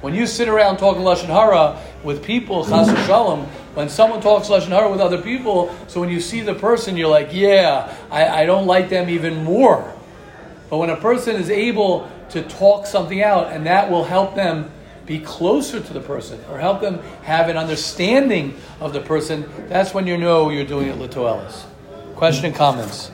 When 0.03 0.15
you 0.15 0.27
sit 0.27 0.49
around 0.49 0.79
talking 0.79 1.03
lashon 1.03 1.27
hara 1.27 1.81
with 2.03 2.25
people, 2.25 2.67
chas 2.67 2.89
shalom, 3.07 3.47
when 3.75 3.89
someone 3.89 4.21
talks 4.21 4.49
lashon 4.49 4.69
hara 4.69 4.91
with 4.91 5.01
other 5.01 5.23
people, 5.23 5.73
so 5.87 6.01
when 6.01 6.11
you 6.11 6.21
see 6.21 6.41
the 6.41 6.55
person, 6.55 6.97
you're 6.97 7.09
like, 7.09 7.29
yeah, 7.33 7.95
I, 8.11 8.43
I 8.43 8.47
don't 8.47 8.67
like 8.67 8.89
them 8.89 9.09
even 9.09 9.45
more. 9.45 9.95
But 10.69 10.79
when 10.79 10.91
a 10.91 10.97
person 10.97 11.37
is 11.37 11.51
able 11.51 12.11
to 12.31 12.43
talk 12.43 12.87
something 12.87 13.23
out, 13.23 13.53
and 13.53 13.67
that 13.67 13.93
will 13.93 14.03
help 14.03 14.35
them 14.35 14.73
be 15.07 15.21
closer 15.21 15.79
to 15.81 15.93
the 15.93 16.01
person 16.01 16.41
or 16.51 16.59
help 16.59 16.81
them 16.81 16.99
have 17.23 17.49
an 17.49 17.57
understanding 17.57 18.57
of 18.81 18.93
the 18.93 19.01
person, 19.01 19.49
that's 19.69 19.95
when 19.95 20.09
you 20.09 20.19
know 20.19 20.51
you're 20.51 20.65
doing 20.65 20.89
it 20.89 20.97
litoelis. 20.97 21.63
Question 22.17 22.47
and 22.47 22.55
comments? 22.57 23.13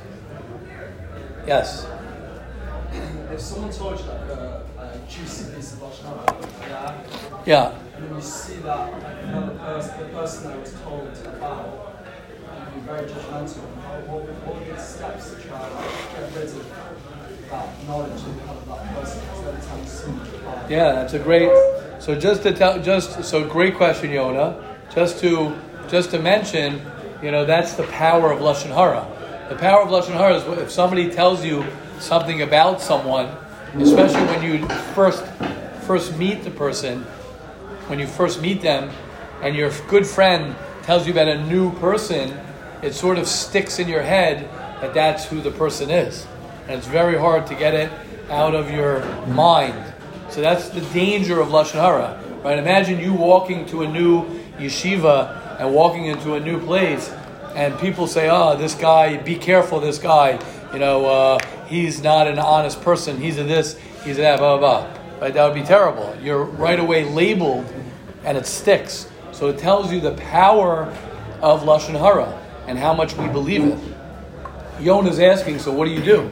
Yes. 1.46 1.87
If 3.31 3.40
someone 3.40 3.72
told 3.72 4.01
you 4.01 4.07
like 4.07 5.09
juicy 5.09 5.57
yeah, 7.48 7.72
and 7.96 8.14
you 8.14 8.20
see 8.20 8.56
that 8.56 8.92
like 8.92 9.02
another 9.24 9.54
person, 9.58 9.98
the 9.98 10.04
person 10.12 10.44
that 10.50 10.61
was 10.61 10.72
told 10.84 11.08
about, 11.24 11.96
you'd 12.74 12.74
be 12.74 12.80
very 12.87 13.08
judgmental. 13.08 13.64
How- 13.82 13.94
What, 14.08 14.22
what 14.46 14.64
be 14.64 14.70
the 14.72 14.78
steps 14.80 15.30
to 15.34 15.37
try 15.42 15.61
and 15.66 16.32
get 16.32 16.37
rid 16.37 16.44
of 16.48 17.50
that 17.50 17.87
knowledge 17.87 18.12
that 18.22 18.28
you 18.28 18.40
have 18.46 18.56
of 18.56 18.66
that 18.68 18.94
person? 18.94 19.20
Because 19.20 19.46
every 19.46 19.62
time 19.66 19.80
you 19.82 19.88
see 20.68 20.74
Yeah, 20.74 20.92
that's 20.92 21.14
a 21.14 21.18
great. 21.18 21.50
So 22.00 22.14
just 22.14 22.42
to 22.44 22.52
tell, 22.52 22.80
just 22.82 23.24
so 23.24 23.46
great 23.48 23.74
question, 23.76 24.11
Yona. 24.11 24.62
Just 24.94 25.20
to 25.20 25.56
just 25.88 26.11
to 26.11 26.18
mention, 26.18 26.82
you 27.22 27.30
know, 27.30 27.44
that's 27.46 27.72
the 27.74 27.84
power 27.84 28.30
of 28.30 28.40
lashon 28.40 28.72
hara. 28.74 29.06
The 29.48 29.56
power 29.56 29.82
of 29.82 29.88
lashon 29.88 30.12
hara 30.14 30.34
is 30.37 30.44
if 30.58 30.70
somebody 30.70 31.11
tells 31.11 31.44
you 31.44 31.64
something 31.98 32.42
about 32.42 32.80
someone, 32.82 33.28
especially 33.80 34.24
when 34.32 34.42
you 34.42 34.68
first 34.94 35.24
first 35.88 36.16
meet 36.18 36.44
the 36.44 36.50
person, 36.50 37.04
when 37.88 37.98
you 37.98 38.07
first 38.07 38.40
meet 38.40 38.62
them, 38.62 38.90
and 39.42 39.57
your 39.57 39.70
good 39.88 40.07
friend 40.07 40.55
tells 40.83 41.07
you 41.07 41.12
about 41.12 41.29
a 41.29 41.44
new 41.46 41.72
person, 41.79 42.38
it 42.83 42.94
sort 42.94 43.18
of 43.18 43.27
sticks 43.27 43.79
in 43.79 43.88
your 43.88 44.03
head 44.03 44.48
that 44.81 44.94
that's 44.94 45.24
who 45.24 45.40
the 45.40 45.51
person 45.51 45.90
is, 45.90 46.27
and 46.68 46.72
it's 46.79 46.87
very 46.87 47.18
hard 47.18 47.46
to 47.46 47.55
get 47.55 47.74
it 47.74 47.90
out 48.31 48.55
of 48.55 48.70
your 48.70 49.05
mind. 49.27 49.94
So 50.31 50.40
that's 50.40 50.68
the 50.68 50.83
danger 50.92 51.40
of 51.40 51.48
lashon 51.48 51.81
hara, 51.81 52.22
right? 52.44 52.59
Imagine 52.59 53.01
you 53.01 53.14
walking 53.14 53.66
to 53.66 53.83
a 53.83 53.88
new 53.88 54.24
yeshiva 54.59 55.59
and 55.59 55.74
walking 55.74 56.07
into 56.07 56.35
a 56.35 56.40
new 56.40 56.61
place, 56.61 57.11
and 57.55 57.79
people 57.79 58.07
say, 58.07 58.29
"Oh, 58.31 58.57
this 58.57 58.74
guy, 58.74 59.16
be 59.16 59.37
careful, 59.37 59.81
this 59.81 59.98
guy. 59.98 60.38
You 60.72 60.79
know, 60.79 61.07
uh, 61.07 61.38
he's 61.66 62.03
not 62.03 62.29
an 62.29 62.38
honest 62.38 62.83
person. 62.83 63.20
He's 63.20 63.38
a 63.38 63.44
this, 63.44 63.79
he's 64.05 64.18
a 64.18 64.20
that, 64.20 64.38
blah 64.38 64.59
blah 64.59 64.83
blah." 64.83 64.97
Right? 65.20 65.35
That 65.35 65.44
would 65.44 65.54
be 65.54 65.66
terrible. 65.66 66.16
You're 66.22 66.44
right 66.44 66.78
away 66.78 67.04
labeled, 67.04 67.66
and 68.24 68.38
it 68.38 68.46
sticks. 68.46 69.09
So 69.33 69.48
it 69.48 69.59
tells 69.59 69.92
you 69.92 70.00
the 70.00 70.14
power 70.14 70.94
of 71.40 71.62
lashon 71.62 71.98
hara 71.98 72.38
and 72.66 72.78
how 72.78 72.92
much 72.94 73.16
we 73.16 73.28
believe 73.28 73.64
it. 73.64 73.78
Yona's 74.78 75.18
asking, 75.18 75.59
so 75.59 75.72
what 75.72 75.87
do 75.87 75.92
you 75.92 76.02
do? 76.02 76.31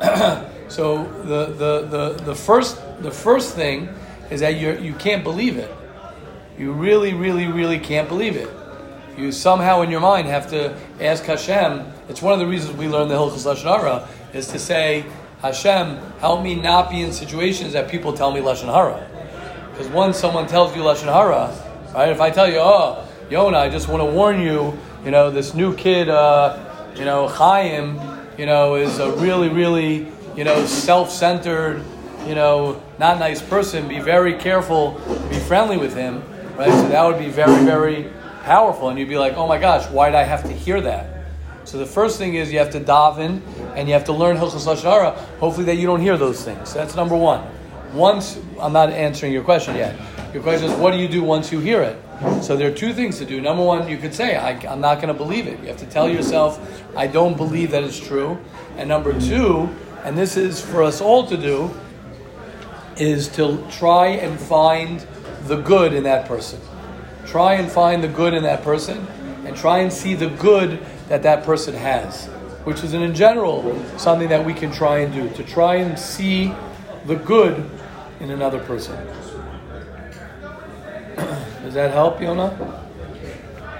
so 0.68 1.04
the, 1.24 1.46
the, 1.46 1.86
the, 1.86 2.24
the 2.24 2.34
first 2.34 2.80
the 3.00 3.10
first 3.10 3.54
thing 3.54 3.88
is 4.30 4.40
that 4.40 4.56
you 4.56 4.78
you 4.78 4.94
can't 4.94 5.24
believe 5.24 5.56
it. 5.56 5.74
You 6.58 6.72
really, 6.72 7.14
really, 7.14 7.46
really 7.46 7.78
can't 7.78 8.08
believe 8.08 8.36
it. 8.36 8.48
You 9.16 9.32
somehow 9.32 9.82
in 9.82 9.90
your 9.90 10.00
mind 10.00 10.28
have 10.28 10.50
to 10.50 10.76
ask 11.00 11.24
Hashem. 11.24 11.84
It's 12.08 12.22
one 12.22 12.32
of 12.32 12.38
the 12.38 12.46
reasons 12.46 12.76
we 12.76 12.88
learn 12.88 13.08
the 13.08 13.14
Hilchos 13.14 13.46
Lashon 13.46 13.64
Hara 13.64 14.08
is 14.32 14.48
to 14.48 14.58
say, 14.58 15.04
Hashem, 15.42 15.96
help 16.20 16.42
me 16.42 16.54
not 16.54 16.90
be 16.90 17.00
in 17.00 17.12
situations 17.12 17.72
that 17.72 17.90
people 17.90 18.12
tell 18.12 18.30
me 18.30 18.40
Lashon 18.40 18.72
Hara. 18.72 19.06
Because 19.70 19.88
once 19.88 20.18
someone 20.18 20.46
tells 20.46 20.76
you 20.76 20.82
Lashon 20.82 21.12
Hara, 21.12 21.54
right? 21.94 22.10
If 22.10 22.20
I 22.20 22.30
tell 22.30 22.48
you, 22.48 22.58
oh, 22.58 23.06
Yona, 23.30 23.56
I 23.56 23.68
just 23.68 23.88
want 23.88 24.00
to 24.02 24.04
warn 24.04 24.40
you, 24.40 24.78
you 25.04 25.10
know, 25.10 25.30
this 25.30 25.54
new 25.54 25.74
kid, 25.74 26.08
uh, 26.08 26.92
you 26.96 27.04
know, 27.04 27.26
Chaim, 27.28 27.98
you 28.36 28.46
know, 28.46 28.74
is 28.74 28.98
a 28.98 29.12
really, 29.12 29.48
really, 29.48 30.08
you 30.36 30.44
know, 30.44 30.66
self-centered, 30.66 31.82
you 32.26 32.34
know, 32.34 32.82
not 32.98 33.18
nice 33.18 33.40
person. 33.40 33.88
Be 33.88 34.00
very 34.00 34.34
careful 34.34 35.00
be 35.30 35.38
friendly 35.38 35.76
with 35.76 35.94
him, 35.94 36.22
right? 36.56 36.70
So 36.70 36.88
that 36.88 37.04
would 37.04 37.18
be 37.18 37.30
very, 37.30 37.64
very 37.64 38.10
powerful. 38.42 38.88
And 38.88 38.98
you'd 38.98 39.08
be 39.08 39.16
like, 39.16 39.34
oh 39.34 39.46
my 39.46 39.58
gosh, 39.58 39.88
why 39.90 40.10
did 40.10 40.16
I 40.16 40.24
have 40.24 40.42
to 40.42 40.52
hear 40.52 40.80
that? 40.82 41.19
So 41.70 41.78
the 41.78 41.86
first 41.86 42.18
thing 42.18 42.34
is 42.34 42.52
you 42.52 42.58
have 42.58 42.70
to 42.70 42.80
daven 42.80 43.42
and 43.76 43.86
you 43.86 43.94
have 43.94 44.02
to 44.06 44.12
learn 44.12 44.36
Hilchos 44.36 44.66
Lashon. 44.66 45.14
Hopefully 45.38 45.66
that 45.66 45.76
you 45.76 45.86
don't 45.86 46.00
hear 46.00 46.16
those 46.16 46.42
things. 46.42 46.74
That's 46.74 46.96
number 46.96 47.14
one. 47.14 47.48
Once 47.94 48.40
I'm 48.58 48.72
not 48.72 48.90
answering 48.90 49.32
your 49.32 49.44
question 49.44 49.76
yet. 49.76 49.94
Your 50.34 50.42
question 50.42 50.68
is, 50.68 50.76
what 50.76 50.90
do 50.90 50.96
you 50.96 51.06
do 51.06 51.22
once 51.22 51.52
you 51.52 51.60
hear 51.60 51.80
it? 51.80 51.96
So 52.42 52.56
there 52.56 52.68
are 52.68 52.74
two 52.74 52.92
things 52.92 53.18
to 53.18 53.24
do. 53.24 53.40
Number 53.40 53.62
one, 53.62 53.88
you 53.88 53.98
could 53.98 54.12
say, 54.12 54.34
I, 54.34 54.50
I'm 54.68 54.80
not 54.80 54.96
going 54.96 55.14
to 55.14 55.14
believe 55.14 55.46
it. 55.46 55.60
You 55.60 55.68
have 55.68 55.76
to 55.76 55.86
tell 55.86 56.08
yourself, 56.08 56.58
I 56.96 57.06
don't 57.06 57.36
believe 57.36 57.70
that 57.70 57.84
it's 57.84 58.00
true. 58.00 58.36
And 58.76 58.88
number 58.88 59.12
two, 59.20 59.68
and 60.02 60.18
this 60.18 60.36
is 60.36 60.60
for 60.60 60.82
us 60.82 61.00
all 61.00 61.24
to 61.28 61.36
do, 61.36 61.72
is 62.96 63.28
to 63.36 63.64
try 63.70 64.08
and 64.08 64.40
find 64.40 65.06
the 65.44 65.58
good 65.58 65.92
in 65.92 66.02
that 66.02 66.26
person. 66.26 66.60
Try 67.26 67.54
and 67.54 67.70
find 67.70 68.02
the 68.02 68.08
good 68.08 68.34
in 68.34 68.42
that 68.42 68.64
person, 68.64 69.06
and 69.46 69.56
try 69.56 69.78
and 69.78 69.92
see 69.92 70.14
the 70.14 70.30
good 70.30 70.84
that 71.10 71.24
that 71.24 71.42
person 71.42 71.74
has, 71.74 72.26
which 72.62 72.84
is 72.84 72.94
in 72.94 73.14
general 73.16 73.76
something 73.98 74.28
that 74.28 74.46
we 74.46 74.54
can 74.54 74.70
try 74.70 74.98
and 74.98 75.12
do 75.12 75.28
to 75.30 75.42
try 75.42 75.74
and 75.74 75.98
see 75.98 76.54
the 77.04 77.16
good 77.16 77.68
in 78.20 78.30
another 78.30 78.60
person. 78.60 78.94
Does 81.16 81.74
that 81.74 81.90
help, 81.90 82.18
Yona? 82.18 82.56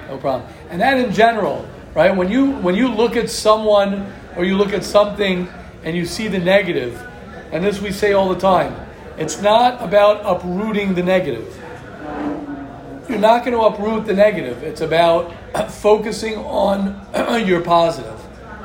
No 0.09 0.18
problem. 0.18 0.53
And 0.70 0.81
that 0.81 0.99
in 0.99 1.12
general, 1.12 1.68
right? 1.95 2.11
When 2.14 2.28
you 2.28 2.51
when 2.51 2.74
you 2.74 2.89
look 2.89 3.14
at 3.14 3.31
someone 3.31 4.12
or 4.37 4.45
you 4.45 4.57
look 4.57 4.72
at 4.72 4.83
something 4.83 5.49
and 5.85 5.97
you 5.97 6.07
see 6.07 6.26
the 6.26 6.41
negative, 6.41 7.01
and 7.53 7.62
this 7.64 7.81
we 7.81 7.93
say 7.93 8.12
all 8.12 8.28
the 8.28 8.41
time, 8.41 8.74
it's 9.18 9.41
not 9.41 9.81
about 9.81 10.20
uprooting 10.24 10.95
the 10.95 11.05
negative. 11.05 11.60
You're 13.11 13.19
not 13.19 13.45
going 13.45 13.57
to 13.57 13.65
uproot 13.65 14.07
the 14.07 14.15
negative. 14.15 14.63
It's 14.63 14.83
about 14.83 15.35
focusing 15.73 16.37
on 16.37 17.05
your 17.45 17.61
positive. 17.61 18.17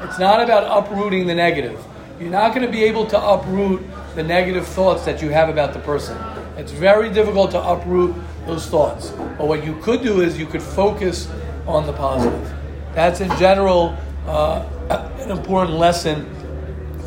It's 0.04 0.20
not 0.20 0.39
about 0.39 0.86
uprooting 0.86 1.26
the 1.26 1.34
negative. 1.34 1.84
you're 2.20 2.30
not 2.30 2.54
going 2.54 2.64
to 2.64 2.72
be 2.72 2.84
able 2.84 3.08
to 3.08 3.20
uproot 3.20 3.82
the 4.14 4.22
negative 4.22 4.68
thoughts 4.68 5.04
that 5.06 5.20
you 5.20 5.30
have 5.30 5.50
about 5.50 5.74
the 5.74 5.80
person. 5.80 6.16
It's 6.58 6.72
very 6.72 7.12
difficult 7.12 7.50
to 7.52 7.60
uproot 7.60 8.16
those 8.46 8.68
thoughts. 8.68 9.10
But 9.10 9.48
what 9.48 9.66
you 9.66 9.80
could 9.82 10.04
do 10.04 10.22
is 10.22 10.38
you 10.38 10.46
could 10.46 10.62
focus 10.62 11.28
on 11.66 11.88
the 11.88 11.93
positive. 11.93 12.54
That's 12.93 13.22
in 13.22 13.36
general 13.39 13.98
uh, 14.28 14.64
an 15.22 15.32
important 15.32 15.76
lesson 15.80 16.30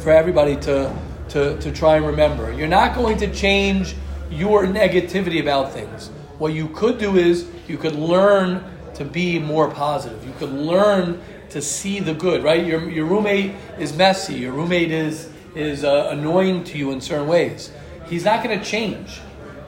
for 0.03 0.11
everybody 0.11 0.57
to, 0.57 0.93
to, 1.29 1.57
to 1.59 1.71
try 1.71 1.99
and 1.99 2.05
remember. 2.05 2.53
You're 2.53 2.67
not 2.67 2.97
going 2.97 3.17
to 3.19 3.33
change 3.33 3.95
your 4.29 4.65
negativity 4.65 5.41
about 5.41 5.73
things. 5.73 6.11
What 6.39 6.53
you 6.53 6.69
could 6.69 6.99
do 6.99 7.17
is 7.17 7.49
you 7.67 7.77
could 7.77 7.97
learn 7.97 8.65
to 8.95 9.05
be 9.05 9.39
more 9.39 9.71
positive. 9.71 10.25
You 10.25 10.33
could 10.39 10.53
learn 10.53 11.21
to 11.51 11.63
see 11.63 12.01
the 12.01 12.15
good, 12.15 12.43
right? 12.45 12.65
Your, 12.65 12.89
your 12.89 13.07
roommate 13.07 13.55
is 13.79 13.97
messy. 13.97 14.35
Your 14.35 14.53
roommate 14.53 14.91
is, 14.91 15.31
is 15.55 15.85
uh, 15.85 16.09
annoying 16.13 16.65
to 16.65 16.79
you 16.79 16.93
in 16.93 17.01
certain 17.01 17.27
ways. 17.27 17.73
He's 18.07 18.25
not 18.25 18.43
going 18.45 18.59
to 18.59 18.65
change. 18.65 19.21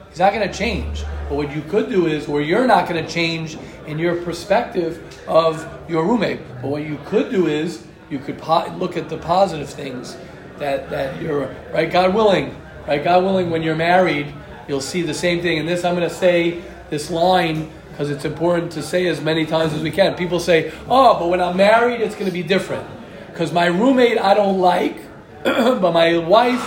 He's 0.09 0.19
not 0.19 0.33
going 0.33 0.47
to 0.47 0.53
change. 0.53 1.03
But 1.27 1.35
what 1.35 1.55
you 1.55 1.61
could 1.63 1.89
do 1.89 2.07
is, 2.07 2.27
or 2.27 2.41
you're 2.41 2.67
not 2.67 2.87
going 2.87 3.03
to 3.03 3.11
change 3.11 3.57
in 3.87 3.97
your 3.99 4.21
perspective 4.21 5.01
of 5.27 5.67
your 5.89 6.05
roommate. 6.05 6.39
But 6.61 6.67
what 6.69 6.83
you 6.83 6.99
could 7.05 7.31
do 7.31 7.47
is, 7.47 7.85
you 8.09 8.19
could 8.19 8.37
po- 8.37 8.67
look 8.77 8.97
at 8.97 9.09
the 9.09 9.17
positive 9.17 9.69
things 9.69 10.17
that, 10.57 10.89
that 10.89 11.21
you're, 11.21 11.55
right? 11.73 11.89
God 11.89 12.13
willing, 12.13 12.55
right? 12.87 13.03
God 13.03 13.23
willing, 13.23 13.49
when 13.49 13.63
you're 13.63 13.75
married, 13.75 14.33
you'll 14.71 14.79
see 14.79 15.01
the 15.01 15.13
same 15.13 15.41
thing. 15.41 15.57
in 15.57 15.65
this, 15.65 15.83
I'm 15.83 15.95
going 15.97 16.07
to 16.07 16.15
say 16.15 16.61
this 16.89 17.11
line 17.11 17.69
because 17.89 18.09
it's 18.09 18.23
important 18.23 18.71
to 18.71 18.81
say 18.81 19.05
as 19.07 19.19
many 19.19 19.45
times 19.45 19.73
as 19.73 19.81
we 19.81 19.91
can. 19.91 20.15
People 20.15 20.39
say, 20.39 20.71
oh, 20.87 21.19
but 21.19 21.27
when 21.27 21.41
I'm 21.41 21.57
married, 21.57 21.99
it's 21.99 22.15
going 22.15 22.27
to 22.27 22.31
be 22.31 22.41
different. 22.41 22.87
Because 23.27 23.51
my 23.51 23.65
roommate 23.65 24.17
I 24.17 24.33
don't 24.33 24.59
like, 24.59 24.95
but 25.43 25.91
my 25.91 26.19
wife 26.19 26.63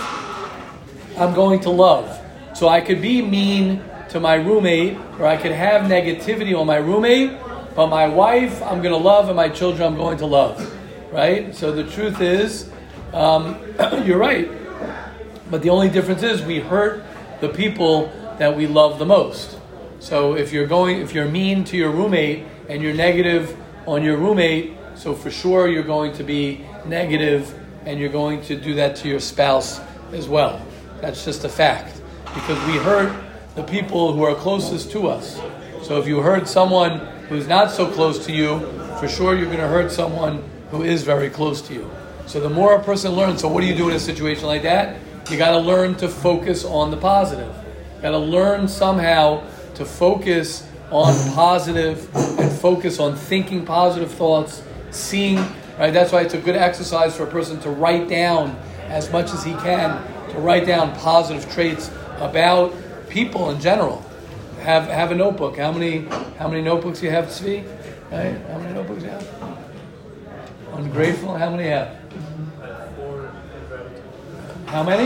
I'm 1.17 1.33
going 1.33 1.61
to 1.61 1.71
love. 1.71 2.21
So 2.53 2.67
I 2.67 2.79
could 2.79 3.01
be 3.01 3.23
mean 3.23 3.83
to 4.09 4.19
my 4.19 4.35
roommate, 4.35 4.99
or 5.19 5.25
I 5.25 5.35
could 5.35 5.51
have 5.51 5.89
negativity 5.89 6.55
on 6.55 6.67
my 6.67 6.77
roommate, 6.77 7.35
but 7.75 7.87
my 7.87 8.07
wife 8.07 8.61
I'm 8.61 8.83
going 8.83 8.93
to 8.93 9.03
love, 9.03 9.29
and 9.29 9.35
my 9.35 9.49
children 9.49 9.81
I'm 9.81 9.97
going 9.97 10.19
to 10.19 10.27
love. 10.27 10.61
Right? 11.11 11.55
So 11.55 11.71
the 11.71 11.89
truth 11.89 12.21
is, 12.21 12.69
um, 13.13 13.59
you're 14.05 14.19
right. 14.19 14.47
But 15.49 15.63
the 15.63 15.71
only 15.71 15.89
difference 15.89 16.21
is 16.21 16.43
we 16.43 16.59
hurt 16.59 17.03
the 17.41 17.49
people 17.49 18.11
that 18.39 18.55
we 18.55 18.67
love 18.67 18.99
the 18.99 19.05
most. 19.05 19.57
So 19.99 20.35
if 20.35 20.53
you're 20.53 20.67
going, 20.67 21.01
if 21.01 21.13
you're 21.13 21.27
mean 21.27 21.63
to 21.65 21.77
your 21.77 21.89
roommate 21.89 22.45
and 22.69 22.81
you're 22.81 22.93
negative 22.93 23.57
on 23.85 24.03
your 24.03 24.17
roommate, 24.17 24.77
so 24.95 25.13
for 25.13 25.31
sure 25.31 25.67
you're 25.67 25.83
going 25.83 26.13
to 26.13 26.23
be 26.23 26.65
negative 26.85 27.53
and 27.85 27.99
you're 27.99 28.09
going 28.09 28.41
to 28.43 28.55
do 28.55 28.75
that 28.75 28.95
to 28.97 29.07
your 29.07 29.19
spouse 29.19 29.79
as 30.11 30.27
well. 30.27 30.65
That's 31.01 31.23
just 31.25 31.43
a 31.43 31.49
fact 31.49 32.01
because 32.33 32.63
we 32.67 32.77
hurt 32.77 33.15
the 33.55 33.63
people 33.63 34.13
who 34.13 34.23
are 34.23 34.35
closest 34.35 34.91
to 34.91 35.07
us. 35.07 35.39
So 35.83 35.99
if 35.99 36.07
you 36.07 36.19
hurt 36.19 36.47
someone 36.47 36.99
who's 37.29 37.47
not 37.47 37.71
so 37.71 37.89
close 37.91 38.25
to 38.25 38.31
you, 38.31 38.59
for 38.99 39.07
sure 39.07 39.35
you're 39.35 39.45
going 39.45 39.57
to 39.57 39.67
hurt 39.67 39.91
someone 39.91 40.43
who 40.71 40.83
is 40.83 41.03
very 41.03 41.29
close 41.29 41.61
to 41.63 41.73
you. 41.73 41.89
So 42.25 42.39
the 42.39 42.49
more 42.49 42.75
a 42.75 42.83
person 42.83 43.11
learns, 43.11 43.41
so 43.41 43.47
what 43.47 43.61
do 43.61 43.67
you 43.67 43.75
do 43.75 43.89
in 43.89 43.95
a 43.95 43.99
situation 43.99 44.45
like 44.45 44.63
that? 44.63 44.97
You 45.29 45.37
got 45.37 45.51
to 45.51 45.59
learn 45.59 45.95
to 45.95 46.07
focus 46.07 46.63
on 46.63 46.91
the 46.91 46.97
positive. 46.97 47.53
You 47.95 48.01
got 48.03 48.11
to 48.11 48.17
learn 48.19 48.67
somehow 48.67 49.43
to 49.73 49.83
focus 49.83 50.67
on 50.91 51.13
positive 51.33 52.15
and 52.15 52.51
focus 52.51 52.99
on 52.99 53.15
thinking 53.15 53.65
positive 53.65 54.11
thoughts, 54.11 54.61
seeing, 54.91 55.37
right? 55.79 55.91
That's 55.91 56.11
why 56.11 56.21
it's 56.21 56.35
a 56.35 56.39
good 56.39 56.55
exercise 56.55 57.17
for 57.17 57.23
a 57.23 57.27
person 57.27 57.59
to 57.61 57.71
write 57.71 58.07
down 58.07 58.55
as 58.83 59.11
much 59.11 59.31
as 59.31 59.43
he 59.43 59.53
can, 59.53 59.99
to 60.29 60.39
write 60.39 60.67
down 60.67 60.95
positive 60.97 61.51
traits 61.51 61.89
about 62.17 62.73
people 63.09 63.49
in 63.49 63.59
general. 63.59 64.05
Have 64.61 64.87
have 64.87 65.11
a 65.11 65.15
notebook. 65.15 65.57
How 65.57 65.71
many 65.71 66.05
how 66.37 66.47
many 66.47 66.61
notebooks 66.61 67.01
you 67.01 67.09
have, 67.09 67.25
Tzvi? 67.25 67.65
Right? 68.11 68.37
How 68.47 68.59
many 68.59 68.73
notebooks 68.73 69.03
you 69.03 69.09
have? 69.09 69.27
Ungrateful. 70.73 71.35
How 71.35 71.49
many 71.49 71.69
have? 71.69 72.04
How 74.67 74.83
many? 74.83 75.05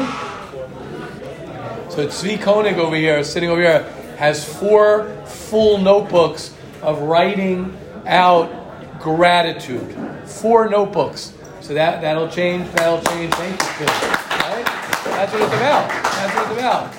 So 1.91 2.07
Tzvi 2.07 2.41
Koenig 2.41 2.77
over 2.77 2.95
here, 2.95 3.23
sitting 3.23 3.49
over 3.49 3.61
here, 3.61 3.83
has 4.17 4.43
four 4.43 5.09
full 5.25 5.77
notebooks 5.79 6.53
of 6.81 7.01
writing 7.01 7.75
out 8.05 8.99
gratitude. 8.99 9.95
Four 10.25 10.69
notebooks. 10.69 11.33
So 11.61 11.73
that, 11.73 12.01
that'll 12.01 12.29
change, 12.29 12.69
that'll 12.71 13.01
change. 13.01 13.33
Thank 13.33 13.61
you, 13.61 13.85
Right? 13.85 14.65
That's 15.05 15.33
what 15.33 15.41
it's 15.41 15.53
about. 15.53 15.89
That's 15.89 16.35
what 16.35 16.51
it's 16.51 16.59
about. 16.59 16.93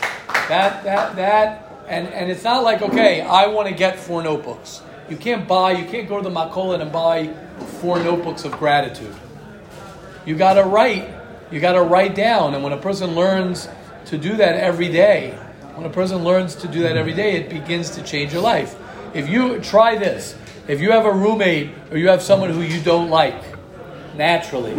That, 0.48 0.84
that, 0.84 1.16
that, 1.16 1.70
and, 1.88 2.08
and 2.08 2.30
it's 2.30 2.44
not 2.44 2.62
like, 2.62 2.82
okay, 2.82 3.22
I 3.22 3.46
want 3.46 3.68
to 3.68 3.74
get 3.74 3.98
four 3.98 4.22
notebooks. 4.22 4.82
You 5.08 5.16
can't 5.16 5.48
buy, 5.48 5.72
you 5.72 5.86
can't 5.86 6.08
go 6.08 6.18
to 6.18 6.22
the 6.22 6.34
Makolan 6.34 6.82
and 6.82 6.92
buy 6.92 7.34
four 7.80 7.98
notebooks 7.98 8.44
of 8.44 8.52
gratitude. 8.52 9.14
You 10.24 10.36
got 10.36 10.54
to 10.54 10.64
write. 10.64 11.19
You 11.50 11.60
got 11.60 11.72
to 11.72 11.82
write 11.82 12.14
down. 12.14 12.54
And 12.54 12.62
when 12.62 12.72
a 12.72 12.78
person 12.78 13.14
learns 13.14 13.68
to 14.06 14.18
do 14.18 14.36
that 14.36 14.56
every 14.56 14.88
day, 14.88 15.32
when 15.74 15.86
a 15.86 15.90
person 15.90 16.24
learns 16.24 16.54
to 16.56 16.68
do 16.68 16.82
that 16.82 16.96
every 16.96 17.14
day, 17.14 17.36
it 17.36 17.48
begins 17.48 17.90
to 17.90 18.02
change 18.02 18.32
your 18.32 18.42
life. 18.42 18.76
If 19.14 19.28
you 19.28 19.60
try 19.60 19.96
this, 19.96 20.36
if 20.68 20.80
you 20.80 20.92
have 20.92 21.04
a 21.04 21.12
roommate 21.12 21.70
or 21.90 21.96
you 21.96 22.08
have 22.08 22.22
someone 22.22 22.50
who 22.50 22.62
you 22.62 22.80
don't 22.80 23.10
like, 23.10 23.42
naturally, 24.16 24.74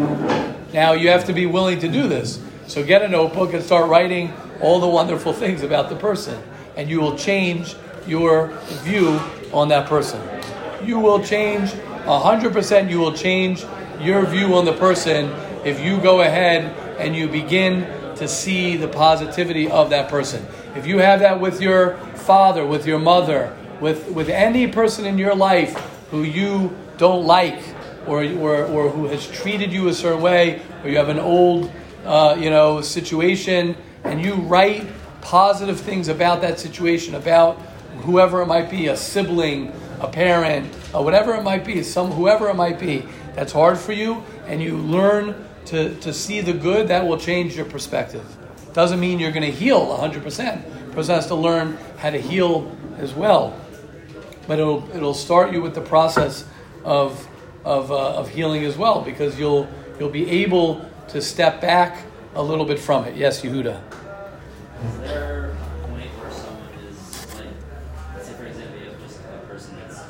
now 0.73 0.93
you 0.93 1.09
have 1.09 1.25
to 1.25 1.33
be 1.33 1.45
willing 1.45 1.79
to 1.79 1.87
do 1.87 2.07
this. 2.07 2.39
So 2.67 2.83
get 2.85 3.01
a 3.01 3.07
notebook 3.07 3.53
and 3.53 3.63
start 3.63 3.89
writing 3.89 4.33
all 4.61 4.79
the 4.79 4.87
wonderful 4.87 5.33
things 5.33 5.63
about 5.63 5.89
the 5.89 5.95
person, 5.95 6.41
and 6.77 6.89
you 6.89 7.01
will 7.01 7.17
change 7.17 7.75
your 8.07 8.47
view 8.83 9.19
on 9.51 9.67
that 9.69 9.89
person. 9.89 10.21
You 10.83 10.99
will 10.99 11.21
change 11.23 11.71
100%, 11.71 12.89
you 12.89 12.99
will 12.99 13.13
change 13.13 13.65
your 13.99 14.25
view 14.25 14.55
on 14.55 14.65
the 14.65 14.73
person 14.73 15.29
if 15.63 15.79
you 15.79 15.99
go 15.99 16.21
ahead 16.21 16.65
and 16.99 17.15
you 17.15 17.27
begin 17.27 17.85
to 18.15 18.27
see 18.27 18.77
the 18.77 18.87
positivity 18.87 19.69
of 19.69 19.89
that 19.89 20.09
person. 20.09 20.45
If 20.75 20.85
you 20.85 20.99
have 20.99 21.19
that 21.21 21.39
with 21.39 21.61
your 21.61 21.97
father, 22.15 22.65
with 22.65 22.85
your 22.85 22.99
mother, 22.99 23.55
with, 23.79 24.09
with 24.11 24.29
any 24.29 24.67
person 24.67 25.05
in 25.05 25.17
your 25.17 25.35
life 25.35 25.73
who 26.11 26.23
you 26.23 26.75
don't 26.97 27.25
like 27.25 27.61
or, 28.05 28.23
or, 28.23 28.65
or 28.65 28.89
who 28.89 29.05
has 29.07 29.27
treated 29.29 29.71
you 29.73 29.87
a 29.87 29.93
certain 29.93 30.21
way, 30.21 30.61
or 30.83 30.89
you 30.89 30.97
have 30.97 31.09
an 31.09 31.19
old 31.19 31.71
uh, 32.05 32.35
you 32.39 32.49
know, 32.49 32.81
situation, 32.81 33.75
and 34.03 34.23
you 34.23 34.33
write 34.33 34.87
positive 35.21 35.79
things 35.79 36.07
about 36.07 36.41
that 36.41 36.59
situation, 36.59 37.15
about 37.15 37.57
whoever 38.01 38.41
it 38.41 38.47
might 38.47 38.69
be, 38.69 38.87
a 38.87 38.97
sibling, 38.97 39.71
a 39.99 40.07
parent, 40.07 40.65
whatever 40.93 41.35
it 41.35 41.43
might 41.43 41.63
be, 41.63 41.83
some 41.83 42.11
whoever 42.11 42.49
it 42.49 42.55
might 42.55 42.79
be, 42.79 43.05
that's 43.35 43.51
hard 43.51 43.77
for 43.77 43.93
you, 43.93 44.23
and 44.47 44.61
you 44.61 44.77
learn 44.77 45.35
to, 45.71 45.95
to 45.95 46.13
see 46.13 46.41
the 46.41 46.53
good, 46.53 46.89
that 46.89 47.07
will 47.07 47.17
change 47.17 47.55
your 47.55 47.65
perspective. 47.65 48.23
Doesn't 48.73 48.99
mean 48.99 49.19
you're 49.19 49.31
going 49.31 49.49
to 49.49 49.57
heal 49.57 49.85
100%. 49.97 50.89
A 50.89 50.93
person 50.93 51.15
has 51.15 51.27
to 51.27 51.35
learn 51.35 51.77
how 51.97 52.09
to 52.09 52.19
heal 52.21 52.75
as 52.97 53.13
well. 53.13 53.59
But 54.47 54.59
it'll, 54.59 54.87
it'll 54.93 55.13
start 55.13 55.53
you 55.53 55.61
with 55.61 55.73
the 55.73 55.81
process 55.81 56.45
of, 56.83 57.27
of, 57.63 57.91
uh, 57.91 58.15
of 58.15 58.29
healing 58.29 58.65
as 58.65 58.77
well, 58.77 59.01
because 59.01 59.39
you'll, 59.39 59.67
you'll 59.99 60.09
be 60.09 60.29
able 60.29 60.85
to 61.09 61.21
step 61.21 61.61
back 61.61 62.03
a 62.35 62.43
little 62.43 62.65
bit 62.65 62.79
from 62.79 63.05
it. 63.05 63.15
Yes, 63.15 63.41
Yehuda. 63.41 63.81
Is 64.83 64.97
there 64.99 65.51
a 65.51 65.87
point 65.87 66.09
where 66.19 66.31
someone 66.31 66.73
is 66.89 67.35
like, 67.35 67.45
let's 68.15 68.27
say 68.27 68.33
for 68.33 68.45
example, 68.45 68.77
you 68.79 68.89
have 68.89 68.99
just 69.01 69.19
a 69.19 69.47
person 69.47 69.75
that's 69.77 70.01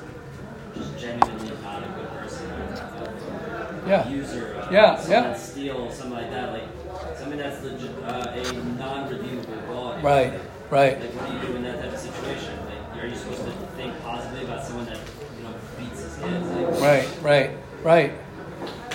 just 0.76 0.98
genuinely 0.98 1.52
not 1.62 1.84
a 1.84 1.88
good 1.88 2.10
person, 2.10 2.50
a 2.50 3.84
Yeah. 3.88 4.08
abuser, 4.08 4.51
uh, 4.51 4.51
Yeah, 4.72 5.02
yeah. 5.10 5.22
that 5.24 5.40
steals, 5.40 5.96
something 5.98 6.14
like 6.14 6.30
that, 6.32 6.54
like 6.54 7.18
something 7.18 7.38
that's 7.38 7.64
legit, 7.64 7.92
uh, 8.04 8.34
a 8.36 8.54
non-redeemable 8.78 9.54
quality. 9.68 10.02
Right, 10.02 10.34
right. 10.70 11.00
Like, 11.00 11.10
what 11.12 11.28
do 11.28 11.34
you 11.48 11.54
do 11.54 11.56
in 11.58 11.64
that 11.64 11.82
type 11.82 11.94
of 11.94 12.00
situation? 12.00 12.58
Like, 12.94 13.04
are 13.04 13.08
you 13.08 13.16
supposed 13.16 13.44
to 13.44 13.52
think 13.76 14.02
positively 14.04 14.46
about 14.46 14.64
someone 14.64 14.86
that 14.86 14.98
you 15.38 15.44
know 15.44 15.54
beats 15.78 16.02
his 16.04 16.16
kids? 16.18 16.48
Like, 16.50 16.82
Right, 16.82 17.10
right, 17.22 17.52
right, 17.84 18.14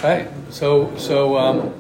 right. 0.03 0.29
So, 0.51 0.97
so, 0.97 1.37
um, 1.37 1.75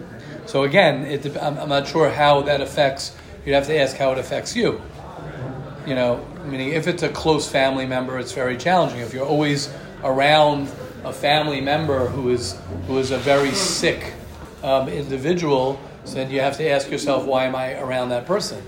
so 0.47 0.65
again, 0.65 1.05
it, 1.07 1.25
I'm, 1.43 1.59
I'm 1.59 1.69
not 1.69 1.87
sure 1.89 2.11
how 2.11 2.43
that 2.43 2.61
affects. 2.61 3.17
You'd 3.45 3.55
have 3.55 3.67
to 3.67 3.79
ask 3.79 3.97
how 3.97 4.13
it 4.13 4.19
affects 4.19 4.55
you. 4.57 4.83
You 5.87 5.95
know, 5.95 6.27
meaning 6.45 6.71
if 6.71 6.89
it's 6.89 7.03
a 7.03 7.09
close 7.09 7.49
family 7.49 7.87
member, 7.87 8.19
it's 8.19 8.33
very 8.33 8.57
challenging. 8.57 9.01
If 9.01 9.15
you're 9.15 9.27
always 9.27 9.73
around 10.03 10.69
a 11.07 11.13
family 11.13 11.61
member 11.61 12.09
who 12.09 12.31
is 12.31 12.59
who 12.89 12.99
is 12.99 13.13
a 13.13 13.19
very 13.19 13.53
sick 13.53 14.13
um, 14.65 14.89
individual, 14.89 15.79
so 16.05 16.15
then 16.15 16.31
you 16.31 16.41
have 16.41 16.57
to 16.57 16.69
ask 16.69 16.91
yourself, 16.91 17.25
why 17.25 17.45
am 17.45 17.55
I 17.55 17.79
around 17.79 18.09
that 18.09 18.27
person? 18.27 18.63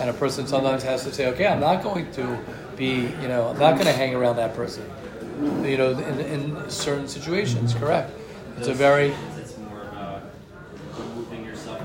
And 0.00 0.08
a 0.08 0.12
person 0.12 0.46
sometimes 0.46 0.82
has 0.84 1.04
to 1.04 1.12
say, 1.12 1.26
okay, 1.28 1.46
I'm 1.46 1.60
not 1.60 1.82
going 1.82 2.10
to 2.12 2.38
be, 2.76 3.12
you 3.20 3.28
know, 3.28 3.48
I'm 3.48 3.58
not 3.58 3.74
going 3.74 3.86
to 3.86 3.92
hang 3.92 4.14
around 4.14 4.36
that 4.36 4.54
person. 4.54 4.84
You 5.62 5.76
know, 5.76 5.90
in, 5.90 6.20
in 6.20 6.70
certain 6.70 7.08
situations, 7.08 7.74
correct? 7.74 8.10
It's 8.56 8.68
a 8.68 8.74
very 8.74 9.14
It's 9.36 9.58
more 9.58 10.22
yourself 11.44 11.78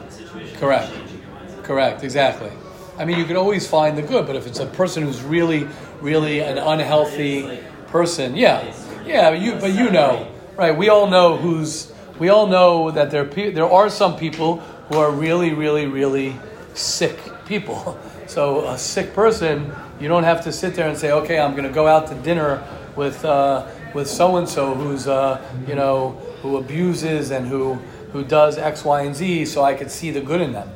Correct. 0.59 0.93
changing 0.93 1.19
your 1.19 1.29
mindset. 1.29 1.63
Correct, 1.63 2.03
exactly. 2.03 2.51
I 2.97 3.05
mean, 3.05 3.17
you 3.17 3.25
can 3.25 3.35
always 3.35 3.67
find 3.67 3.97
the 3.97 4.01
good, 4.01 4.25
but 4.25 4.35
if 4.35 4.47
it's 4.47 4.59
a 4.59 4.65
person 4.65 5.03
who's 5.03 5.21
really, 5.21 5.67
really 6.01 6.39
an 6.39 6.57
unhealthy 6.57 7.59
person, 7.87 8.35
yeah, 8.35 8.73
yeah, 9.07 9.31
but 9.31 9.39
you, 9.39 9.53
but 9.53 9.73
you 9.73 9.89
know, 9.89 10.31
right? 10.55 10.75
We 10.75 10.89
all 10.89 11.07
know 11.07 11.37
who's, 11.37 11.91
we 12.19 12.29
all 12.29 12.47
know 12.47 12.91
that 12.91 13.11
there, 13.11 13.25
there 13.25 13.69
are 13.69 13.89
some 13.89 14.17
people 14.17 14.57
who 14.89 14.97
are 14.97 15.11
really, 15.11 15.53
really, 15.53 15.85
really 15.85 16.35
sick 16.73 17.17
people. 17.45 17.97
So 18.27 18.67
a 18.67 18.77
sick 18.77 19.13
person, 19.13 19.73
you 20.01 20.09
don't 20.09 20.25
have 20.25 20.43
to 20.43 20.51
sit 20.51 20.75
there 20.75 20.89
and 20.89 20.97
say, 20.97 21.13
okay, 21.13 21.39
I'm 21.39 21.51
going 21.51 21.63
to 21.63 21.71
go 21.71 21.87
out 21.87 22.07
to 22.07 22.15
dinner 22.15 22.61
with, 22.97 23.23
uh, 23.23 23.65
with 23.93 24.09
so 24.09 24.35
and 24.35 24.49
so 24.49 24.75
who's, 24.75 25.07
uh, 25.07 25.41
you 25.65 25.75
know, 25.75 26.09
who 26.41 26.57
abuses 26.57 27.31
and 27.31 27.47
who, 27.47 27.75
who 28.11 28.25
does 28.25 28.57
X, 28.57 28.83
Y, 28.83 29.03
and 29.03 29.15
Z, 29.15 29.45
so 29.45 29.63
I 29.63 29.73
could 29.75 29.89
see 29.89 30.11
the 30.11 30.19
good 30.19 30.41
in 30.41 30.51
them. 30.51 30.69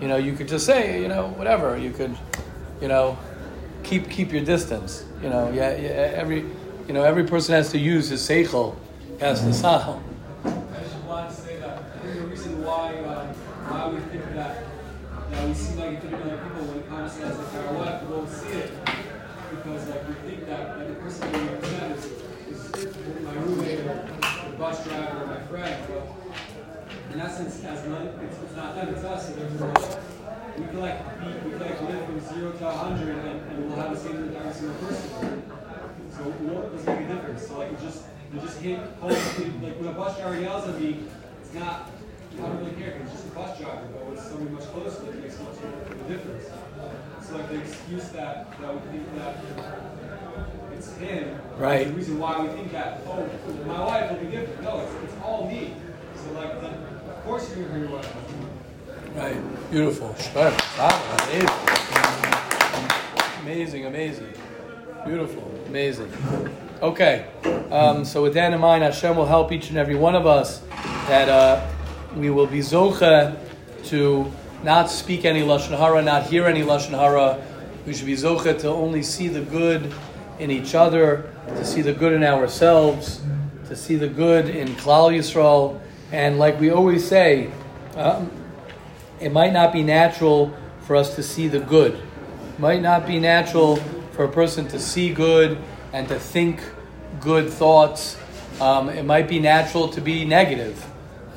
You 0.00 0.08
know, 0.08 0.16
you 0.16 0.32
could 0.32 0.48
just 0.48 0.66
say, 0.66 1.00
you 1.00 1.08
know, 1.08 1.28
whatever. 1.36 1.78
You 1.78 1.90
could, 1.90 2.16
you 2.80 2.88
know, 2.88 3.18
keep 3.82 4.10
keep 4.10 4.32
your 4.32 4.44
distance. 4.44 5.04
You 5.22 5.30
know, 5.30 5.50
yeah, 5.52 5.76
yeah. 5.76 5.88
Every, 5.88 6.44
you 6.86 6.92
know, 6.94 7.02
every 7.02 7.24
person 7.24 7.54
has 7.54 7.70
to 7.72 7.78
use 7.78 8.08
his 8.10 8.22
seichel, 8.26 8.76
has 9.18 9.44
the 9.44 9.50
seichel. 9.50 10.00
I 10.44 10.80
just 10.80 10.96
wanted 11.04 11.30
to 11.30 11.34
say 11.34 11.56
that 11.58 11.78
I 11.78 11.98
think 11.98 12.14
the 12.14 12.26
reason 12.28 12.64
why 12.64 12.96
um, 12.98 13.26
why 13.28 13.88
we 13.88 14.00
think 14.00 14.24
that 14.34 14.64
that 15.30 15.48
we 15.48 15.54
seem 15.54 15.78
like 15.78 16.00
different 16.00 16.24
other 16.24 16.38
people 16.38 16.62
when 16.66 16.78
it 16.78 16.88
comes 16.88 17.16
to 17.16 17.26
like 17.26 17.66
our 17.66 17.72
life, 17.78 18.02
we 18.02 18.14
won't 18.14 18.30
see 18.30 18.48
it 18.48 18.70
because 19.50 19.88
like 19.88 20.08
we 20.08 20.14
think 20.14 20.46
that 20.46 20.78
like 20.78 20.88
the 20.88 20.94
person 20.94 21.32
we 21.32 21.38
represent 21.48 21.98
is, 21.98 22.04
is 22.76 23.24
my 23.24 23.32
roommate 23.34 23.80
or 23.80 24.06
the 24.50 24.56
bus 24.56 24.84
driver 24.84 25.24
or 25.24 25.26
my 25.26 25.40
friend, 25.46 25.82
but 25.88 27.14
in 27.14 27.20
essence, 27.20 27.64
as 27.64 27.86
none, 27.88 28.06
it's, 28.22 28.38
it's 28.42 28.56
not 28.56 28.74
them, 28.76 28.94
it's 28.94 29.04
us. 29.04 29.30
There's 29.30 29.60
like, 29.60 29.98
we 30.56 30.66
can 30.66 30.80
like 30.80 31.20
be, 31.20 31.26
we 31.26 31.50
can 31.50 31.60
like 31.60 31.82
live 31.82 32.04
from 32.04 32.20
zero 32.20 32.52
to 32.52 32.68
a 32.68 32.72
hundred, 32.72 33.16
and, 33.16 33.50
and 33.50 33.66
we'll 33.66 33.76
have 33.76 33.90
the 33.90 33.98
same 33.98 34.22
with 34.22 34.36
every 34.36 34.52
single 34.52 34.74
person. 34.86 35.55
So 36.16 36.22
what 36.48 36.72
does 36.72 36.86
make 36.86 37.00
a 37.00 37.12
difference? 37.12 37.46
So 37.46 37.58
like 37.58 37.72
it 37.72 37.80
just 37.80 38.04
you 38.32 38.40
just 38.40 38.58
hit 38.60 38.78
home 39.04 39.12
like 39.60 39.76
when 39.76 39.88
a 39.88 39.92
bus 39.92 40.16
driver 40.16 40.40
yells 40.40 40.66
at 40.66 40.80
me, 40.80 41.04
it's 41.42 41.52
not 41.52 41.90
I 42.32 42.40
don't 42.40 42.56
really 42.56 42.72
care 42.72 42.92
because 42.96 43.12
it's 43.12 43.20
just 43.20 43.26
a 43.28 43.36
bus 43.36 43.60
driver, 43.60 43.84
but 43.92 44.00
when 44.06 44.16
it's 44.16 44.24
somebody 44.24 44.50
much 44.50 44.64
closer, 44.72 45.12
it 45.12 45.20
makes 45.20 45.36
much 45.44 45.60
of 45.60 45.92
a 45.92 46.08
difference. 46.08 46.48
It's 47.20 47.32
like 47.32 47.48
the 47.50 47.60
excuse 47.60 48.08
that 48.16 48.48
that 48.48 48.72
we 48.72 48.80
think 48.88 49.04
that 49.16 49.36
it's 50.72 50.96
him. 50.96 51.36
Right. 51.58 51.86
The 51.86 51.92
reason 51.92 52.18
why 52.18 52.40
we 52.40 52.48
think 52.48 52.72
that 52.72 53.04
oh 53.04 53.28
my 53.66 53.84
wife 53.84 54.10
will 54.10 54.18
be 54.24 54.32
different. 54.32 54.62
No, 54.62 54.80
it's, 54.80 54.94
it's 55.04 55.20
all 55.20 55.46
me. 55.46 55.74
So 56.16 56.32
like 56.32 56.62
then, 56.62 56.80
of 57.12 57.24
course 57.24 57.44
you're 57.52 57.68
gonna 57.68 57.76
hurt 57.76 57.88
your 57.88 57.92
wife. 57.92 58.08
Right. 59.12 59.36
Beautiful. 59.70 60.16
Amazing. 63.44 63.84
Amazing. 63.84 63.84
Amazing. 63.84 64.32
Beautiful. 65.06 65.48
Amazing. 65.68 66.12
Okay. 66.82 67.26
Um, 67.70 68.04
so 68.04 68.24
with 68.24 68.34
that 68.34 68.52
in 68.52 68.58
mind, 68.58 68.82
Hashem 68.82 69.16
will 69.16 69.26
help 69.26 69.52
each 69.52 69.68
and 69.68 69.78
every 69.78 69.94
one 69.94 70.16
of 70.16 70.26
us 70.26 70.62
that 71.06 71.28
uh, 71.28 71.64
we 72.16 72.28
will 72.30 72.48
be 72.48 72.58
zocha 72.58 73.38
to 73.84 74.32
not 74.64 74.90
speak 74.90 75.24
any 75.24 75.42
lashon 75.42 75.78
hara, 75.78 76.02
not 76.02 76.24
hear 76.24 76.46
any 76.46 76.62
lashon 76.62 76.90
hara. 76.90 77.40
We 77.86 77.94
should 77.94 78.06
be 78.06 78.14
zocha 78.14 78.58
to 78.62 78.68
only 78.68 79.04
see 79.04 79.28
the 79.28 79.42
good 79.42 79.94
in 80.40 80.50
each 80.50 80.74
other, 80.74 81.32
to 81.50 81.64
see 81.64 81.82
the 81.82 81.92
good 81.92 82.12
in 82.12 82.24
ourselves, 82.24 83.22
to 83.68 83.76
see 83.76 83.94
the 83.94 84.08
good 84.08 84.48
in 84.48 84.66
Klal 84.74 85.16
Yisrael, 85.16 85.80
and 86.10 86.36
like 86.36 86.58
we 86.58 86.70
always 86.70 87.06
say. 87.06 87.52
Um, 87.94 88.28
it 89.20 89.30
might 89.30 89.52
not 89.52 89.72
be 89.72 89.84
natural 89.84 90.52
for 90.80 90.96
us 90.96 91.14
to 91.14 91.22
see 91.22 91.46
the 91.46 91.60
good. 91.60 91.96
Might 92.58 92.82
not 92.82 93.06
be 93.06 93.20
natural 93.20 93.78
for 94.16 94.24
a 94.24 94.28
person 94.28 94.66
to 94.68 94.80
see 94.80 95.12
good 95.12 95.58
and 95.92 96.08
to 96.08 96.18
think 96.18 96.60
good 97.20 97.48
thoughts. 97.48 98.18
Um, 98.60 98.88
it 98.88 99.04
might 99.04 99.28
be 99.28 99.38
natural 99.38 99.88
to 99.88 100.00
be 100.00 100.24
negative. 100.24 100.84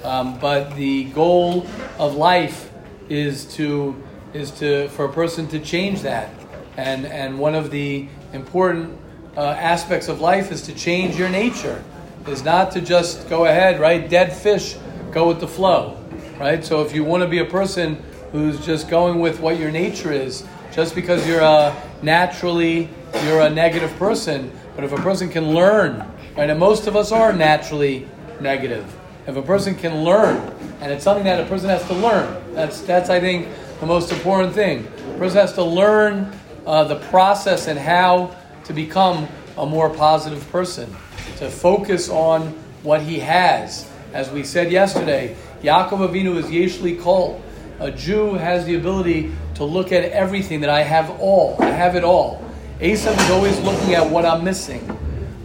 Um, 0.04 0.40
but 0.40 0.76
the 0.76 1.06
goal 1.06 1.68
of 2.00 2.16
life 2.16 2.72
is 3.10 3.46
to 3.56 4.02
is 4.34 4.52
to 4.52 4.88
for 4.90 5.06
a 5.06 5.12
person 5.12 5.48
to 5.50 5.60
change 5.60 6.02
that. 6.02 6.30
And 6.78 7.06
and 7.06 7.38
one 7.38 7.54
of 7.54 7.70
the 7.70 8.08
important 8.34 8.98
uh, 9.36 9.42
aspects 9.42 10.08
of 10.08 10.22
life 10.22 10.52
is 10.52 10.62
to 10.64 10.74
change 10.74 11.18
your 11.18 11.30
nature. 11.30 11.84
Is 12.28 12.44
not 12.44 12.72
to 12.72 12.82
just 12.82 13.30
go 13.30 13.46
ahead, 13.46 13.80
right? 13.80 14.10
Dead 14.10 14.32
fish, 14.32 14.78
go 15.12 15.28
with 15.28 15.40
the 15.40 15.48
flow 15.48 16.00
right? 16.40 16.64
So 16.64 16.82
if 16.82 16.96
you 16.96 17.04
want 17.04 17.22
to 17.22 17.30
be 17.30 17.40
a 17.40 17.46
person 17.46 18.02
who's 18.32 18.66
just 18.66 18.90
going 18.90 19.20
with 19.20 19.40
what 19.40 19.60
your 19.60 19.72
nature 19.72 20.12
is, 20.12 20.46
just 20.72 20.96
because 20.96 21.28
you're 21.28 21.42
a 21.42 21.76
naturally 22.02 22.90
you're 23.26 23.42
a 23.42 23.50
negative 23.50 23.96
person, 23.98 24.52
but 24.76 24.84
if 24.84 24.92
a 24.92 24.98
person 24.98 25.30
can 25.30 25.50
learn, 25.54 26.00
right? 26.38 26.50
And 26.50 26.60
most 26.60 26.88
of 26.88 26.96
us 26.96 27.12
are 27.12 27.34
naturally 27.34 28.08
negative. 28.40 28.96
If 29.28 29.36
a 29.36 29.42
person 29.42 29.76
can 29.76 30.04
learn, 30.04 30.38
and 30.82 30.92
it's 30.92 31.04
something 31.04 31.26
that 31.26 31.40
a 31.40 31.46
person 31.46 31.70
has 31.70 31.86
to 31.88 31.94
learn, 31.94 32.54
that's 32.54 32.82
that's 32.82 33.10
I 33.10 33.20
think 33.20 33.48
the 33.80 33.86
most 33.86 34.12
important 34.12 34.54
thing. 34.54 34.88
A 35.16 35.18
person 35.18 35.40
has 35.40 35.54
to 35.54 35.64
learn 35.64 36.32
uh, 36.66 36.84
the 36.84 36.98
process 37.10 37.68
and 37.68 37.78
how 37.78 38.36
to 38.66 38.74
become 38.74 39.28
a 39.58 39.66
more 39.66 39.90
positive 39.90 40.50
person, 40.52 40.90
to 41.38 41.50
focus 41.50 42.10
on 42.10 42.48
what 42.84 43.02
he 43.02 43.20
has. 43.20 43.90
As 44.14 44.32
we 44.32 44.44
said 44.44 44.72
yesterday, 44.72 45.36
Yaakov 45.62 46.10
Avinu 46.10 46.38
is 46.38 46.46
Yeshli 46.46 47.00
Kol. 47.00 47.42
A 47.80 47.92
Jew 47.92 48.34
has 48.34 48.66
the 48.66 48.76
ability 48.76 49.32
to 49.60 49.66
look 49.66 49.92
at 49.92 50.06
everything 50.06 50.62
that 50.62 50.70
I 50.70 50.84
have 50.84 51.20
all. 51.20 51.58
I 51.60 51.66
have 51.66 51.98
it 51.98 52.06
all. 52.06 52.42
Esav 52.80 53.12
is 53.20 53.30
always 53.30 53.60
looking 53.60 53.94
at 53.94 54.10
what 54.10 54.26
I'm 54.26 54.42
missing. 54.42 54.90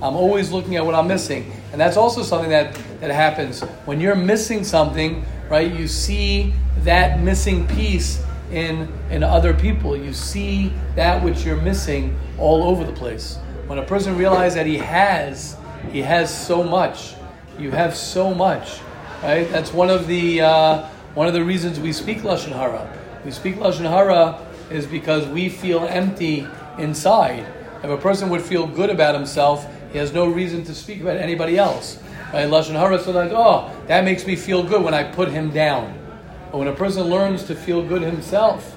I'm 0.00 0.14
always 0.14 0.52
looking 0.52 0.76
at 0.76 0.86
what 0.86 0.94
I'm 0.94 1.08
missing. 1.08 1.50
And 1.72 1.80
that's 1.80 1.96
also 1.96 2.22
something 2.22 2.50
that, 2.50 2.78
that 3.00 3.10
happens. 3.10 3.62
When 3.86 4.00
you're 4.00 4.14
missing 4.14 4.62
something, 4.62 5.24
right, 5.50 5.68
you 5.74 5.88
see 5.88 6.54
that 6.82 7.22
missing 7.22 7.66
piece 7.66 8.22
in, 8.52 8.88
in 9.10 9.24
other 9.24 9.52
people. 9.52 9.96
You 9.96 10.12
see 10.12 10.72
that 10.94 11.20
which 11.20 11.44
you're 11.44 11.60
missing 11.60 12.16
all 12.38 12.62
over 12.62 12.84
the 12.84 12.92
place. 12.92 13.40
When 13.66 13.80
a 13.80 13.84
person 13.84 14.16
realizes 14.16 14.54
that 14.54 14.66
he 14.66 14.78
has, 14.78 15.56
he 15.90 16.02
has 16.02 16.32
so 16.32 16.62
much. 16.62 17.16
You 17.58 17.72
have 17.72 17.96
so 17.96 18.32
much. 18.32 18.78
Right? 19.24 19.50
That's 19.50 19.72
one 19.72 19.90
of 19.90 20.06
the 20.06 20.42
uh, 20.42 20.86
one 21.14 21.26
of 21.26 21.34
the 21.34 21.42
reasons 21.42 21.80
we 21.80 21.92
speak 21.92 22.18
lashon 22.18 22.52
hara. 22.52 22.88
We 23.24 23.30
speak 23.30 23.56
lashon 23.56 23.88
hara 23.88 24.38
is 24.70 24.86
because 24.86 25.26
we 25.28 25.48
feel 25.48 25.86
empty 25.86 26.46
inside. 26.78 27.46
If 27.82 27.90
a 27.90 27.96
person 27.96 28.30
would 28.30 28.42
feel 28.42 28.66
good 28.66 28.90
about 28.90 29.14
himself, 29.14 29.66
he 29.92 29.98
has 29.98 30.12
no 30.12 30.26
reason 30.26 30.64
to 30.64 30.74
speak 30.74 31.00
about 31.00 31.16
anybody 31.16 31.58
else. 31.58 32.02
Right? 32.32 32.48
Lashon 32.48 32.72
hara 32.72 32.98
so 32.98 33.12
like, 33.12 33.30
oh, 33.32 33.70
that 33.86 34.04
makes 34.04 34.26
me 34.26 34.36
feel 34.36 34.62
good 34.62 34.82
when 34.82 34.94
I 34.94 35.04
put 35.04 35.28
him 35.28 35.50
down. 35.50 35.98
But 36.50 36.58
when 36.58 36.68
a 36.68 36.74
person 36.74 37.04
learns 37.04 37.44
to 37.44 37.54
feel 37.54 37.86
good 37.86 38.02
himself, 38.02 38.74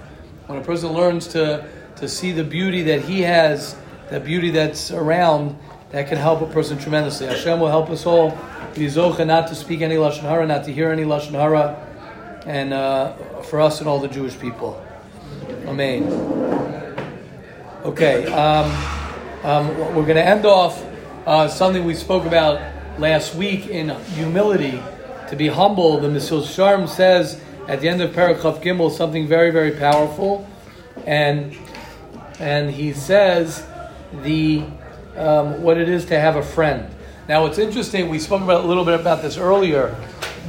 when 0.48 0.60
a 0.60 0.64
person 0.64 0.89
learns 0.93 1.28
to 1.30 1.68
to 1.98 2.08
see 2.08 2.32
the 2.32 2.43
beauty 2.43 2.84
that 2.84 3.02
he 3.02 3.22
has, 3.22 3.76
the 4.10 4.20
beauty 4.20 4.52
that's 4.52 4.91
around, 4.91 5.58
that 5.89 6.08
can 6.08 6.18
help 6.18 6.41
a 6.41 6.45
person 6.45 6.78
tremendously. 6.78 7.28
Hashem 7.28 7.60
will 7.60 7.70
help 7.70 7.89
us 7.89 8.06
all 8.06 8.38
be 8.76 8.86
zocha 8.86 9.26
not 9.26 9.48
to 9.48 9.56
speak 9.56 9.82
any 9.82 9.95
lashon 9.95 10.22
hara, 10.22 10.45
not 10.45 10.64
to 10.66 10.74
hear 10.74 10.91
any 10.91 11.04
lashon 11.04 11.32
hara, 11.32 11.86
and 12.48 12.74
uh, 12.74 13.14
for 13.43 13.60
us 13.60 13.80
and 13.82 13.89
all 13.89 14.00
the 14.00 14.08
Jewish 14.08 14.39
people. 14.39 14.84
Amen. 15.66 16.04
Okay, 17.84 18.26
um, 18.32 18.72
um, 19.43 19.78
we're 19.93 20.06
going 20.06 20.16
to 20.16 20.26
end 20.26 20.45
off 20.45 20.84
uh, 21.26 21.48
something 21.50 21.84
we 21.84 21.93
spoke 21.93 22.26
about 22.26 22.60
last 23.00 23.36
week 23.36 23.68
in 23.68 23.89
humility. 24.16 24.82
To 25.30 25.36
be 25.36 25.50
humble, 25.50 26.00
the 26.00 26.08
Mesillas 26.08 26.43
Yesharim 26.43 26.88
says 26.88 27.41
at 27.68 27.82
the 27.82 27.89
end 27.89 28.02
of 28.02 28.12
Parakhaf 28.12 28.64
Gimel 28.64 28.91
something 28.91 29.28
very, 29.28 29.52
very 29.52 29.72
powerful, 29.72 30.48
and 31.06 31.56
and 32.39 32.72
he 32.72 32.93
says 32.93 33.66
the 34.24 34.64
um, 35.18 35.62
what 35.62 35.78
it 35.78 35.89
is 35.89 36.06
to 36.06 36.20
have 36.20 36.38
a 36.38 36.43
friend. 36.43 36.89
Now, 37.28 37.45
it's 37.45 37.58
interesting. 37.58 38.08
We 38.08 38.20
spoke 38.20 38.41
about 38.41 38.64
a 38.64 38.68
little 38.68 38.86
bit 38.86 38.98
about 38.98 39.22
this 39.22 39.38
earlier. 39.38 39.93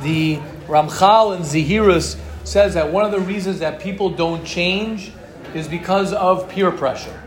The 0.03 0.39
Ramchal 0.69 1.35
and 1.35 1.45
Zahirus 1.45 2.21
says 2.45 2.75
that 2.75 2.93
one 2.93 3.05
of 3.05 3.11
the 3.11 3.21
reasons 3.21 3.59
that 3.61 3.81
people 3.81 4.11
don't 4.11 4.45
change 4.45 5.13
is 5.55 5.67
because 5.67 6.13
of 6.13 6.49
peer 6.51 6.71
pressure. 6.71 7.21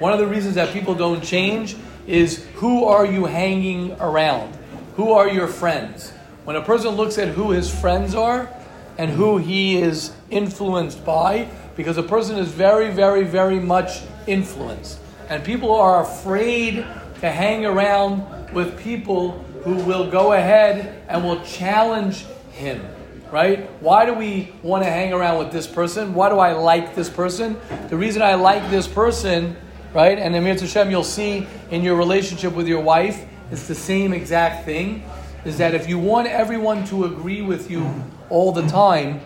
One 0.00 0.12
of 0.12 0.18
the 0.18 0.26
reasons 0.26 0.56
that 0.56 0.72
people 0.72 0.94
don't 0.94 1.22
change 1.22 1.76
is 2.06 2.44
who 2.54 2.84
are 2.84 3.06
you 3.06 3.26
hanging 3.26 3.92
around? 4.00 4.58
Who 4.96 5.12
are 5.12 5.28
your 5.28 5.46
friends? 5.46 6.10
When 6.44 6.56
a 6.56 6.62
person 6.62 6.90
looks 6.90 7.16
at 7.16 7.28
who 7.28 7.52
his 7.52 7.72
friends 7.72 8.14
are 8.14 8.52
and 8.98 9.10
who 9.10 9.38
he 9.38 9.76
is 9.76 10.12
influenced 10.30 11.04
by, 11.04 11.48
because 11.76 11.96
a 11.96 12.02
person 12.02 12.36
is 12.38 12.48
very, 12.48 12.90
very, 12.90 13.24
very 13.24 13.60
much 13.60 14.00
influenced. 14.26 14.98
And 15.28 15.44
people 15.44 15.72
are 15.74 16.02
afraid 16.02 16.84
to 17.20 17.30
hang 17.30 17.64
around 17.64 18.52
with 18.52 18.80
people 18.80 19.32
who 19.62 19.76
will 19.76 20.10
go 20.10 20.32
ahead 20.32 21.04
and 21.08 21.22
will 21.22 21.40
challenge 21.44 22.24
him. 22.50 22.84
right? 23.30 23.70
Why 23.80 24.06
do 24.06 24.14
we 24.14 24.52
want 24.62 24.84
to 24.84 24.90
hang 24.90 25.12
around 25.12 25.38
with 25.38 25.52
this 25.52 25.66
person? 25.66 26.14
Why 26.14 26.28
do 26.28 26.38
I 26.38 26.52
like 26.52 26.94
this 26.94 27.08
person? 27.08 27.58
The 27.88 27.96
reason 27.96 28.22
I 28.22 28.34
like 28.34 28.70
this 28.70 28.88
person, 28.88 29.56
right? 29.94 30.18
And 30.18 30.34
Amir 30.34 30.58
Hashem, 30.58 30.90
you'll 30.90 31.04
see 31.04 31.46
in 31.70 31.82
your 31.82 31.96
relationship 31.96 32.54
with 32.54 32.66
your 32.66 32.80
wife, 32.80 33.24
it's 33.52 33.66
the 33.66 33.74
same 33.74 34.12
exact 34.12 34.64
thing. 34.64 35.04
Is 35.44 35.58
that 35.58 35.74
if 35.74 35.88
you 35.88 35.98
want 35.98 36.28
everyone 36.28 36.84
to 36.86 37.04
agree 37.04 37.40
with 37.40 37.70
you 37.70 37.88
all 38.28 38.52
the 38.52 38.66
time, 38.66 39.20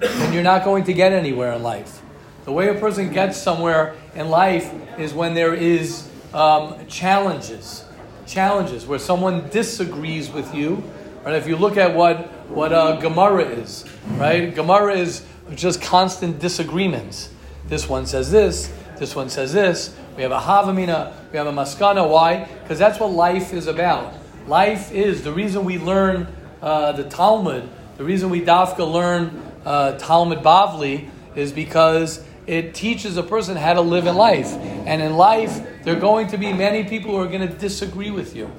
then 0.00 0.32
you're 0.32 0.42
not 0.42 0.64
going 0.64 0.84
to 0.84 0.92
get 0.92 1.12
anywhere 1.12 1.52
in 1.52 1.62
life. 1.62 2.00
The 2.44 2.52
way 2.52 2.68
a 2.68 2.74
person 2.78 3.12
gets 3.12 3.36
somewhere 3.36 3.96
in 4.14 4.28
life 4.28 4.72
is 4.98 5.12
when 5.12 5.34
there 5.34 5.54
is 5.54 6.08
um, 6.32 6.86
challenges, 6.86 7.84
challenges 8.26 8.86
where 8.86 8.98
someone 8.98 9.48
disagrees 9.50 10.30
with 10.30 10.54
you. 10.54 10.82
Right? 11.26 11.34
If 11.34 11.48
you 11.48 11.56
look 11.56 11.76
at 11.76 11.92
what 11.92 12.18
what 12.48 12.72
uh, 12.72 13.00
Gemara 13.00 13.42
is, 13.42 13.84
right? 14.10 14.54
Gemara 14.54 14.96
is 14.96 15.26
just 15.56 15.82
constant 15.82 16.38
disagreements. 16.38 17.30
This 17.66 17.88
one 17.88 18.06
says 18.06 18.30
this. 18.30 18.72
This 19.00 19.16
one 19.16 19.28
says 19.28 19.52
this. 19.52 19.96
We 20.16 20.22
have 20.22 20.30
a 20.30 20.38
Havamina. 20.38 21.12
We 21.32 21.38
have 21.38 21.48
a 21.48 21.52
Maskana. 21.52 22.08
Why? 22.08 22.44
Because 22.44 22.78
that's 22.78 23.00
what 23.00 23.10
life 23.10 23.52
is 23.52 23.66
about. 23.66 24.14
Life 24.46 24.92
is 24.92 25.24
the 25.24 25.32
reason 25.32 25.64
we 25.64 25.78
learn 25.78 26.28
uh, 26.62 26.92
the 26.92 27.02
Talmud. 27.02 27.68
The 27.96 28.04
reason 28.04 28.30
we 28.30 28.40
dafka 28.40 28.88
learn 28.88 29.42
uh, 29.64 29.98
Talmud 29.98 30.44
Bavli 30.44 31.08
is 31.34 31.50
because 31.50 32.24
it 32.46 32.74
teaches 32.74 33.16
a 33.16 33.22
person 33.22 33.56
how 33.56 33.74
to 33.74 33.80
live 33.80 34.06
in 34.06 34.16
life. 34.16 34.52
And 34.86 35.02
in 35.02 35.16
life, 35.16 35.60
there 35.82 35.96
are 35.96 36.00
going 36.00 36.28
to 36.28 36.38
be 36.38 36.52
many 36.52 36.84
people 36.84 37.12
who 37.12 37.18
are 37.18 37.26
going 37.26 37.46
to 37.46 37.54
disagree 37.54 38.10
with 38.10 38.36
you. 38.36 38.50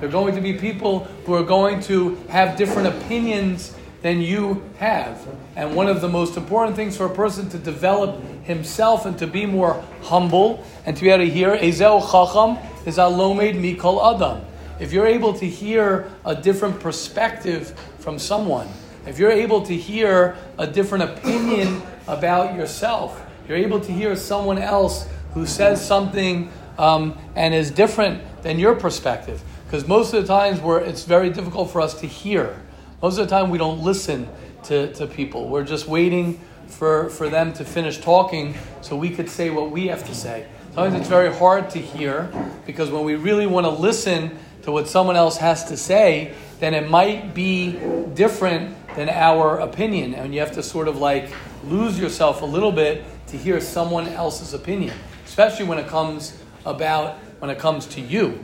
There 0.00 0.08
are 0.08 0.12
going 0.12 0.34
to 0.34 0.40
be 0.40 0.54
people 0.54 1.00
who 1.26 1.34
are 1.34 1.42
going 1.42 1.80
to 1.82 2.14
have 2.28 2.56
different 2.56 2.88
opinions 2.88 3.74
than 4.00 4.20
you 4.20 4.62
have. 4.78 5.26
And 5.56 5.74
one 5.74 5.88
of 5.88 6.00
the 6.00 6.08
most 6.08 6.36
important 6.36 6.76
things 6.76 6.96
for 6.96 7.06
a 7.06 7.14
person 7.14 7.48
to 7.50 7.58
develop 7.58 8.22
himself 8.44 9.06
and 9.06 9.18
to 9.18 9.26
be 9.26 9.44
more 9.44 9.84
humble 10.02 10.64
and 10.86 10.96
to 10.96 11.02
be 11.02 11.10
able 11.10 11.24
to 11.24 11.30
hear, 11.30 11.56
Ezel 11.56 12.00
Chacham 12.00 12.58
is 12.86 12.96
Alomed 12.96 13.56
Mikol 13.56 14.14
Adam. 14.14 14.44
If 14.80 14.92
you're 14.92 15.06
able 15.06 15.34
to 15.34 15.46
hear 15.46 16.10
a 16.24 16.36
different 16.36 16.78
perspective 16.78 17.76
from 17.98 18.18
someone, 18.18 18.68
if 19.06 19.18
you're 19.18 19.32
able 19.32 19.62
to 19.62 19.74
hear 19.74 20.36
a 20.58 20.66
different 20.66 21.04
opinion 21.04 21.82
about 22.08 22.56
yourself, 22.56 23.24
you're 23.46 23.58
able 23.58 23.80
to 23.80 23.92
hear 23.92 24.16
someone 24.16 24.58
else 24.58 25.06
who 25.34 25.46
says 25.46 25.84
something 25.84 26.50
um, 26.78 27.16
and 27.36 27.54
is 27.54 27.70
different 27.70 28.42
than 28.42 28.58
your 28.58 28.74
perspective. 28.74 29.42
Because 29.64 29.86
most 29.86 30.14
of 30.14 30.22
the 30.22 30.28
times 30.28 30.60
where 30.60 30.80
it's 30.80 31.04
very 31.04 31.30
difficult 31.30 31.70
for 31.70 31.80
us 31.80 32.00
to 32.00 32.06
hear. 32.06 32.60
Most 33.02 33.18
of 33.18 33.28
the 33.28 33.30
time 33.30 33.50
we 33.50 33.58
don't 33.58 33.82
listen 33.82 34.28
to, 34.64 34.92
to 34.94 35.06
people. 35.06 35.48
We're 35.48 35.64
just 35.64 35.86
waiting 35.86 36.40
for, 36.66 37.10
for 37.10 37.28
them 37.28 37.52
to 37.54 37.64
finish 37.64 37.98
talking 37.98 38.54
so 38.80 38.96
we 38.96 39.10
could 39.10 39.28
say 39.28 39.50
what 39.50 39.70
we 39.70 39.88
have 39.88 40.04
to 40.06 40.14
say. 40.14 40.46
Sometimes 40.74 41.00
it's 41.00 41.08
very 41.08 41.32
hard 41.32 41.70
to 41.70 41.78
hear 41.78 42.30
because 42.66 42.90
when 42.90 43.04
we 43.04 43.16
really 43.16 43.46
want 43.46 43.66
to 43.66 43.70
listen 43.70 44.38
to 44.62 44.72
what 44.72 44.88
someone 44.88 45.16
else 45.16 45.36
has 45.38 45.64
to 45.66 45.76
say, 45.76 46.34
then 46.60 46.74
it 46.74 46.88
might 46.88 47.34
be 47.34 47.78
different 48.14 48.76
than 48.98 49.08
our 49.08 49.60
opinion. 49.60 50.12
And 50.12 50.34
you 50.34 50.40
have 50.40 50.50
to 50.52 50.62
sort 50.62 50.88
of 50.88 50.98
like 50.98 51.30
lose 51.62 51.96
yourself 52.00 52.42
a 52.42 52.44
little 52.44 52.72
bit 52.72 53.04
to 53.28 53.36
hear 53.36 53.60
someone 53.60 54.08
else's 54.08 54.54
opinion, 54.54 54.92
especially 55.24 55.66
when 55.66 55.78
it 55.78 55.86
comes 55.86 56.36
about 56.66 57.16
when 57.38 57.48
it 57.48 57.60
comes 57.60 57.86
to 57.86 58.00
you. 58.00 58.42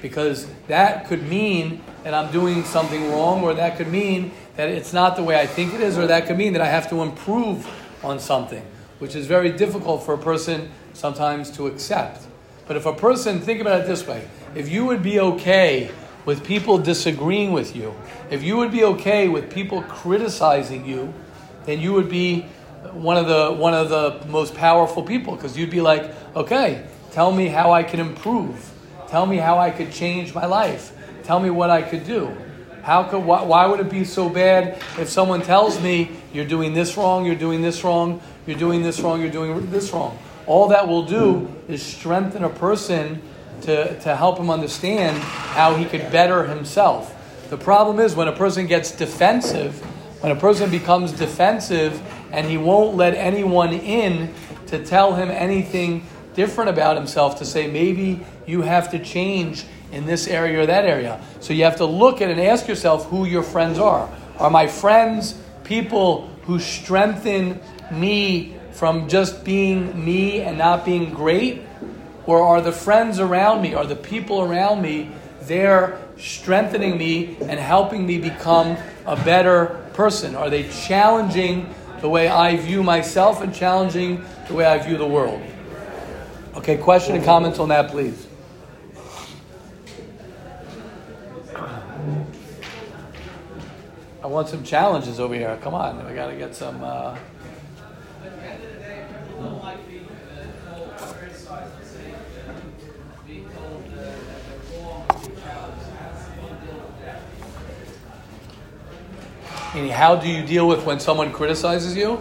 Because 0.00 0.48
that 0.66 1.06
could 1.06 1.22
mean 1.28 1.80
that 2.02 2.14
I'm 2.14 2.32
doing 2.32 2.64
something 2.64 3.12
wrong, 3.12 3.44
or 3.44 3.54
that 3.54 3.76
could 3.76 3.86
mean 3.86 4.32
that 4.56 4.68
it's 4.68 4.92
not 4.92 5.14
the 5.14 5.22
way 5.22 5.38
I 5.38 5.46
think 5.46 5.72
it 5.72 5.80
is, 5.80 5.96
or 5.96 6.08
that 6.08 6.26
could 6.26 6.36
mean 6.36 6.54
that 6.54 6.62
I 6.62 6.66
have 6.66 6.90
to 6.90 7.02
improve 7.02 7.64
on 8.02 8.18
something, 8.18 8.66
which 8.98 9.14
is 9.14 9.28
very 9.28 9.52
difficult 9.52 10.02
for 10.02 10.14
a 10.14 10.18
person 10.18 10.72
sometimes 10.94 11.48
to 11.52 11.68
accept. 11.68 12.26
But 12.66 12.76
if 12.76 12.86
a 12.86 12.92
person, 12.92 13.38
think 13.38 13.60
about 13.60 13.82
it 13.82 13.86
this 13.86 14.04
way 14.04 14.28
if 14.56 14.68
you 14.68 14.84
would 14.84 15.04
be 15.04 15.20
okay 15.20 15.92
with 16.24 16.44
people 16.44 16.78
disagreeing 16.78 17.52
with 17.52 17.74
you, 17.74 17.94
if 18.30 18.42
you 18.42 18.56
would 18.56 18.70
be 18.70 18.84
okay 18.84 19.28
with 19.28 19.52
people 19.52 19.82
criticizing 19.82 20.86
you, 20.86 21.12
then 21.64 21.80
you 21.80 21.92
would 21.92 22.08
be 22.08 22.42
one 22.92 23.16
of 23.16 23.26
the 23.26 23.52
one 23.52 23.74
of 23.74 23.88
the 23.88 24.24
most 24.26 24.54
powerful 24.54 25.02
people 25.02 25.34
because 25.34 25.56
you'd 25.56 25.70
be 25.70 25.80
like, 25.80 26.12
okay, 26.36 26.86
tell 27.10 27.32
me 27.32 27.48
how 27.48 27.72
I 27.72 27.82
can 27.82 28.00
improve, 28.00 28.72
tell 29.08 29.26
me 29.26 29.36
how 29.36 29.58
I 29.58 29.70
could 29.70 29.92
change 29.92 30.34
my 30.34 30.46
life, 30.46 30.92
tell 31.22 31.40
me 31.40 31.50
what 31.50 31.70
I 31.70 31.82
could 31.82 32.04
do. 32.04 32.36
How 32.82 33.04
could 33.04 33.20
why, 33.24 33.42
why 33.44 33.66
would 33.66 33.78
it 33.78 33.88
be 33.88 34.04
so 34.04 34.28
bad 34.28 34.82
if 34.98 35.08
someone 35.08 35.42
tells 35.42 35.80
me 35.80 36.10
you're 36.32 36.44
doing 36.44 36.74
this 36.74 36.96
wrong, 36.96 37.24
you're 37.24 37.36
doing 37.36 37.62
this 37.62 37.84
wrong, 37.84 38.20
you're 38.44 38.58
doing 38.58 38.82
this 38.82 38.98
wrong, 39.00 39.20
you're 39.20 39.30
doing 39.30 39.70
this 39.70 39.92
wrong? 39.92 40.18
All 40.46 40.68
that 40.68 40.88
will 40.88 41.04
do 41.04 41.48
is 41.68 41.80
strengthen 41.80 42.42
a 42.42 42.48
person 42.48 43.22
to, 43.62 43.98
to 44.00 44.16
help 44.16 44.38
him 44.38 44.50
understand 44.50 45.16
how 45.18 45.74
he 45.74 45.84
could 45.84 46.10
better 46.12 46.44
himself. 46.44 47.14
The 47.50 47.56
problem 47.56 48.00
is 48.00 48.14
when 48.14 48.28
a 48.28 48.32
person 48.32 48.66
gets 48.66 48.92
defensive, 48.92 49.78
when 50.22 50.32
a 50.32 50.40
person 50.40 50.70
becomes 50.70 51.12
defensive 51.12 52.00
and 52.32 52.46
he 52.46 52.56
won't 52.56 52.96
let 52.96 53.14
anyone 53.14 53.72
in 53.72 54.32
to 54.68 54.84
tell 54.84 55.14
him 55.14 55.30
anything 55.30 56.06
different 56.34 56.70
about 56.70 56.96
himself, 56.96 57.38
to 57.38 57.44
say 57.44 57.70
maybe 57.70 58.24
you 58.46 58.62
have 58.62 58.90
to 58.92 58.98
change 58.98 59.66
in 59.92 60.06
this 60.06 60.26
area 60.26 60.62
or 60.62 60.66
that 60.66 60.86
area. 60.86 61.20
So 61.40 61.52
you 61.52 61.64
have 61.64 61.76
to 61.76 61.84
look 61.84 62.22
at 62.22 62.30
and 62.30 62.40
ask 62.40 62.66
yourself 62.66 63.06
who 63.06 63.26
your 63.26 63.42
friends 63.42 63.78
are. 63.78 64.08
Are 64.38 64.50
my 64.50 64.66
friends 64.66 65.38
people 65.64 66.28
who 66.44 66.58
strengthen 66.58 67.60
me 67.90 68.56
from 68.72 69.08
just 69.08 69.44
being 69.44 70.04
me 70.04 70.40
and 70.40 70.56
not 70.56 70.84
being 70.84 71.12
great? 71.12 71.62
Or 72.26 72.42
are 72.42 72.60
the 72.60 72.72
friends 72.72 73.18
around 73.18 73.62
me, 73.62 73.74
are 73.74 73.86
the 73.86 73.96
people 73.96 74.42
around 74.42 74.82
me, 74.82 75.10
they're 75.42 76.00
strengthening 76.16 76.96
me 76.96 77.36
and 77.40 77.58
helping 77.58 78.06
me 78.06 78.18
become 78.18 78.76
a 79.06 79.16
better 79.16 79.84
person? 79.94 80.34
Are 80.34 80.48
they 80.48 80.68
challenging 80.68 81.74
the 82.00 82.08
way 82.08 82.28
I 82.28 82.56
view 82.56 82.82
myself 82.82 83.42
and 83.42 83.54
challenging 83.54 84.24
the 84.46 84.54
way 84.54 84.64
I 84.64 84.78
view 84.78 84.96
the 84.96 85.06
world? 85.06 85.42
Okay, 86.56 86.76
question 86.76 87.16
and 87.16 87.24
comments 87.24 87.58
on 87.58 87.70
that, 87.70 87.90
please. 87.90 88.28
I 94.22 94.26
want 94.26 94.48
some 94.48 94.62
challenges 94.62 95.18
over 95.18 95.34
here. 95.34 95.58
Come 95.62 95.74
on, 95.74 96.06
we 96.06 96.14
got 96.14 96.28
to 96.28 96.36
get 96.36 96.54
some. 96.54 96.82
Uh... 96.84 97.18
Meaning, 109.74 109.90
how 109.90 110.16
do 110.16 110.28
you 110.28 110.44
deal 110.44 110.68
with 110.68 110.84
when 110.84 111.00
someone 111.00 111.32
criticizes 111.32 111.96
you? 111.96 112.20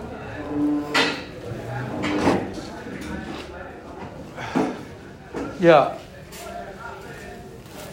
Yeah. 5.59 5.97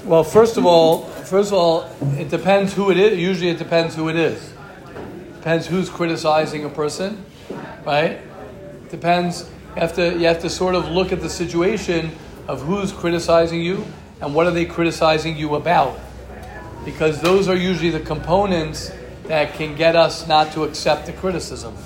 Well, 0.05 0.23
first 0.23 0.57
of 0.57 0.65
all, 0.65 1.03
first 1.05 1.53
of 1.53 1.59
all, 1.59 1.91
it 2.17 2.31
depends 2.31 2.73
who 2.73 2.91
it 2.93 2.97
is. 2.97 3.19
Usually, 3.19 3.51
it 3.51 3.59
depends 3.59 3.97
who 3.97 4.09
it 4.09 4.17
is. 4.17 4.53
Depends 5.35 5.67
who's 5.67 5.91
criticizing 5.91 6.65
a 6.65 6.69
person, 6.69 7.25
right? 7.85 8.21
Depends. 8.91 9.51
You 9.75 9.81
have 9.81 9.95
to 9.97 10.19
you 10.19 10.27
have 10.27 10.41
to 10.43 10.51
sort 10.51 10.77
of 10.77 10.89
look 10.89 11.11
at 11.13 11.21
the 11.21 11.29
situation 11.29 12.13
of 12.47 12.63
who's 12.63 12.93
criticizing 12.93 13.61
you 13.61 13.85
and 14.21 14.35
what 14.35 14.47
are 14.47 14.53
they 14.53 14.65
criticizing 14.65 15.37
you 15.37 15.57
about, 15.57 15.99
because 16.85 17.21
those 17.21 17.49
are 17.49 17.57
usually 17.57 17.91
the 17.91 18.01
components 18.01 18.93
that 19.29 19.55
can 19.55 19.75
get 19.77 19.95
us 19.95 20.27
not 20.27 20.53
to 20.53 20.65
accept 20.65 21.07
the 21.07 21.13
criticism. 21.13 21.77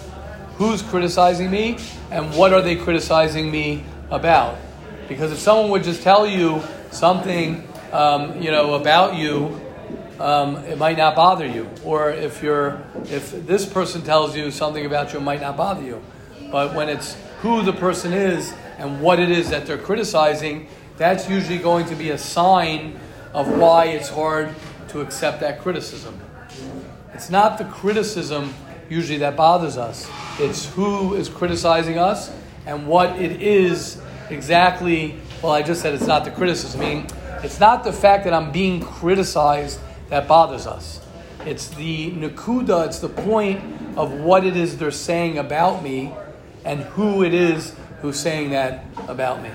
Who's 0.57 0.81
criticizing 0.81 1.51
me 1.51 1.79
and 2.11 2.35
what 2.35 2.53
are 2.53 2.63
they 2.63 2.77
criticizing 2.77 3.51
me 3.51 3.85
about? 4.11 4.57
Because 5.09 5.33
if 5.33 5.39
someone 5.39 5.71
would 5.71 5.83
just 5.83 6.03
tell 6.03 6.27
you 6.27 6.63
something, 6.93 7.67
um, 7.93 8.41
you 8.41 8.51
know, 8.51 8.75
about 8.75 9.17
you, 9.17 9.61
um, 10.21 10.57
it 10.59 10.79
might 10.79 10.97
not 10.97 11.17
bother 11.17 11.47
you. 11.47 11.69
Or 11.85 12.11
if 12.11 12.43
you're, 12.43 12.81
if 13.07 13.33
this 13.47 13.67
person 13.67 14.03
tells 14.03 14.37
you 14.37 14.51
something 14.51 14.87
about 14.87 15.13
you, 15.13 15.19
it 15.19 15.23
might 15.23 15.41
not 15.41 15.57
bother 15.57 15.83
you. 15.83 16.01
But 16.51 16.75
when 16.75 16.89
it's 16.89 17.17
who 17.41 17.63
the 17.63 17.73
person 17.73 18.13
is 18.13 18.55
and 18.79 19.01
what 19.01 19.19
it 19.19 19.31
is 19.31 19.51
that 19.51 19.67
they're 19.67 19.79
criticizing, 19.79 20.69
that's 20.97 21.29
usually 21.29 21.59
going 21.59 21.87
to 21.87 21.97
be 21.97 22.11
a 22.11 22.19
sign 22.19 22.99
of 23.35 23.49
why 23.59 23.87
it's 23.87 24.09
hard 24.09 24.55
to 24.89 25.01
accept 25.01 25.41
that 25.41 25.61
criticism. 25.61 26.21
It's 27.15 27.31
not 27.31 27.59
the 27.59 27.65
criticism 27.65 28.55
usually 28.89 29.19
that 29.19 29.37
bothers 29.37 29.77
us. 29.77 30.11
It's 30.39 30.67
who 30.73 31.15
is 31.15 31.29
criticizing 31.29 31.99
us 31.99 32.33
and 32.67 32.87
what 32.87 33.21
it 33.21 33.43
is 33.43 34.01
exactly. 34.31 35.17
Well, 35.43 35.53
I 35.53 35.63
just 35.63 35.83
said 35.83 35.95
it's 35.95 36.07
not 36.07 36.25
the 36.25 36.31
criticism. 36.31 36.81
I 36.81 36.85
mean, 36.85 37.07
it's 37.43 37.61
not 37.61 37.85
the 37.85 37.93
fact 37.93 38.25
that 38.25 38.33
I'm 38.33 38.53
being 38.53 38.81
criticized 38.81 39.81
that 40.09 40.29
bothers 40.29 40.67
us. 40.67 41.01
It's 41.45 41.69
the 41.69 42.13
nakuda, 42.13 42.87
it's 42.87 43.01
the 43.01 43.09
point 43.09 43.61
of 43.97 44.13
what 44.13 44.47
it 44.47 44.57
is 44.57 44.79
they're 44.79 44.91
saying 44.91 45.39
about 45.39 45.83
me 45.83 46.15
and 46.65 46.81
who 46.81 47.25
it 47.25 47.35
is 47.35 47.75
who's 48.01 48.19
saying 48.19 48.51
that 48.51 48.85
about 49.09 49.43
me. 49.43 49.51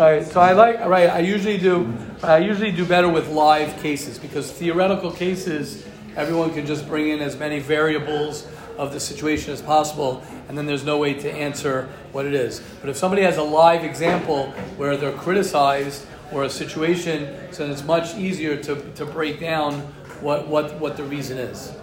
Right. 0.00 0.26
So 0.26 0.40
I 0.40 0.52
like 0.52 0.80
right. 0.86 1.10
I 1.10 1.18
usually 1.18 1.58
do. 1.58 1.92
I 2.22 2.38
usually 2.38 2.72
do 2.72 2.86
better 2.86 3.06
with 3.06 3.28
live 3.28 3.82
cases 3.82 4.16
because 4.16 4.50
theoretical 4.50 5.10
cases, 5.10 5.86
everyone 6.16 6.54
can 6.54 6.64
just 6.64 6.88
bring 6.88 7.10
in 7.10 7.20
as 7.20 7.38
many 7.38 7.58
variables 7.58 8.48
of 8.78 8.94
the 8.94 8.98
situation 8.98 9.52
as 9.52 9.60
possible, 9.60 10.22
and 10.48 10.56
then 10.56 10.64
there's 10.64 10.86
no 10.86 10.96
way 10.96 11.12
to 11.12 11.30
answer 11.30 11.86
what 12.12 12.24
it 12.24 12.32
is. 12.32 12.62
But 12.80 12.88
if 12.88 12.96
somebody 12.96 13.20
has 13.20 13.36
a 13.36 13.42
live 13.42 13.84
example 13.84 14.52
where 14.78 14.96
they're 14.96 15.12
criticized 15.12 16.06
or 16.32 16.44
a 16.44 16.50
situation, 16.50 17.52
so 17.52 17.70
it's 17.70 17.84
much 17.84 18.16
easier 18.16 18.56
to, 18.56 18.76
to 18.92 19.04
break 19.04 19.38
down 19.38 19.80
what, 20.22 20.48
what, 20.48 20.80
what 20.80 20.96
the 20.96 21.04
reason 21.04 21.36
is. 21.36 21.74